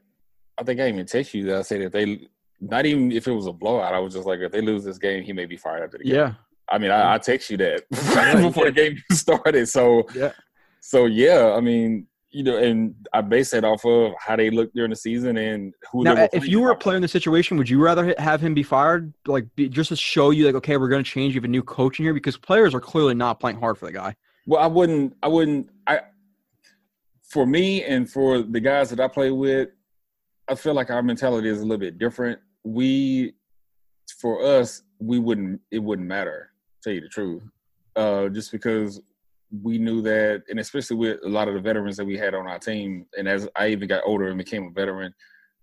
[0.58, 2.28] I think I even text you that I said if they,
[2.60, 4.96] not even if it was a blowout, I was just like, if they lose this
[4.96, 6.14] game, he may be fired after the game.
[6.14, 6.34] Yeah.
[6.68, 9.68] I mean, I, I text you that before the game started.
[9.68, 10.32] So, yeah.
[10.80, 14.72] So yeah, I mean, you know, and I base that off of how they look
[14.74, 16.04] during the season and who.
[16.04, 18.62] Now, if you were a player in the situation, would you rather have him be
[18.62, 21.34] fired, like be, just to show you, like, okay, we're going to change.
[21.34, 23.86] You have a new coach in here because players are clearly not playing hard for
[23.86, 24.16] the guy.
[24.46, 25.16] Well, I wouldn't.
[25.22, 25.70] I wouldn't.
[25.86, 26.00] I
[27.22, 29.70] for me and for the guys that I play with,
[30.48, 32.38] I feel like our mentality is a little bit different.
[32.64, 33.34] We,
[34.20, 35.60] for us, we wouldn't.
[35.70, 36.50] It wouldn't matter.
[36.82, 37.42] Tell you the truth,
[37.96, 39.00] uh, just because
[39.62, 42.46] we knew that, and especially with a lot of the veterans that we had on
[42.46, 45.14] our team, and as I even got older and became a veteran.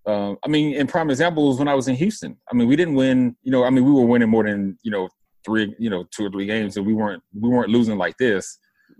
[0.06, 2.96] Um, I mean, in prime examples, when I was in Houston, I mean, we didn't
[2.96, 3.36] win.
[3.44, 5.10] You know, I mean, we were winning more than you know
[5.46, 8.60] three, you know, two or three games, and we weren't we weren't losing like this.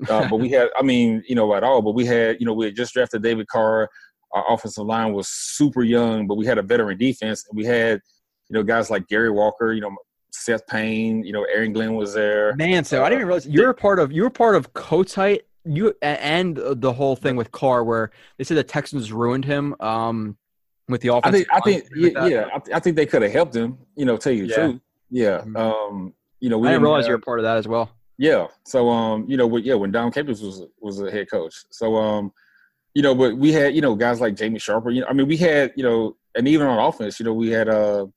[0.10, 1.82] Uh, but we had, I mean, you know, at all.
[1.82, 3.90] But we had, you know, we had just drafted David Carr.
[4.34, 8.02] Our offensive line was super young, but we had a veteran defense, and we had,
[8.50, 9.96] you know, guys like Gary Walker, you know,
[10.34, 12.56] Seth Payne, you know, Aaron Glenn was there.
[12.56, 15.42] Man, so uh, I didn't even realize you're a part of you're part of Kotite.
[15.66, 20.36] You and the whole thing with Carr, where they said the Texans ruined him um,
[20.90, 21.26] with the offense.
[21.28, 23.78] I think, I think yeah, yeah, I, I, think they could have helped him.
[23.96, 24.56] You know, tell you the yeah.
[24.56, 24.82] truth.
[25.10, 25.56] Yeah, mm-hmm.
[25.56, 27.92] um, you know, we I didn't realize have, you're a part of that as well.
[28.18, 28.48] Yeah.
[28.66, 31.56] So um, you know, yeah, when Dom Capers was was a head coach.
[31.72, 32.34] So um,
[32.94, 35.28] you know, but we had, you know, guys like Jamie Sharper, you know, I mean
[35.28, 38.08] we had, you know, and even on offense, you know, we had uh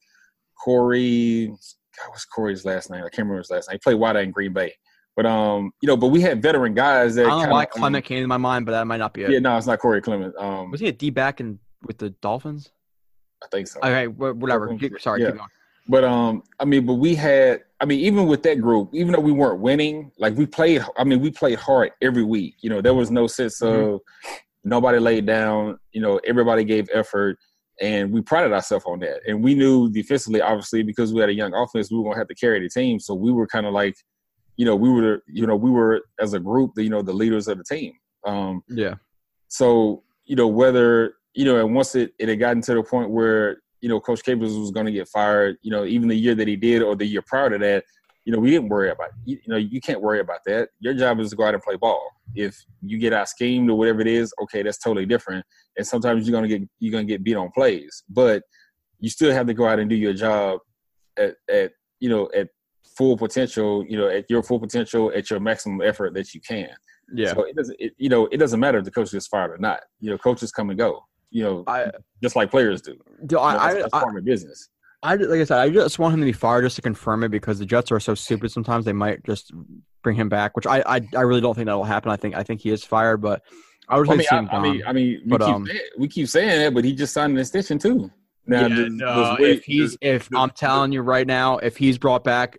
[0.63, 1.55] Corey
[1.99, 3.01] God, what's Corey's last name?
[3.01, 3.75] I can't remember his last name.
[3.77, 4.73] He played wide in Green Bay.
[5.17, 8.05] But um, you know, but we had veteran guys that I don't know why Clement
[8.05, 9.31] um, came to my mind, but that might not be it.
[9.31, 10.37] Yeah, no, it's not Corey Clement.
[10.37, 12.71] Um, was he a D back in with the Dolphins?
[13.43, 13.81] I think so.
[13.81, 14.77] Okay, whatever.
[14.99, 15.29] Sorry, yeah.
[15.29, 15.49] keep going.
[15.89, 19.21] But um, I mean, but we had, I mean, even with that group, even though
[19.21, 20.85] we weren't winning, like we played.
[20.99, 22.57] I mean, we played hard every week.
[22.61, 23.95] You know, there was no sense mm-hmm.
[23.95, 24.01] of
[24.65, 25.79] nobody laid down.
[25.93, 27.39] You know, everybody gave effort,
[27.81, 29.21] and we prided ourselves on that.
[29.27, 32.29] And we knew defensively, obviously, because we had a young offense, we were gonna have
[32.29, 32.99] to carry the team.
[32.99, 33.97] So we were kind of like,
[34.57, 37.13] you know, we were, you know, we were as a group, the, you know, the
[37.13, 37.93] leaders of the team.
[38.27, 38.95] Um, yeah.
[39.49, 43.11] So you know whether you know, and once it it had gotten to the point
[43.11, 46.35] where you know, Coach Capers was going to get fired, you know, even the year
[46.35, 47.85] that he did or the year prior to that,
[48.27, 49.11] you know, we didn't worry about.
[49.25, 50.71] You, you know, you can't worry about that.
[50.81, 52.11] Your job is to go out and play ball.
[52.35, 55.47] If you get out schemed or whatever it is, okay, that's totally different.
[55.79, 58.43] And sometimes you're gonna get you're gonna get beat on plays, but
[58.99, 60.59] you still have to go out and do your job
[61.17, 61.71] at, at
[62.01, 62.49] you know at
[62.99, 63.87] full potential.
[63.89, 66.71] You know, at your full potential, at your maximum effort that you can.
[67.15, 67.33] Yeah.
[67.33, 69.59] So it doesn't, it, you know, it doesn't matter if the coach gets fired or
[69.59, 69.83] not.
[70.01, 71.05] You know, coaches come and go.
[71.31, 72.95] You know, I, just like players do.
[73.27, 74.69] do You know, I, that's, that's I, part of business.
[75.07, 77.31] I like I said, I just want him to be fired just to confirm it
[77.31, 78.51] because the Jets are so stupid.
[78.51, 79.53] Sometimes they might just
[80.03, 82.11] bring him back, which I I, I really don't think that will happen.
[82.11, 83.43] I think I think he is fired, but
[83.89, 84.83] I would I like mean, I, I mean.
[84.87, 87.33] I mean, we But, keep um, saying, we keep saying that, but he just signed
[87.33, 88.11] an extension too.
[88.47, 91.27] Now, Yeah, does- no, does Wade- if he's does- if does- I'm telling you right
[91.27, 92.59] now, if he's brought back,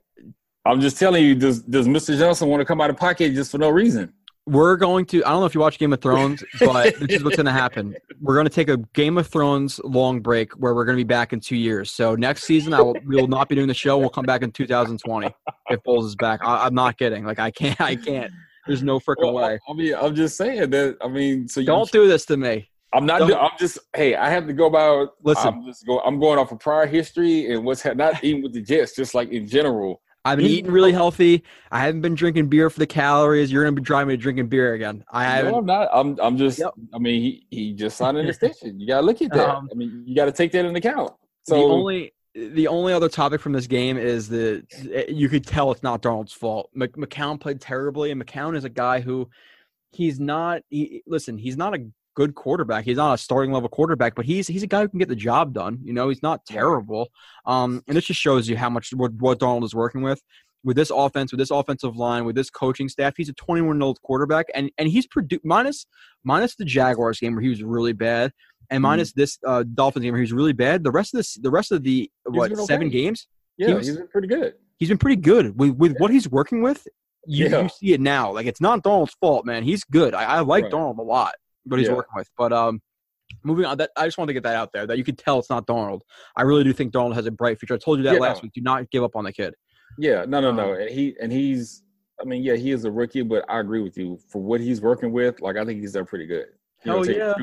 [0.66, 2.18] I'm just telling you, does does Mr.
[2.18, 4.14] Johnson want to come out of pocket just for no reason?
[4.48, 5.24] We're going to.
[5.26, 7.52] I don't know if you watch Game of Thrones, but this is what's going to
[7.52, 7.96] happen.
[8.22, 11.08] We're going to take a Game of Thrones long break where we're going to be
[11.08, 11.92] back in two years.
[11.92, 13.98] So next season, I will we will not be doing the show.
[13.98, 15.36] We'll come back in 2020
[15.70, 16.40] if Bowles is back.
[16.44, 17.26] I, I'm not kidding.
[17.26, 17.80] Like I can't.
[17.82, 18.32] I can't.
[18.68, 19.60] There's no freaking Well, way.
[19.68, 20.98] I mean, I'm just saying that.
[21.02, 22.70] I mean, so you, Don't do this to me.
[22.94, 23.22] I'm not.
[23.22, 23.80] I'm just.
[23.96, 25.10] Hey, I have to go about.
[25.24, 25.48] Listen.
[25.48, 26.00] I'm just go.
[26.00, 29.14] I'm going off of prior history and what's ha- not even with the Jets, just
[29.14, 30.02] like in general.
[30.28, 31.44] I've been eating really healthy.
[31.72, 33.52] I haven't been drinking beer for the calories.
[33.52, 35.04] You're gonna be driving me to drinking beer again.
[35.12, 35.52] I haven't.
[35.52, 35.90] No, I'm not.
[35.94, 36.20] I'm.
[36.20, 36.60] I'm just.
[36.60, 36.74] Yep.
[36.94, 38.80] I mean, he he just signed an extension.
[38.80, 39.50] You gotta look at that.
[39.50, 41.14] Um, I mean, you got to take that into account.
[41.44, 45.72] So the only the only other topic from this game is that you could tell
[45.72, 46.70] it's not Darnold's fault.
[46.76, 49.30] McCown played terribly, and McCown is a guy who
[49.92, 50.62] he's not.
[50.70, 51.88] He, listen, he's not a
[52.18, 52.84] good quarterback.
[52.84, 55.16] He's not a starting level quarterback, but he's he's a guy who can get the
[55.16, 55.78] job done.
[55.84, 57.10] You know, he's not terrible.
[57.46, 60.20] Um, and this just shows you how much what, what Darnold is working with.
[60.64, 63.84] With this offense, with this offensive line, with this coaching staff, he's a 21 year
[63.86, 65.86] old quarterback, and and he's produced minus
[66.24, 68.32] minus the Jaguars game where he was really bad,
[68.72, 70.84] and minus this uh, Dolphins game where he was really bad.
[70.84, 72.66] The rest of this, the rest of the what okay.
[72.66, 73.28] seven games,
[73.58, 74.56] yeah, was- he's been pretty good.
[74.80, 76.86] he's been pretty good with with what he's working with.
[77.28, 77.62] You, Yeah.
[77.64, 78.32] you see it now.
[78.34, 79.62] Like it's not Darnold's fault, man.
[79.64, 80.14] He's good.
[80.16, 80.72] I, I like Right.
[80.72, 81.36] Donald a lot,
[81.68, 81.96] but he's Yeah.
[81.96, 82.30] working with.
[82.38, 82.82] But um,
[83.44, 83.78] moving on.
[83.78, 85.68] That I just wanted to get that out there that you could tell it's not
[85.68, 86.02] Darnold.
[86.36, 87.76] I really do think Darnold has a bright future.
[87.76, 88.48] I told you that Yeah, last no.
[88.48, 88.54] week.
[88.54, 89.54] Do not give up on the kid.
[89.98, 90.74] Yeah, no, no, no.
[90.74, 91.84] Um, And he and he's.
[92.20, 94.82] I mean, yeah, he is a rookie, but I agree with you for what he's
[94.82, 95.40] working with.
[95.40, 96.48] Like, I think he's done pretty good.
[96.84, 97.34] You Hell take- yeah.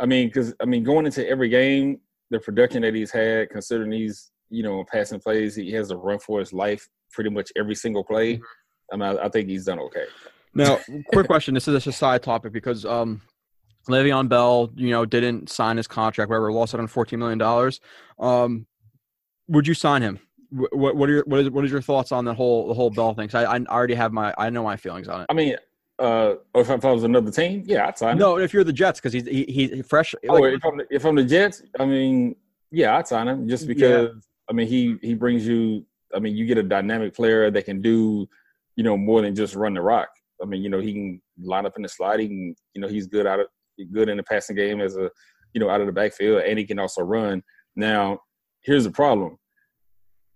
[0.00, 2.00] I mean, because I mean, going into every game,
[2.30, 6.18] the production that he's had, considering he's you know passing plays, he has a run
[6.18, 8.34] for his life pretty much every single play.
[8.34, 8.42] Mm-hmm.
[9.02, 10.04] I mean, I, I think he's done okay.
[10.54, 10.78] Now,
[11.12, 11.54] quick question.
[11.54, 13.20] This is a side topic because um,
[13.88, 16.28] Le'Veon Bell, you know, didn't sign his contract.
[16.28, 17.80] Whatever, lost out on fourteen million dollars.
[18.18, 18.66] Um,
[19.48, 20.18] would you sign him?
[20.50, 22.90] What what are your what is what is your thoughts on the whole the whole
[22.90, 23.28] Bell thing?
[23.34, 25.26] I I already have my I know my feelings on it.
[25.28, 25.56] I mean,
[25.98, 28.18] uh, if, if I was another team, yeah, I'd sign him.
[28.18, 30.14] No, if you're the Jets, because he's he, he's fresh.
[30.28, 32.36] Oh, like- if I'm the, if I'm the Jets, I mean,
[32.70, 33.74] yeah, I'd sign him just Yeah.
[33.74, 34.26] because.
[34.48, 35.86] I mean, he he brings you.
[36.14, 38.28] I mean, you get a dynamic player that can do,
[38.76, 40.10] you know, more than just run the rock.
[40.44, 42.20] I mean, you know, he can line up in the slot.
[42.20, 43.46] He can, you know, he's good out of
[43.92, 45.10] good in the passing game as a,
[45.52, 47.42] you know, out of the backfield, and he can also run.
[47.74, 48.18] Now,
[48.62, 49.36] here's the problem: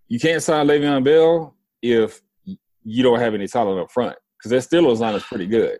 [0.07, 2.21] you can't sign Le'Veon Bell if
[2.83, 5.77] you don't have any talent up front because that Steelers line is pretty good.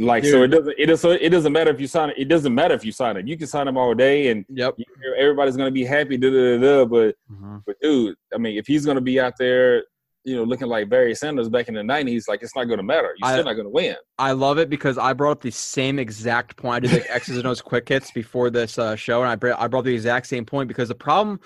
[0.00, 2.18] Like, so it doesn't it doesn't it doesn't matter if you sign it.
[2.18, 3.26] It doesn't matter if you sign him.
[3.26, 4.74] You can sign him all day, and Yep.
[4.78, 6.16] you- everybody's gonna be happy.
[6.16, 7.56] Da, da, da, da, but mm-hmm.
[7.66, 9.84] but dude, I mean, if he's gonna be out there,
[10.24, 13.14] you know, looking like Barry Sanders back in the '90s, like it's not gonna matter.
[13.18, 13.96] You're I- still not gonna win.
[14.18, 16.76] I love it because I brought up the same exact point.
[16.84, 19.52] I did like X's and O's quick hits before this uh, show, and I br-
[19.56, 21.40] I brought the exact same point because the problem.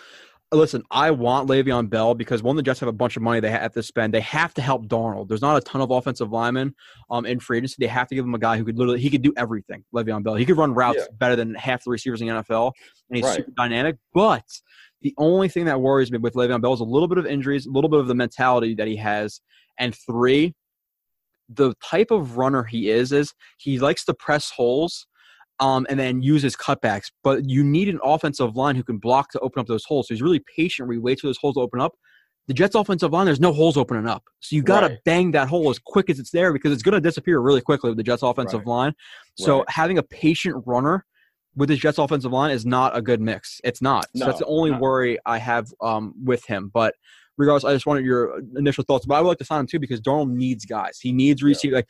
[0.55, 3.51] Listen, I want Le'Veon Bell because one, the Jets have a bunch of money they
[3.51, 4.12] have to spend.
[4.12, 5.28] They have to help Darnold.
[5.28, 6.74] There's not a ton of offensive linemen
[7.11, 7.77] um, in free agency.
[7.78, 9.82] They have to give him a guy who could literally he could do everything.
[9.94, 10.35] Le'Veon Bell.
[10.35, 11.07] He could run routes Yeah.
[11.19, 12.73] better than half the receivers in the NFL,
[13.09, 13.36] and he's Right.
[13.36, 13.97] super dynamic.
[14.12, 14.44] But
[15.03, 17.66] the only thing that worries me with Le'Veon Bell is a little bit of injuries,
[17.66, 19.41] a little bit of the mentality that he has,
[19.79, 20.55] and three,
[21.49, 25.07] the type of runner he is is he likes to press holes
[25.61, 27.11] um, and then use his cutbacks.
[27.23, 30.09] But you need an offensive line who can block to open up those holes.
[30.09, 31.93] So he's really patient where he waits for those holes to open up.
[32.49, 34.24] The Jets' offensive line, there's no holes opening up.
[34.41, 34.99] So you got to Right.
[35.05, 37.91] bang that hole as quick as it's there because it's going to disappear really quickly
[37.91, 38.66] with the Jets' offensive Right.
[38.66, 38.95] line.
[39.37, 39.66] So Right.
[39.69, 41.07] having a patient runner
[41.57, 43.61] with his Jets' offensive line is not a good mix.
[43.65, 44.07] It's not.
[44.16, 44.79] So that's the only no.
[44.79, 46.70] worry I have um, with him.
[46.73, 46.95] But
[47.37, 49.07] regardless, I just wanted your initial thoughts.
[49.07, 50.99] But I would like to sign him too because Darnold needs guys.
[51.01, 51.89] He needs receive like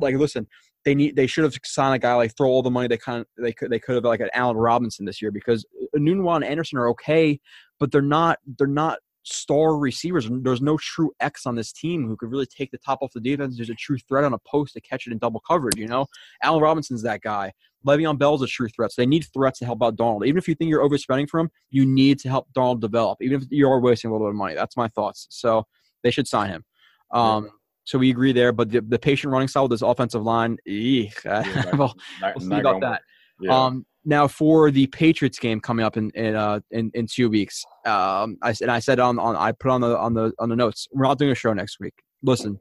[0.00, 0.46] like listen.
[0.84, 3.20] They need they should have signed a guy like throw all the money they kind
[3.20, 5.64] of they could they could have like an Allen Robinson this year because
[5.96, 7.38] Enunwa and Anderson are okay,
[7.78, 10.28] but they're not they're not star receivers.
[10.30, 13.20] There's no true X on this team who could really take the top off the
[13.20, 13.56] defense.
[13.56, 15.76] There's a true threat on a post to catch it in double coverage.
[15.76, 16.06] You know,
[16.42, 17.52] Allen Robinson's that guy.
[17.86, 18.92] Le'Veon Bell's a true threat.
[18.92, 20.26] So they need threats to help out Darnold.
[20.26, 23.18] Even if you think you're overspending for him, you need to help Darnold develop.
[23.22, 24.54] Even if you are wasting a little bit of money.
[24.54, 25.26] That's my thoughts.
[25.30, 25.64] So
[26.02, 26.64] they should sign him.
[27.10, 27.50] Um,
[27.84, 28.52] So we agree there.
[28.52, 31.94] But the, the patient running style with this offensive line, eek, Yeah, not- we'll,
[32.36, 33.02] we'll see about that.
[33.40, 33.56] Yeah.
[33.64, 37.64] Um, now for the Patriots game coming up in in uh, in, in two weeks,
[37.86, 40.56] um, I and I said on on I put on the on the on the
[40.56, 41.94] notes we're not doing a show next week.
[42.22, 42.58] Listen,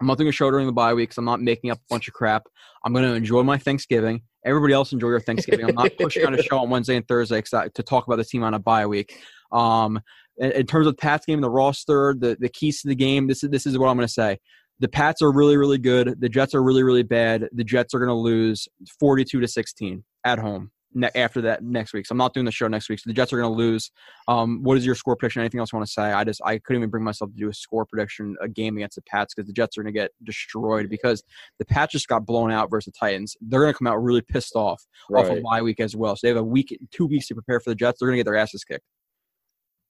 [0.00, 1.18] I'm not doing a show during the bye weeks.
[1.18, 2.44] I'm not making up a bunch of crap.
[2.84, 4.22] I'm going to enjoy my Thanksgiving.
[4.46, 5.66] Everybody else enjoy your Thanksgiving.
[5.66, 8.42] I'm not pushing on a show on Wednesday and Thursday to talk about the team
[8.42, 9.14] on a bye week.
[9.52, 10.00] Um,
[10.38, 13.26] in, in terms of Pat's game, the roster, the the keys to the game.
[13.26, 14.38] This is this is what I'm going to say.
[14.80, 16.16] The Pats are really really good.
[16.20, 17.48] The Jets are really really bad.
[17.52, 21.92] The Jets are going to lose 42 to 16 at home ne- after that next
[21.92, 22.06] week.
[22.06, 22.98] So I'm not doing the show next week.
[22.98, 23.90] So the Jets are going to lose.
[24.28, 25.40] Um, what is your score prediction?
[25.40, 26.12] Anything else you want to say?
[26.12, 28.96] I just I couldn't even bring myself to do a score prediction a game against
[28.96, 31.22] the Pats because the Jets are going to get destroyed because
[31.58, 33.36] the Pats just got blown out versus the Titans.
[33.40, 35.24] They're going to come out really pissed off right.
[35.24, 36.16] off of bye week as well.
[36.16, 37.98] So they have a week, two weeks to prepare for the Jets.
[37.98, 38.84] They're going to get their asses kicked.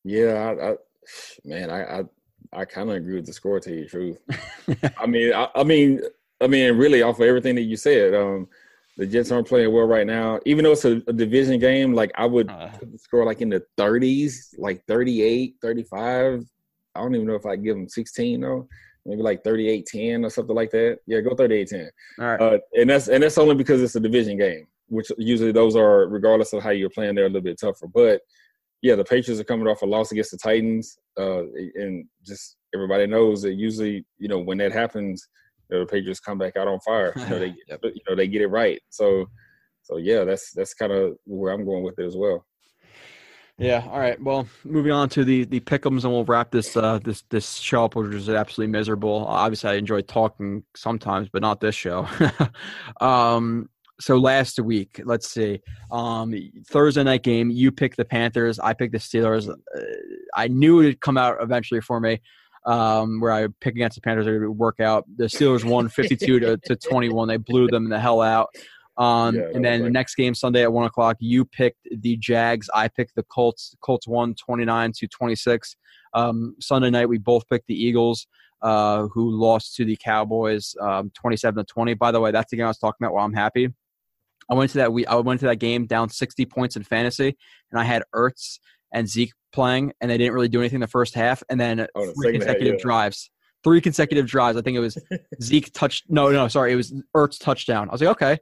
[0.04, 0.76] Yeah, I, I
[1.44, 2.02] man, I I,
[2.52, 3.60] I kind of agree with the score.
[3.60, 6.00] To tell you the truth, I mean, I, I mean,
[6.40, 8.48] I mean, really, off of everything that you said, um,
[8.96, 10.40] the Jets aren't playing well right now.
[10.44, 13.64] Even though it's a, a division game, like I would uh, score like in the
[13.78, 16.44] 30s, like 38, 35.
[16.94, 18.68] I don't even know if I give them 16 though.
[19.06, 20.98] Maybe like 38 10 or something like that.
[21.06, 21.90] Yeah, go 38 10.
[22.18, 22.40] All right.
[22.40, 26.06] Uh, and that's and that's only because it's a division game, which usually those are
[26.08, 27.86] regardless of how you're playing, they're a little bit tougher.
[27.86, 28.20] But
[28.82, 31.42] yeah, the Patriots are coming off a loss against the Titans, uh,
[31.74, 35.28] and just everybody knows that usually, you know, when that happens,
[35.68, 37.12] you know, the Patriots come back out on fire.
[37.16, 37.80] You know, they yep.
[37.82, 38.80] you know they get it right.
[38.88, 39.26] So
[39.82, 42.46] so yeah, that's that's kind of where I'm going with it as well.
[43.58, 43.86] Yeah.
[43.90, 44.20] All right.
[44.22, 47.84] Well, moving on to the the pickums, and we'll wrap this uh this this show
[47.84, 49.26] up, which is absolutely miserable.
[49.26, 52.08] Obviously, I enjoy talking sometimes, but not this show.
[53.00, 53.68] um.
[54.00, 55.60] So last week, let's see,
[55.90, 56.34] um,
[56.68, 57.50] Thursday night game.
[57.50, 58.58] You picked the Panthers.
[58.58, 59.48] I picked the Steelers.
[59.48, 59.80] Uh,
[60.34, 62.20] I knew it'd come out eventually for me
[62.66, 65.04] um, where I pick against the Panthers it would work out.
[65.16, 67.28] The Steelers won 52 to, to 21.
[67.28, 68.48] They blew them the hell out.
[68.96, 72.68] Um, yeah, and then the next game Sunday at one o'clock, you picked the Jags.
[72.74, 73.74] I picked the Colts.
[73.80, 75.76] Colts won 29 to 26.
[76.12, 78.26] Um, Sunday night, we both picked the Eagles,
[78.60, 81.94] uh, who lost to the Cowboys um, 27 to 20.
[81.94, 83.14] By the way, that's the game I was talking about.
[83.14, 83.72] Where I'm happy.
[84.50, 84.92] I went to that.
[84.92, 87.36] We I went to that game down 60 points in fantasy,
[87.70, 88.58] and I had Ertz
[88.92, 92.12] and Zeke playing, and they didn't really do anything the first half, and then oh,
[92.12, 92.82] three consecutive yeah.
[92.82, 93.30] drives.
[93.62, 94.56] Three consecutive drives.
[94.56, 94.98] I think it was
[95.42, 96.04] Zeke touched.
[96.08, 97.88] No, no, sorry, it was Ertz touchdown.
[97.88, 98.38] I was like, okay.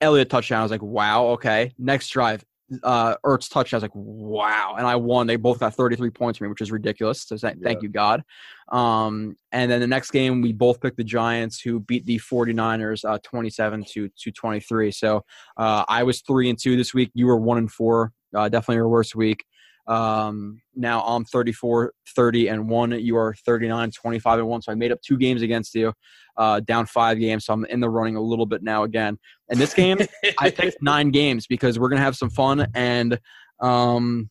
[0.00, 0.60] Elliott touchdown.
[0.60, 1.72] I was like, wow, okay.
[1.78, 2.44] Next drive,
[2.82, 3.76] uh, Ertz touchdown.
[3.76, 4.74] I was like, wow.
[4.78, 5.26] And I won.
[5.26, 7.22] They both got 33 points for me, which is ridiculous.
[7.22, 7.78] So thank yeah.
[7.80, 8.22] you, God.
[8.70, 13.04] Um, and then the next game, we both picked the Giants, who beat the 49ers
[13.08, 14.90] uh, 27 to, to 23.
[14.92, 15.24] So
[15.56, 17.10] uh, I was three and two this week.
[17.14, 18.12] You were one and four.
[18.34, 19.44] Uh, definitely your worst week.
[19.90, 22.92] Um, now I'm 34, 30 and one.
[22.92, 24.62] You are 39, 25 and one.
[24.62, 25.92] So I made up two games against you,
[26.36, 27.46] uh, down five games.
[27.46, 29.18] So I'm in the running a little bit now again.
[29.48, 29.98] And this game,
[30.38, 33.18] I picked nine games because we're gonna have some fun and
[33.60, 34.30] um,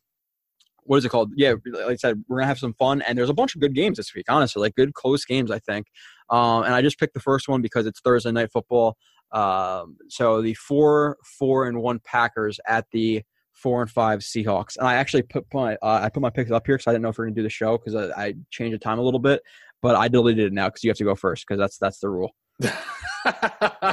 [0.84, 1.31] what is it called?
[1.36, 3.76] Yeah, like I said, we're gonna have some fun, and there's a bunch of good
[3.76, 4.26] games this week.
[4.27, 5.86] Honestly, like good close games, I think.
[6.31, 8.98] Um, and I just picked the first one because it's Thursday night football.
[9.31, 13.22] Um, so the four, four, and one Packers at the
[13.60, 14.77] four and five Seahawks.
[14.77, 17.03] And I actually put my uh, I put my picks up here because I didn't
[17.03, 19.02] know if we are gonna do the show because I, I, changed the time a
[19.02, 19.41] little bit,
[19.81, 22.10] but I deleted it now because you have to go first because that's that's the
[22.10, 22.36] rule.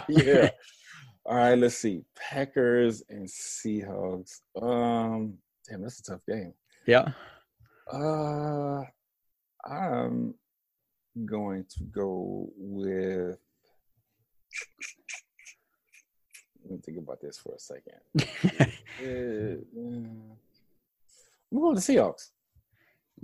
[0.08, 0.50] yeah.
[1.24, 2.04] All right, let's see.
[2.16, 4.40] Packers and Seahawks.
[4.60, 5.38] Um,
[5.68, 6.54] damn, that's a tough game.
[6.86, 7.10] Yeah.
[7.92, 8.82] Uh,
[9.68, 10.34] I'm
[11.24, 13.38] going to go with
[16.68, 17.94] let me think about this for a second.
[19.00, 19.62] uh,
[21.50, 22.30] we'll go to the Seahawks.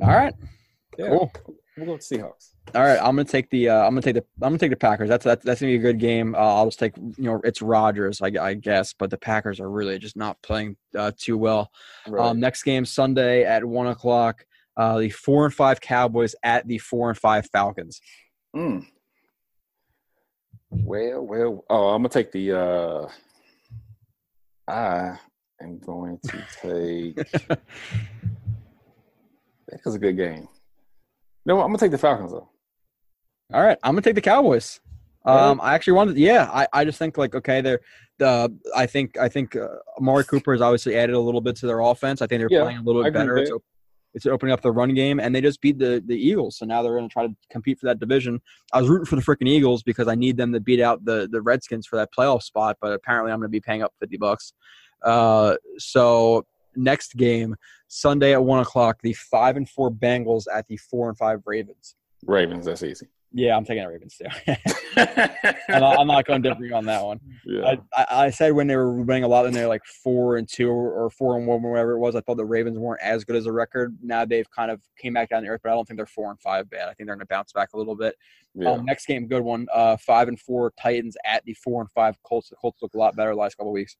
[0.01, 0.35] All right.
[0.97, 1.09] Yeah.
[1.09, 1.33] Cool.
[1.77, 2.51] We'll go with Seahawks.
[2.75, 4.77] All right, I'm gonna take the uh, I'm gonna take the I'm gonna take the
[4.77, 5.09] Packers.
[5.09, 6.35] That's that's, that's gonna be a good game.
[6.35, 9.71] Uh, I'll just take you know it's Rodgers, I, I guess, but the Packers are
[9.71, 11.71] really just not playing uh, too well.
[12.07, 12.25] Right.
[12.25, 14.45] Um, next game Sunday at one o'clock.
[14.77, 18.01] Uh, the four and five Cowboys at the four and five Falcons.
[18.55, 18.87] Mm.
[20.71, 21.65] Well, well.
[21.71, 23.09] Oh, I'm gonna take the uh,
[24.69, 25.19] I
[25.61, 27.17] am going to take.
[27.49, 27.61] that
[29.85, 30.49] was a good game.
[31.45, 32.49] No, I'm gonna take the Falcons though.
[33.53, 34.81] All right, I'm gonna take the Cowboys.
[35.25, 36.51] Um, I actually wanted, yeah.
[36.53, 37.81] I, I just think like okay, they're
[38.19, 38.57] the.
[38.75, 39.69] I think I think uh,
[39.99, 42.23] Amari Cooper has obviously added a little bit to their offense.
[42.23, 43.39] I think they're yeah, playing a little bit better.
[43.39, 43.51] It's,
[44.15, 46.59] it's opening up the run game, and they just beat the the Eagles.
[46.59, 48.41] So now they're going to try to compete for that division.
[48.73, 51.29] I was rooting for the freaking Eagles because I need them to beat out the
[51.31, 52.77] the Redskins for that playoff spot.
[52.81, 54.53] But apparently, I'm going to be paying up fifty bucks.
[55.03, 57.57] Uh, so next game
[57.89, 61.97] Sunday at one o'clock, the five and four Bengals at the four and five Ravens.
[62.27, 63.09] Ravens, that's easy.
[63.35, 64.27] Yeah, I'm taking the Ravens too.
[65.69, 67.19] I'm, not, I'm, not, going different on that one.
[67.47, 67.77] Yeah.
[67.97, 70.69] I, I, said when they were winning a lot, then they're like four and two
[70.69, 72.15] or four and one, or whatever it was.
[72.15, 73.97] I thought the Ravens weren't as good as a record.
[74.03, 76.31] Now they've kind of came back down the earth, but I don't think they're four
[76.31, 76.89] and five bad.
[76.89, 78.17] I think they're going to bounce back a little bit.
[78.55, 78.73] Yeah.
[78.73, 79.67] Um, next game, good one.
[79.73, 82.51] Uh, five and four Titans at the four and five Colts.
[82.51, 83.97] The Colts look a lot better the last couple weeks.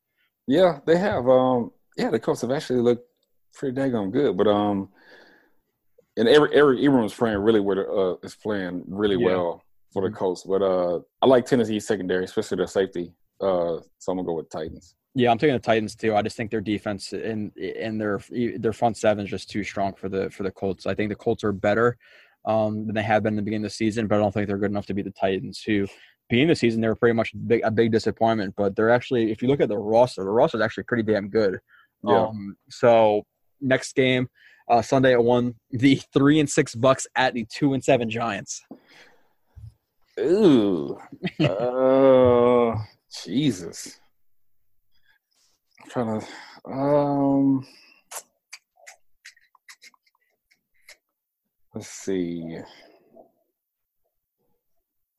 [0.47, 1.27] Yeah, they have.
[1.29, 3.07] Um, yeah, the Colts have actually looked
[3.55, 4.89] pretty dang good, but um
[6.17, 8.19] and every every everyone's playing really well.
[8.23, 9.27] Uh, is playing really yeah.
[9.27, 9.63] well
[9.93, 10.17] for the mm-hmm.
[10.17, 10.45] Colts.
[10.45, 13.13] But uh, I like Tennessee secondary, especially their safety.
[13.41, 14.95] Uh, so I'm gonna go with Titans.
[15.15, 16.15] Yeah, I'm taking the Titans too.
[16.15, 18.21] I just think their defense and and their
[18.59, 20.87] their front seven is just too strong for the for the Colts.
[20.87, 21.99] I think the Colts are better
[22.45, 24.49] um, than they have been in the beginning of the season, but I don't think
[24.49, 25.87] they're good enough to beat the Titans, who
[26.29, 28.55] being the season they were pretty much big, a big disappointment.
[28.57, 31.29] But they're actually, if you look at the roster, the roster is actually pretty damn
[31.29, 31.59] good.
[32.05, 32.27] Yeah.
[32.27, 33.25] Um, so
[33.61, 34.29] next game,
[34.73, 38.65] uh, Sunday at one, the three and six Bucks at the two and seven Giants.
[40.19, 40.99] Ooh,
[41.41, 42.75] uh,
[43.25, 44.01] Jesus.
[45.83, 46.71] I'm trying to.
[46.71, 47.67] Um,
[51.75, 52.59] let's see.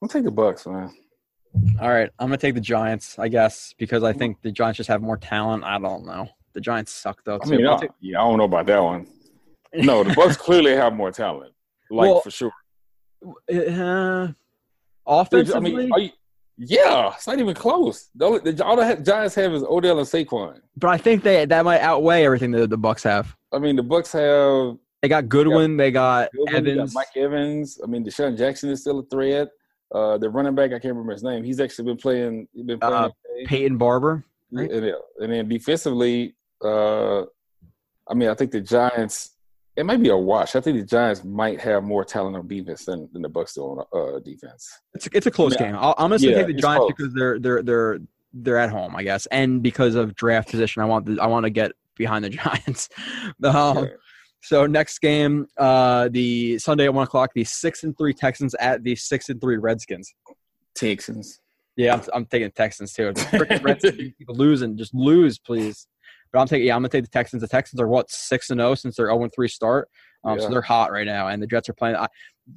[0.01, 0.91] I'll take the Bucks, man.
[1.79, 4.89] All right, I'm gonna take the Giants, I guess, because I think the Giants just
[4.89, 5.63] have more talent.
[5.63, 6.27] I don't know.
[6.53, 7.37] The Giants suck though.
[7.37, 7.53] Too.
[7.53, 9.05] I mean, I, yeah, I don't know about that one.
[9.73, 11.53] No, the Bucks clearly have more talent,
[11.89, 12.51] like well, for sure.
[13.51, 14.27] Uh,
[15.05, 16.09] offensively, I mean, you,
[16.57, 18.09] yeah, it's not even close.
[18.15, 20.61] The, the, all the Giants have is Odell and Saquon.
[20.77, 23.35] But I think they that might outweigh everything that the Bucks have.
[23.51, 24.77] I mean, the Bucks have.
[25.01, 25.75] They got Godwin.
[25.75, 26.93] They got, they got Evans.
[26.93, 27.79] Got Mike Evans.
[27.83, 29.49] I mean, DeSean Jackson is still a threat.
[29.93, 31.43] Uh, the running back, I can't remember his name.
[31.43, 32.47] He's actually been playing.
[32.55, 32.93] Been playing.
[32.93, 33.09] Uh,
[33.45, 34.23] Peyton Barber.
[34.51, 34.71] Right?
[34.71, 34.85] And,
[35.19, 37.21] and, then defensively, uh,
[38.07, 39.31] I mean, I think the Giants
[39.75, 40.55] it might be a wash.
[40.55, 43.61] I think the Giants might have more talent on defense than, than the Bucks do
[43.61, 44.69] on uh, defense.
[44.93, 45.75] It's it's a close game.
[45.75, 47.99] i am gonna yeah, take the Giants because they're they're they're
[48.33, 50.81] they're at home, I guess, and because of draft position.
[50.81, 52.89] I want the, I want to get behind the Giants.
[53.43, 53.85] um, yeah.
[54.41, 58.83] So next game, uh, the Sunday at one o'clock, the six and three Texans at
[58.83, 60.13] the six and three Redskins.
[60.75, 61.39] Texans.
[61.77, 63.13] Yeah, I'm, I'm taking Texans too.
[63.13, 65.87] The Redskins keep losing, just lose, please.
[66.33, 67.41] But I'm taking yeah, I'm gonna take the Texans.
[67.41, 69.87] The Texans are what six and zero oh since their zero oh and three start.
[70.25, 70.45] Um, yeah.
[70.45, 71.95] So they're hot right now, and the Jets are playing.
[71.95, 72.07] I,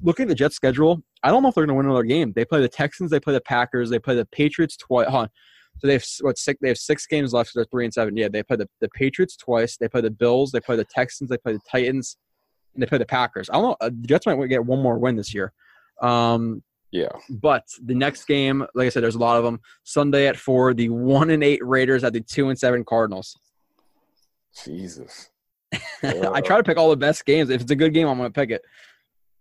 [0.03, 2.33] looking at the Jets schedule, I don't know if they're gonna win another game.
[2.35, 5.09] They play the Texans, they play the Packers, they play the Patriots twice.
[5.09, 5.29] Huh.
[5.79, 6.59] So they have what six?
[6.63, 7.51] They have six games left.
[7.51, 8.17] So they're three and seven.
[8.17, 9.77] Yeah, they play the, the Patriots twice.
[9.77, 10.53] They play the Bills.
[10.53, 11.29] They play the Texans.
[11.29, 12.17] They play the Titans,
[12.73, 13.51] and they play the Packers.
[13.51, 13.77] I don't know.
[13.81, 15.53] Uh, the Jets might get one more win this year.
[16.01, 16.63] Um,
[16.93, 17.09] yeah.
[17.29, 19.61] But the next game, like I said, there's a lot of them.
[19.85, 23.37] Sunday at four, the one and eight Raiders at the two and seven Cardinals.
[24.65, 25.31] Jesus.
[26.03, 27.51] I try to pick all the best games.
[27.51, 28.63] If it's a good game, I'm gonna pick it.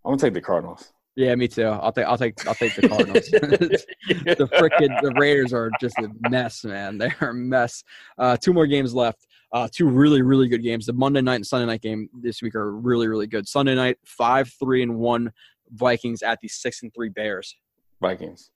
[0.03, 0.91] I'm gonna take the Cardinals.
[1.15, 1.63] Yeah, me too.
[1.63, 3.25] I'll take I'll take I'll take the Cardinals.
[3.29, 6.97] the freaking the Raiders are just a mess, man.
[6.97, 7.83] They're a mess.
[8.17, 9.25] Uh, two more games left.
[9.53, 10.85] Uh, two really really good games.
[10.85, 13.47] The Monday night and Sunday night game this week are really really good.
[13.47, 15.31] Sunday night five three and one
[15.71, 17.55] Vikings at the six and three Bears.
[18.01, 18.51] Vikings.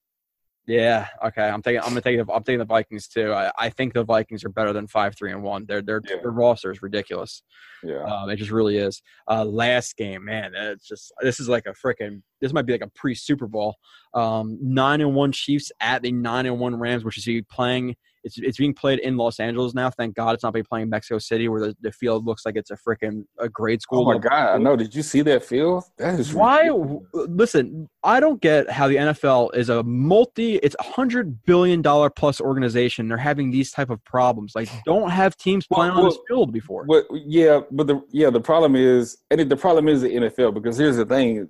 [0.70, 1.08] Yeah.
[1.26, 1.48] Okay.
[1.48, 1.80] I'm taking.
[1.80, 2.24] I'm gonna take.
[2.24, 3.32] The, I'm taking the Vikings too.
[3.32, 5.66] I, I think the Vikings are better than five, three, and one.
[5.66, 6.16] Their their yeah.
[6.22, 7.42] their roster is ridiculous.
[7.82, 8.04] Yeah.
[8.04, 9.02] Um, it just really is.
[9.28, 10.52] Uh, last game, man.
[10.54, 12.22] It's just this is like a freaking.
[12.40, 13.74] This might be like a pre Super Bowl.
[14.14, 18.38] Um, nine and one Chiefs at the nine and one Rams, which is playing it's
[18.38, 19.90] it's being played in Los Angeles now.
[19.90, 22.56] Thank God it's not being playing in Mexico City, where the, the field looks like
[22.56, 24.02] it's a freaking a grade school.
[24.02, 24.54] Oh my God!
[24.54, 24.76] I know.
[24.76, 25.84] Did you see that field?
[25.98, 26.66] That is why.
[26.66, 27.04] Ridiculous.
[27.14, 30.56] Listen, I don't get how the NFL is a multi.
[30.56, 33.08] It's a hundred billion dollar plus organization.
[33.08, 34.52] They're having these type of problems.
[34.54, 36.84] Like, don't have teams playing well, on this field before.
[36.84, 40.76] But yeah, but the yeah the problem is, and the problem is the NFL because
[40.76, 41.48] here's the thing.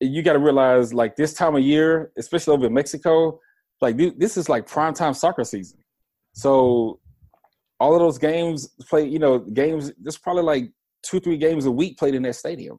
[0.00, 3.40] You got to realize, like this time of year, especially over in Mexico,
[3.80, 5.78] like this is like prime time soccer season.
[6.32, 7.00] So
[7.80, 9.92] all of those games play, you know, games.
[10.00, 10.70] There's probably like
[11.02, 12.78] two, three games a week played in that stadium.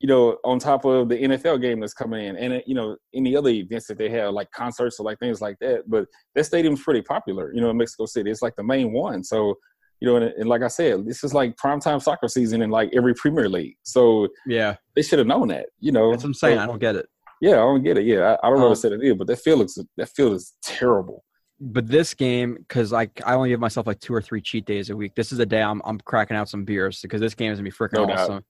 [0.00, 3.34] You know, on top of the NFL game that's coming in, and you know, any
[3.34, 5.84] other events that they have, like concerts or like things like that.
[5.88, 7.52] But that stadium's pretty popular.
[7.54, 9.24] You know, in Mexico City, it's like the main one.
[9.24, 9.54] So
[10.00, 12.90] you know, and, and, like I said, this is like primetime soccer season in like
[12.94, 13.76] every Premier League.
[13.82, 15.66] So yeah, they should have known that.
[15.80, 16.58] You know, that's what I'm saying.
[16.58, 17.06] So, I don't get it.
[17.40, 18.06] Yeah, I don't get it.
[18.06, 19.78] Yeah, I, I don't know um, what to say to it, but that field looks
[19.96, 21.24] that field is terrible.
[21.58, 24.90] But this game, because like I only give myself like two or three cheat days
[24.90, 25.14] a week.
[25.14, 27.68] This is a day I'm I'm cracking out some beers because this game is gonna
[27.68, 28.44] be freaking no awesome.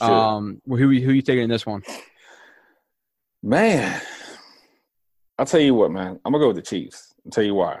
[0.00, 1.82] Um, who who you taking in this one?
[3.42, 4.00] Man,
[5.38, 6.20] I'll tell you what, man.
[6.24, 7.14] I'm gonna go with the Chiefs.
[7.24, 7.78] I'll tell you why.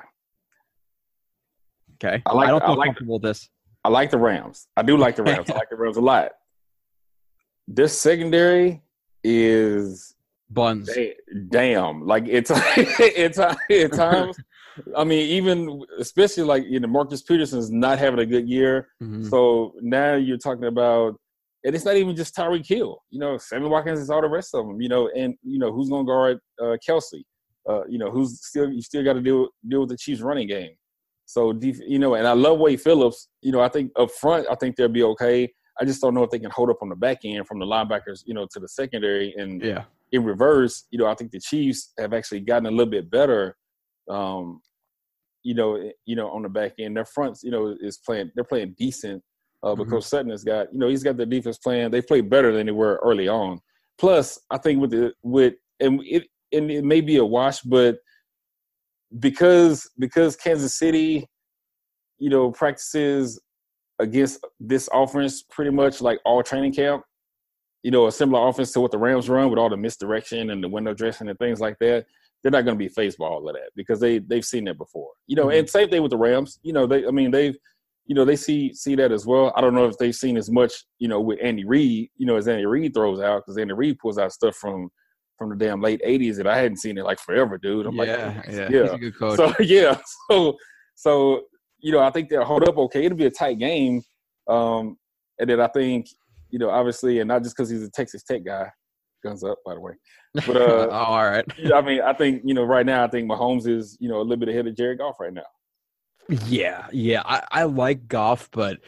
[2.02, 3.48] Okay, I, like, I don't feel I like, comfortable with this.
[3.84, 4.66] I like the Rams.
[4.76, 5.50] I do like the Rams.
[5.50, 6.32] I like the Rams a lot.
[7.68, 8.82] This secondary
[9.22, 10.14] is
[10.50, 10.90] buns.
[11.48, 14.36] Damn, like it's it's at times.
[14.96, 19.28] I mean, even especially like you know Marcus Peterson's not having a good year, Mhm.
[19.28, 21.16] so now you're talking about,
[21.64, 23.02] and it's not even just Tyreek Hill.
[23.10, 24.80] You know, Sammy Watkins is all the rest of them.
[24.80, 27.22] You know, and you know who's going to guard uh, Kelce.
[27.68, 30.48] Uh, you know, who's still you still got to deal deal with the Chiefs running
[30.48, 30.70] game.
[31.26, 33.28] So you know, and I love Wade Phillips.
[33.42, 35.52] You know, I think up front, I think they'll be okay.
[35.80, 37.64] I just don't know if they can hold up on the back end from the
[37.66, 39.84] linebackers, you know, to the secondary and Yeah.
[40.12, 43.56] In reverse, you know, I think the Chiefs have actually gotten a little bit better.
[44.08, 44.60] Um,
[45.42, 48.30] you know, eh, you know, on the back end, their fronts, you know, is playing.
[48.34, 49.22] They're playing decent.
[49.62, 49.78] Uh, Mhm.
[49.78, 51.90] because Sutton has got, you know, he's got the defense playing.
[51.90, 53.60] They played better than they were early on.
[53.98, 57.98] Plus, I think with the with and it and it may be a wash, but
[59.18, 61.26] because because Kansas City,
[62.18, 63.38] you know, practices
[63.98, 67.04] against this offense pretty much like all training camp
[67.82, 70.62] you know, a similar offense to what the Rams run with all the misdirection and
[70.62, 72.06] the window dressing and things like that,
[72.42, 74.78] they're not going to be faced by all of that because they they've seen that
[74.78, 75.10] before.
[75.26, 76.58] You know, and same thing with the Rams.
[76.62, 77.56] You know, they I mean they've
[78.06, 79.52] you know they see see that as well.
[79.56, 82.10] I don't know if they've seen as much you know with Andy Reid.
[82.16, 84.90] You know, as Andy Reid throws out because Andy Reid pulls out stuff from
[85.38, 87.86] from the damn late '80s that I hadn't seen it like forever, dude.
[87.86, 88.82] I'm yeah, like, yeah, yeah.
[88.82, 89.36] He's a good coach.
[89.36, 89.98] So yeah,
[90.28, 90.56] so
[90.94, 91.42] so
[91.78, 93.04] you know, I think they'll hold up okay.
[93.04, 94.02] It'll be a tight game,
[94.48, 94.96] um,
[95.38, 96.08] and then I think
[96.50, 98.70] you know, obviously, and not just because he's a Texas Tech guy.
[99.22, 99.92] Guns up, by the way.
[100.46, 101.44] But uh, oh, all right.
[101.58, 104.18] yeah, I mean, I think you know, right now, I think Mahomes is you know
[104.18, 105.42] a little bit ahead of Jared Goff right now.
[106.46, 107.22] Yeah, yeah.
[107.24, 108.78] I, I like Goff, but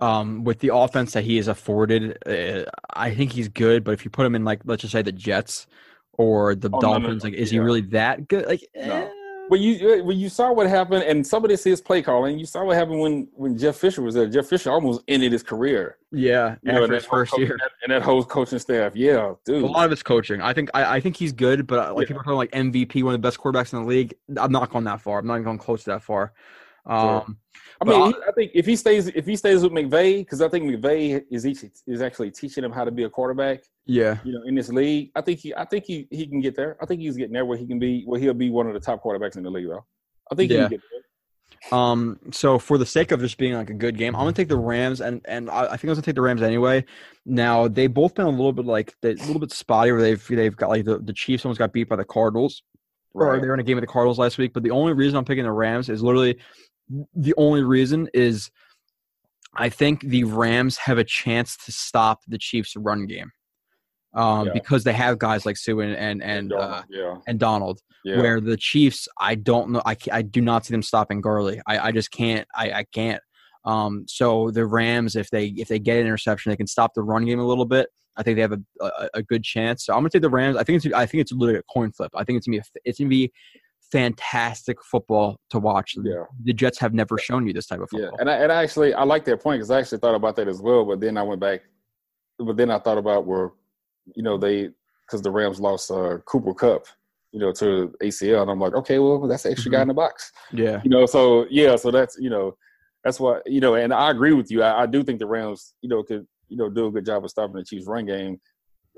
[0.00, 3.82] um, with the offense that he has afforded, uh, I think he's good.
[3.84, 5.66] But if you put him in like let's just say the Jets
[6.12, 8.46] or the Oh, no, no, Dolphins, no, like is he really that good?
[8.46, 8.82] Like, No.
[8.82, 9.08] eh.
[9.48, 12.38] But you when you saw what happened, and some of this is play calling.
[12.38, 14.26] You saw what happened when when Jeff Fisher was there.
[14.26, 15.98] Jeff Fisher almost ended his career.
[16.10, 17.56] yeah, You know, after his first year.
[17.84, 18.96] and that- whole coaching staff.
[18.96, 19.62] Yeah, dude.
[19.62, 20.40] A lot of it's coaching.
[20.40, 22.08] I think I, I think he's good, but uh, like Yeah.
[22.16, 24.14] people are talking like MVP, one of the best quarterbacks in the league.
[24.36, 25.20] I'm not going that far.
[25.20, 26.32] I'm not even going close to that far.
[26.84, 27.38] Um,
[27.80, 30.40] I But mean, I- I think if he stays if he stays with McVay, because
[30.40, 33.64] I think McVay is each, is actually teaching him how to be a quarterback.
[33.84, 36.56] yeah, You know, in this league, I think he I think he he can get
[36.56, 36.76] there.
[36.80, 38.80] I think he's getting there where he can be where he'll be one of the
[38.80, 39.84] top quarterbacks in the league, though.
[40.30, 40.62] I think he Yeah.
[40.68, 41.78] can get there.
[41.78, 44.48] Um, so for the sake of just being like a good game, I'm gonna take
[44.48, 46.84] the Rams, and and I, I think I was gonna take the Rams anyway.
[47.24, 50.56] Now they both been a little bit like a little bit spotty, where they've they've
[50.56, 52.62] got like the, the Chiefs almost got beat by the Cardinals,
[53.14, 53.40] or Right.
[53.42, 54.52] they were in a game with the Cardinals last week.
[54.54, 56.38] But the only reason I'm picking the Rams is literally
[57.14, 58.50] the only reason is
[59.54, 63.30] I think the Rams have a chance to stop the Chiefs' run game.
[64.14, 64.52] Um, Yeah.
[64.54, 68.18] because they have guys like Suh and and and, uh, yeah, and Donald yeah.
[68.18, 71.60] where the Chiefs, I don't know, I, I do not see them stopping Gurley.
[71.66, 73.20] I, I just can't, I, I can't.
[73.66, 77.02] Um, so the Rams, if they if they get an interception, they can stop the
[77.02, 77.88] run game a little bit.
[78.16, 79.84] I think they have a, a, a good chance.
[79.84, 80.56] So I'm gonna take the Rams.
[80.56, 82.12] I think it's I think it's literally a coin flip.
[82.14, 83.32] I think it's gonna be a, it's gonna be
[83.92, 85.94] fantastic football to watch.
[86.02, 86.24] Yeah.
[86.44, 88.18] The Jets have never shown you this type of Yeah, football.
[88.20, 90.48] and I, and I actually I like that point because I actually thought about that
[90.48, 90.84] as well.
[90.84, 91.62] But then I went back,
[92.38, 93.52] but then I thought about where,
[94.14, 94.70] you know, they
[95.06, 96.86] because the Rams lost uh, Cooper Kupp,
[97.32, 99.94] you know, to ACL, and I'm like, okay, well, that's the extra guy in the
[99.94, 100.80] box, Yeah.
[100.84, 101.06] you know.
[101.06, 102.56] So yeah, so that's you know,
[103.04, 104.62] that's what you know, and I agree with you.
[104.62, 107.24] I, I do think the Rams, you know, could you know do a good job
[107.24, 108.40] of stopping the Chiefs' run game,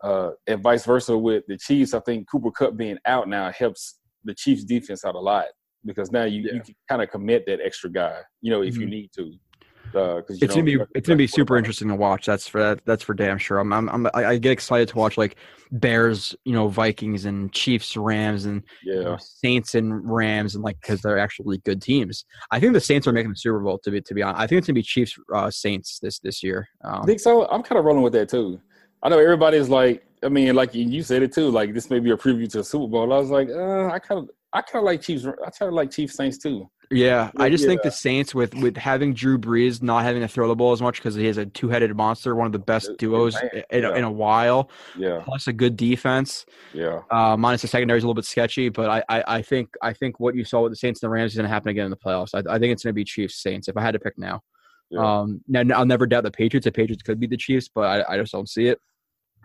[0.03, 1.93] uh, and vice versa with the Chiefs.
[1.95, 5.47] I think Cooper Kupp being out now helps the Chiefs' defense out a lot
[5.85, 6.55] because now you, Yeah.
[6.55, 8.91] you can kind of commit that extra guy, you know, if you Mhm.
[8.91, 9.33] need to.
[9.95, 12.27] Uh, you It's gonna be it's gonna be super interesting to watch.
[12.27, 13.59] That's for that, that's for damn sure.
[13.59, 15.37] I'm, I'm, I'm I I get excited to watch like
[15.73, 20.79] Bears, you know, Vikings and Chiefs, Rams, and you know, Saints and Rams, and like
[20.83, 22.27] because they're actually good teams.
[22.51, 23.79] I think the Saints are making the Super Bowl.
[23.79, 26.43] To be to be honest, I think it's gonna be Chiefs uh, Saints this this
[26.43, 26.69] year.
[26.85, 27.49] I Um, think so.
[27.49, 28.61] I'm kind of rolling with that too.
[29.03, 31.51] I know everybody's like, I mean, like you- said it too.
[31.51, 33.13] Like this may be a preview to the Super Bowl.
[33.13, 35.25] I was like, uh, I kind of, I kind of like Chiefs.
[35.27, 36.69] I kind of like Chiefs Saints too.
[36.91, 40.49] yeah, I just think the Saints with with having Drew Brees not having to throw
[40.49, 42.91] the ball as much because he has a two headed monster, one of the best
[42.99, 43.63] duos man.
[43.71, 43.95] in, Yeah.
[43.97, 46.47] in a while, Yeah, plus a good defense.
[46.73, 49.69] yeah, Uh, minus the secondary is a little bit sketchy, but I, I, I think
[49.83, 51.69] I think what you saw with the Saints and the Rams is going to happen
[51.69, 52.31] again in the playoffs.
[52.35, 54.41] I, I think it's going to be Chiefs Saints if I had to pick now.
[54.91, 55.01] yeah.
[55.21, 56.65] Um, now I'll never doubt the Patriots.
[56.65, 58.81] The Patriots could be the Chiefs, but I, I just don't see it.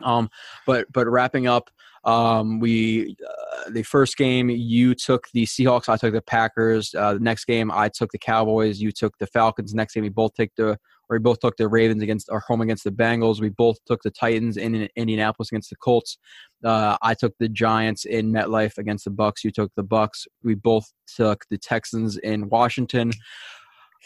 [0.01, 0.29] Um,
[0.65, 1.69] but but wrapping up,
[2.03, 6.93] um, we uh, the first game you took the Seahawks, I took the Packers.
[6.93, 9.73] Uh, the next game I took the Cowboys, you took the Falcons.
[9.73, 10.77] Next game we both took the
[11.09, 13.41] or we both took the Ravens against our home against the Bengals.
[13.41, 16.17] We both took the Titans in, in Indianapolis against the Colts.
[16.63, 19.43] Uh, I took the Giants in MetLife against the Bucs.
[19.43, 20.27] You took the Bucs.
[20.43, 23.11] We both took the Texans in Washington.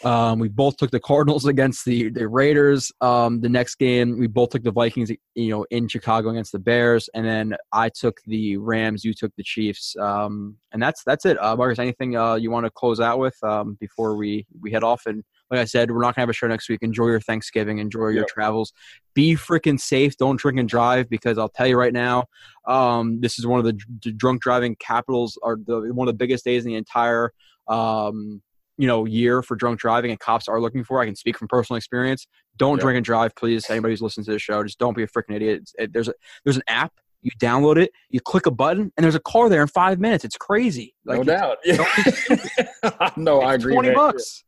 [0.04, 2.92] Um, we both took the Cardinals against the the Raiders.
[3.00, 6.58] Um, the next game, we both took the Vikings, you know, in Chicago against the
[6.58, 9.04] Bears, and then I took the Rams.
[9.04, 9.96] You took the Chiefs.
[9.96, 11.42] Um, and that's that's it.
[11.42, 14.84] Uh, Marcus, anything uh, you want to close out with um, before we we head
[14.84, 15.06] off?
[15.06, 16.80] And like I said, we're not gonna have a show next week.
[16.82, 17.78] Enjoy your Thanksgiving.
[17.78, 18.28] Enjoy your Yep.
[18.28, 18.72] travels.
[19.14, 20.16] Be freaking safe.
[20.16, 22.26] Don't drink and drive because I'll tell you right now,
[22.66, 26.18] um, this is one of the d- drunk driving capitals, or the one of the
[26.18, 27.32] biggest days in the entire
[27.66, 28.42] um,
[28.78, 31.00] you know year for drunk driving, and cops are looking for.
[31.00, 32.26] I can speak from personal experience.
[32.56, 33.68] Don't drink and drive, please.
[33.68, 35.70] Anybody who's listening to the show, just don't be a freaking idiot.
[35.78, 36.14] It- there's a
[36.44, 36.92] there's an app.
[37.20, 40.24] You download it, you click a button, and there's a car there in five minutes.
[40.24, 40.94] It's crazy.
[41.04, 41.58] no doubt.
[43.16, 43.74] No, I agree.
[43.74, 43.96] Twenty man.
[43.96, 44.44] bucks.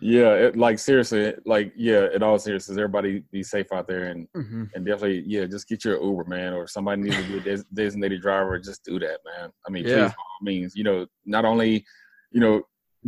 [0.00, 4.26] Yeah, it, like seriously, like yeah, in all seriousness, everybody be safe out there and
[4.34, 7.56] hmm and definitely yeah, just get your Uber, man, or somebody needs to be a
[7.56, 8.58] des- designated driver.
[8.58, 9.50] Just do that, man.
[9.66, 10.06] I mean, Yeah.
[10.08, 11.84] please, all means, you know, not only
[12.32, 12.62] you know,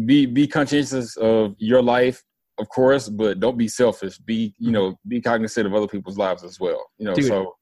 [0.04, 2.22] be be conscientious of your life,
[2.58, 4.18] of course, but don't be selfish.
[4.18, 6.84] Be you know, be cognizant of other people's lives as well.
[6.98, 7.26] You know, Dude.
[7.26, 7.56] so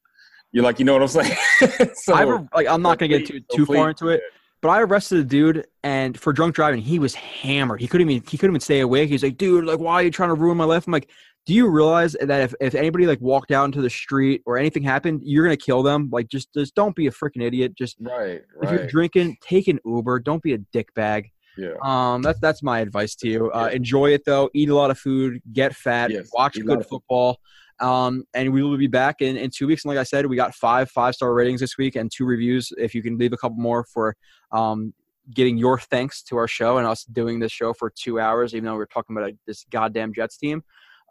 [0.51, 1.37] you're like, you know what I'm saying?
[1.95, 4.21] so I re- like I'm not gonna get too so too far into it,
[4.61, 7.81] but I arrested a dude and for drunk driving, he was hammered.
[7.81, 9.09] He couldn't even he couldn't even stay awake.
[9.09, 10.87] He's like, dude, like, why are you trying to ruin my life?
[10.87, 11.09] I'm like,
[11.45, 14.81] do you realize that if, if anybody like walked out into the street or anything
[14.81, 16.09] happened, you're gonna kill them?
[16.11, 17.75] Like, just just don't be a freaking idiot.
[17.77, 20.19] Just Right, if you're drinking, take an Uber.
[20.19, 21.31] Don't be a dickbag.
[21.57, 21.73] Yeah.
[21.81, 23.51] Um, that's that's my advice to you.
[23.51, 23.77] Uh, Yeah.
[23.77, 24.49] Enjoy it though.
[24.53, 25.41] Eat a lot of food.
[25.53, 26.11] Get fat.
[26.11, 27.37] Yes, Watch eat good football.
[27.79, 29.83] Um, and we will be back in, in two weeks.
[29.83, 32.71] And like I said, we got five five star ratings this week and two reviews.
[32.77, 34.15] If you can leave a couple more for
[34.51, 34.93] um,
[35.33, 38.65] getting your thanks to our show and us doing this show for two hours, even
[38.65, 40.63] though we're talking about a, this goddamn Jets team,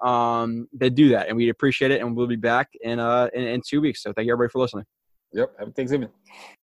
[0.03, 2.01] um, they do that, and we appreciate it.
[2.01, 4.03] And we'll be back in uh in, in two weeks.
[4.03, 4.85] So thank you everybody for listening.
[5.33, 5.51] Yep.
[5.59, 6.09] Happy Thanksgiving.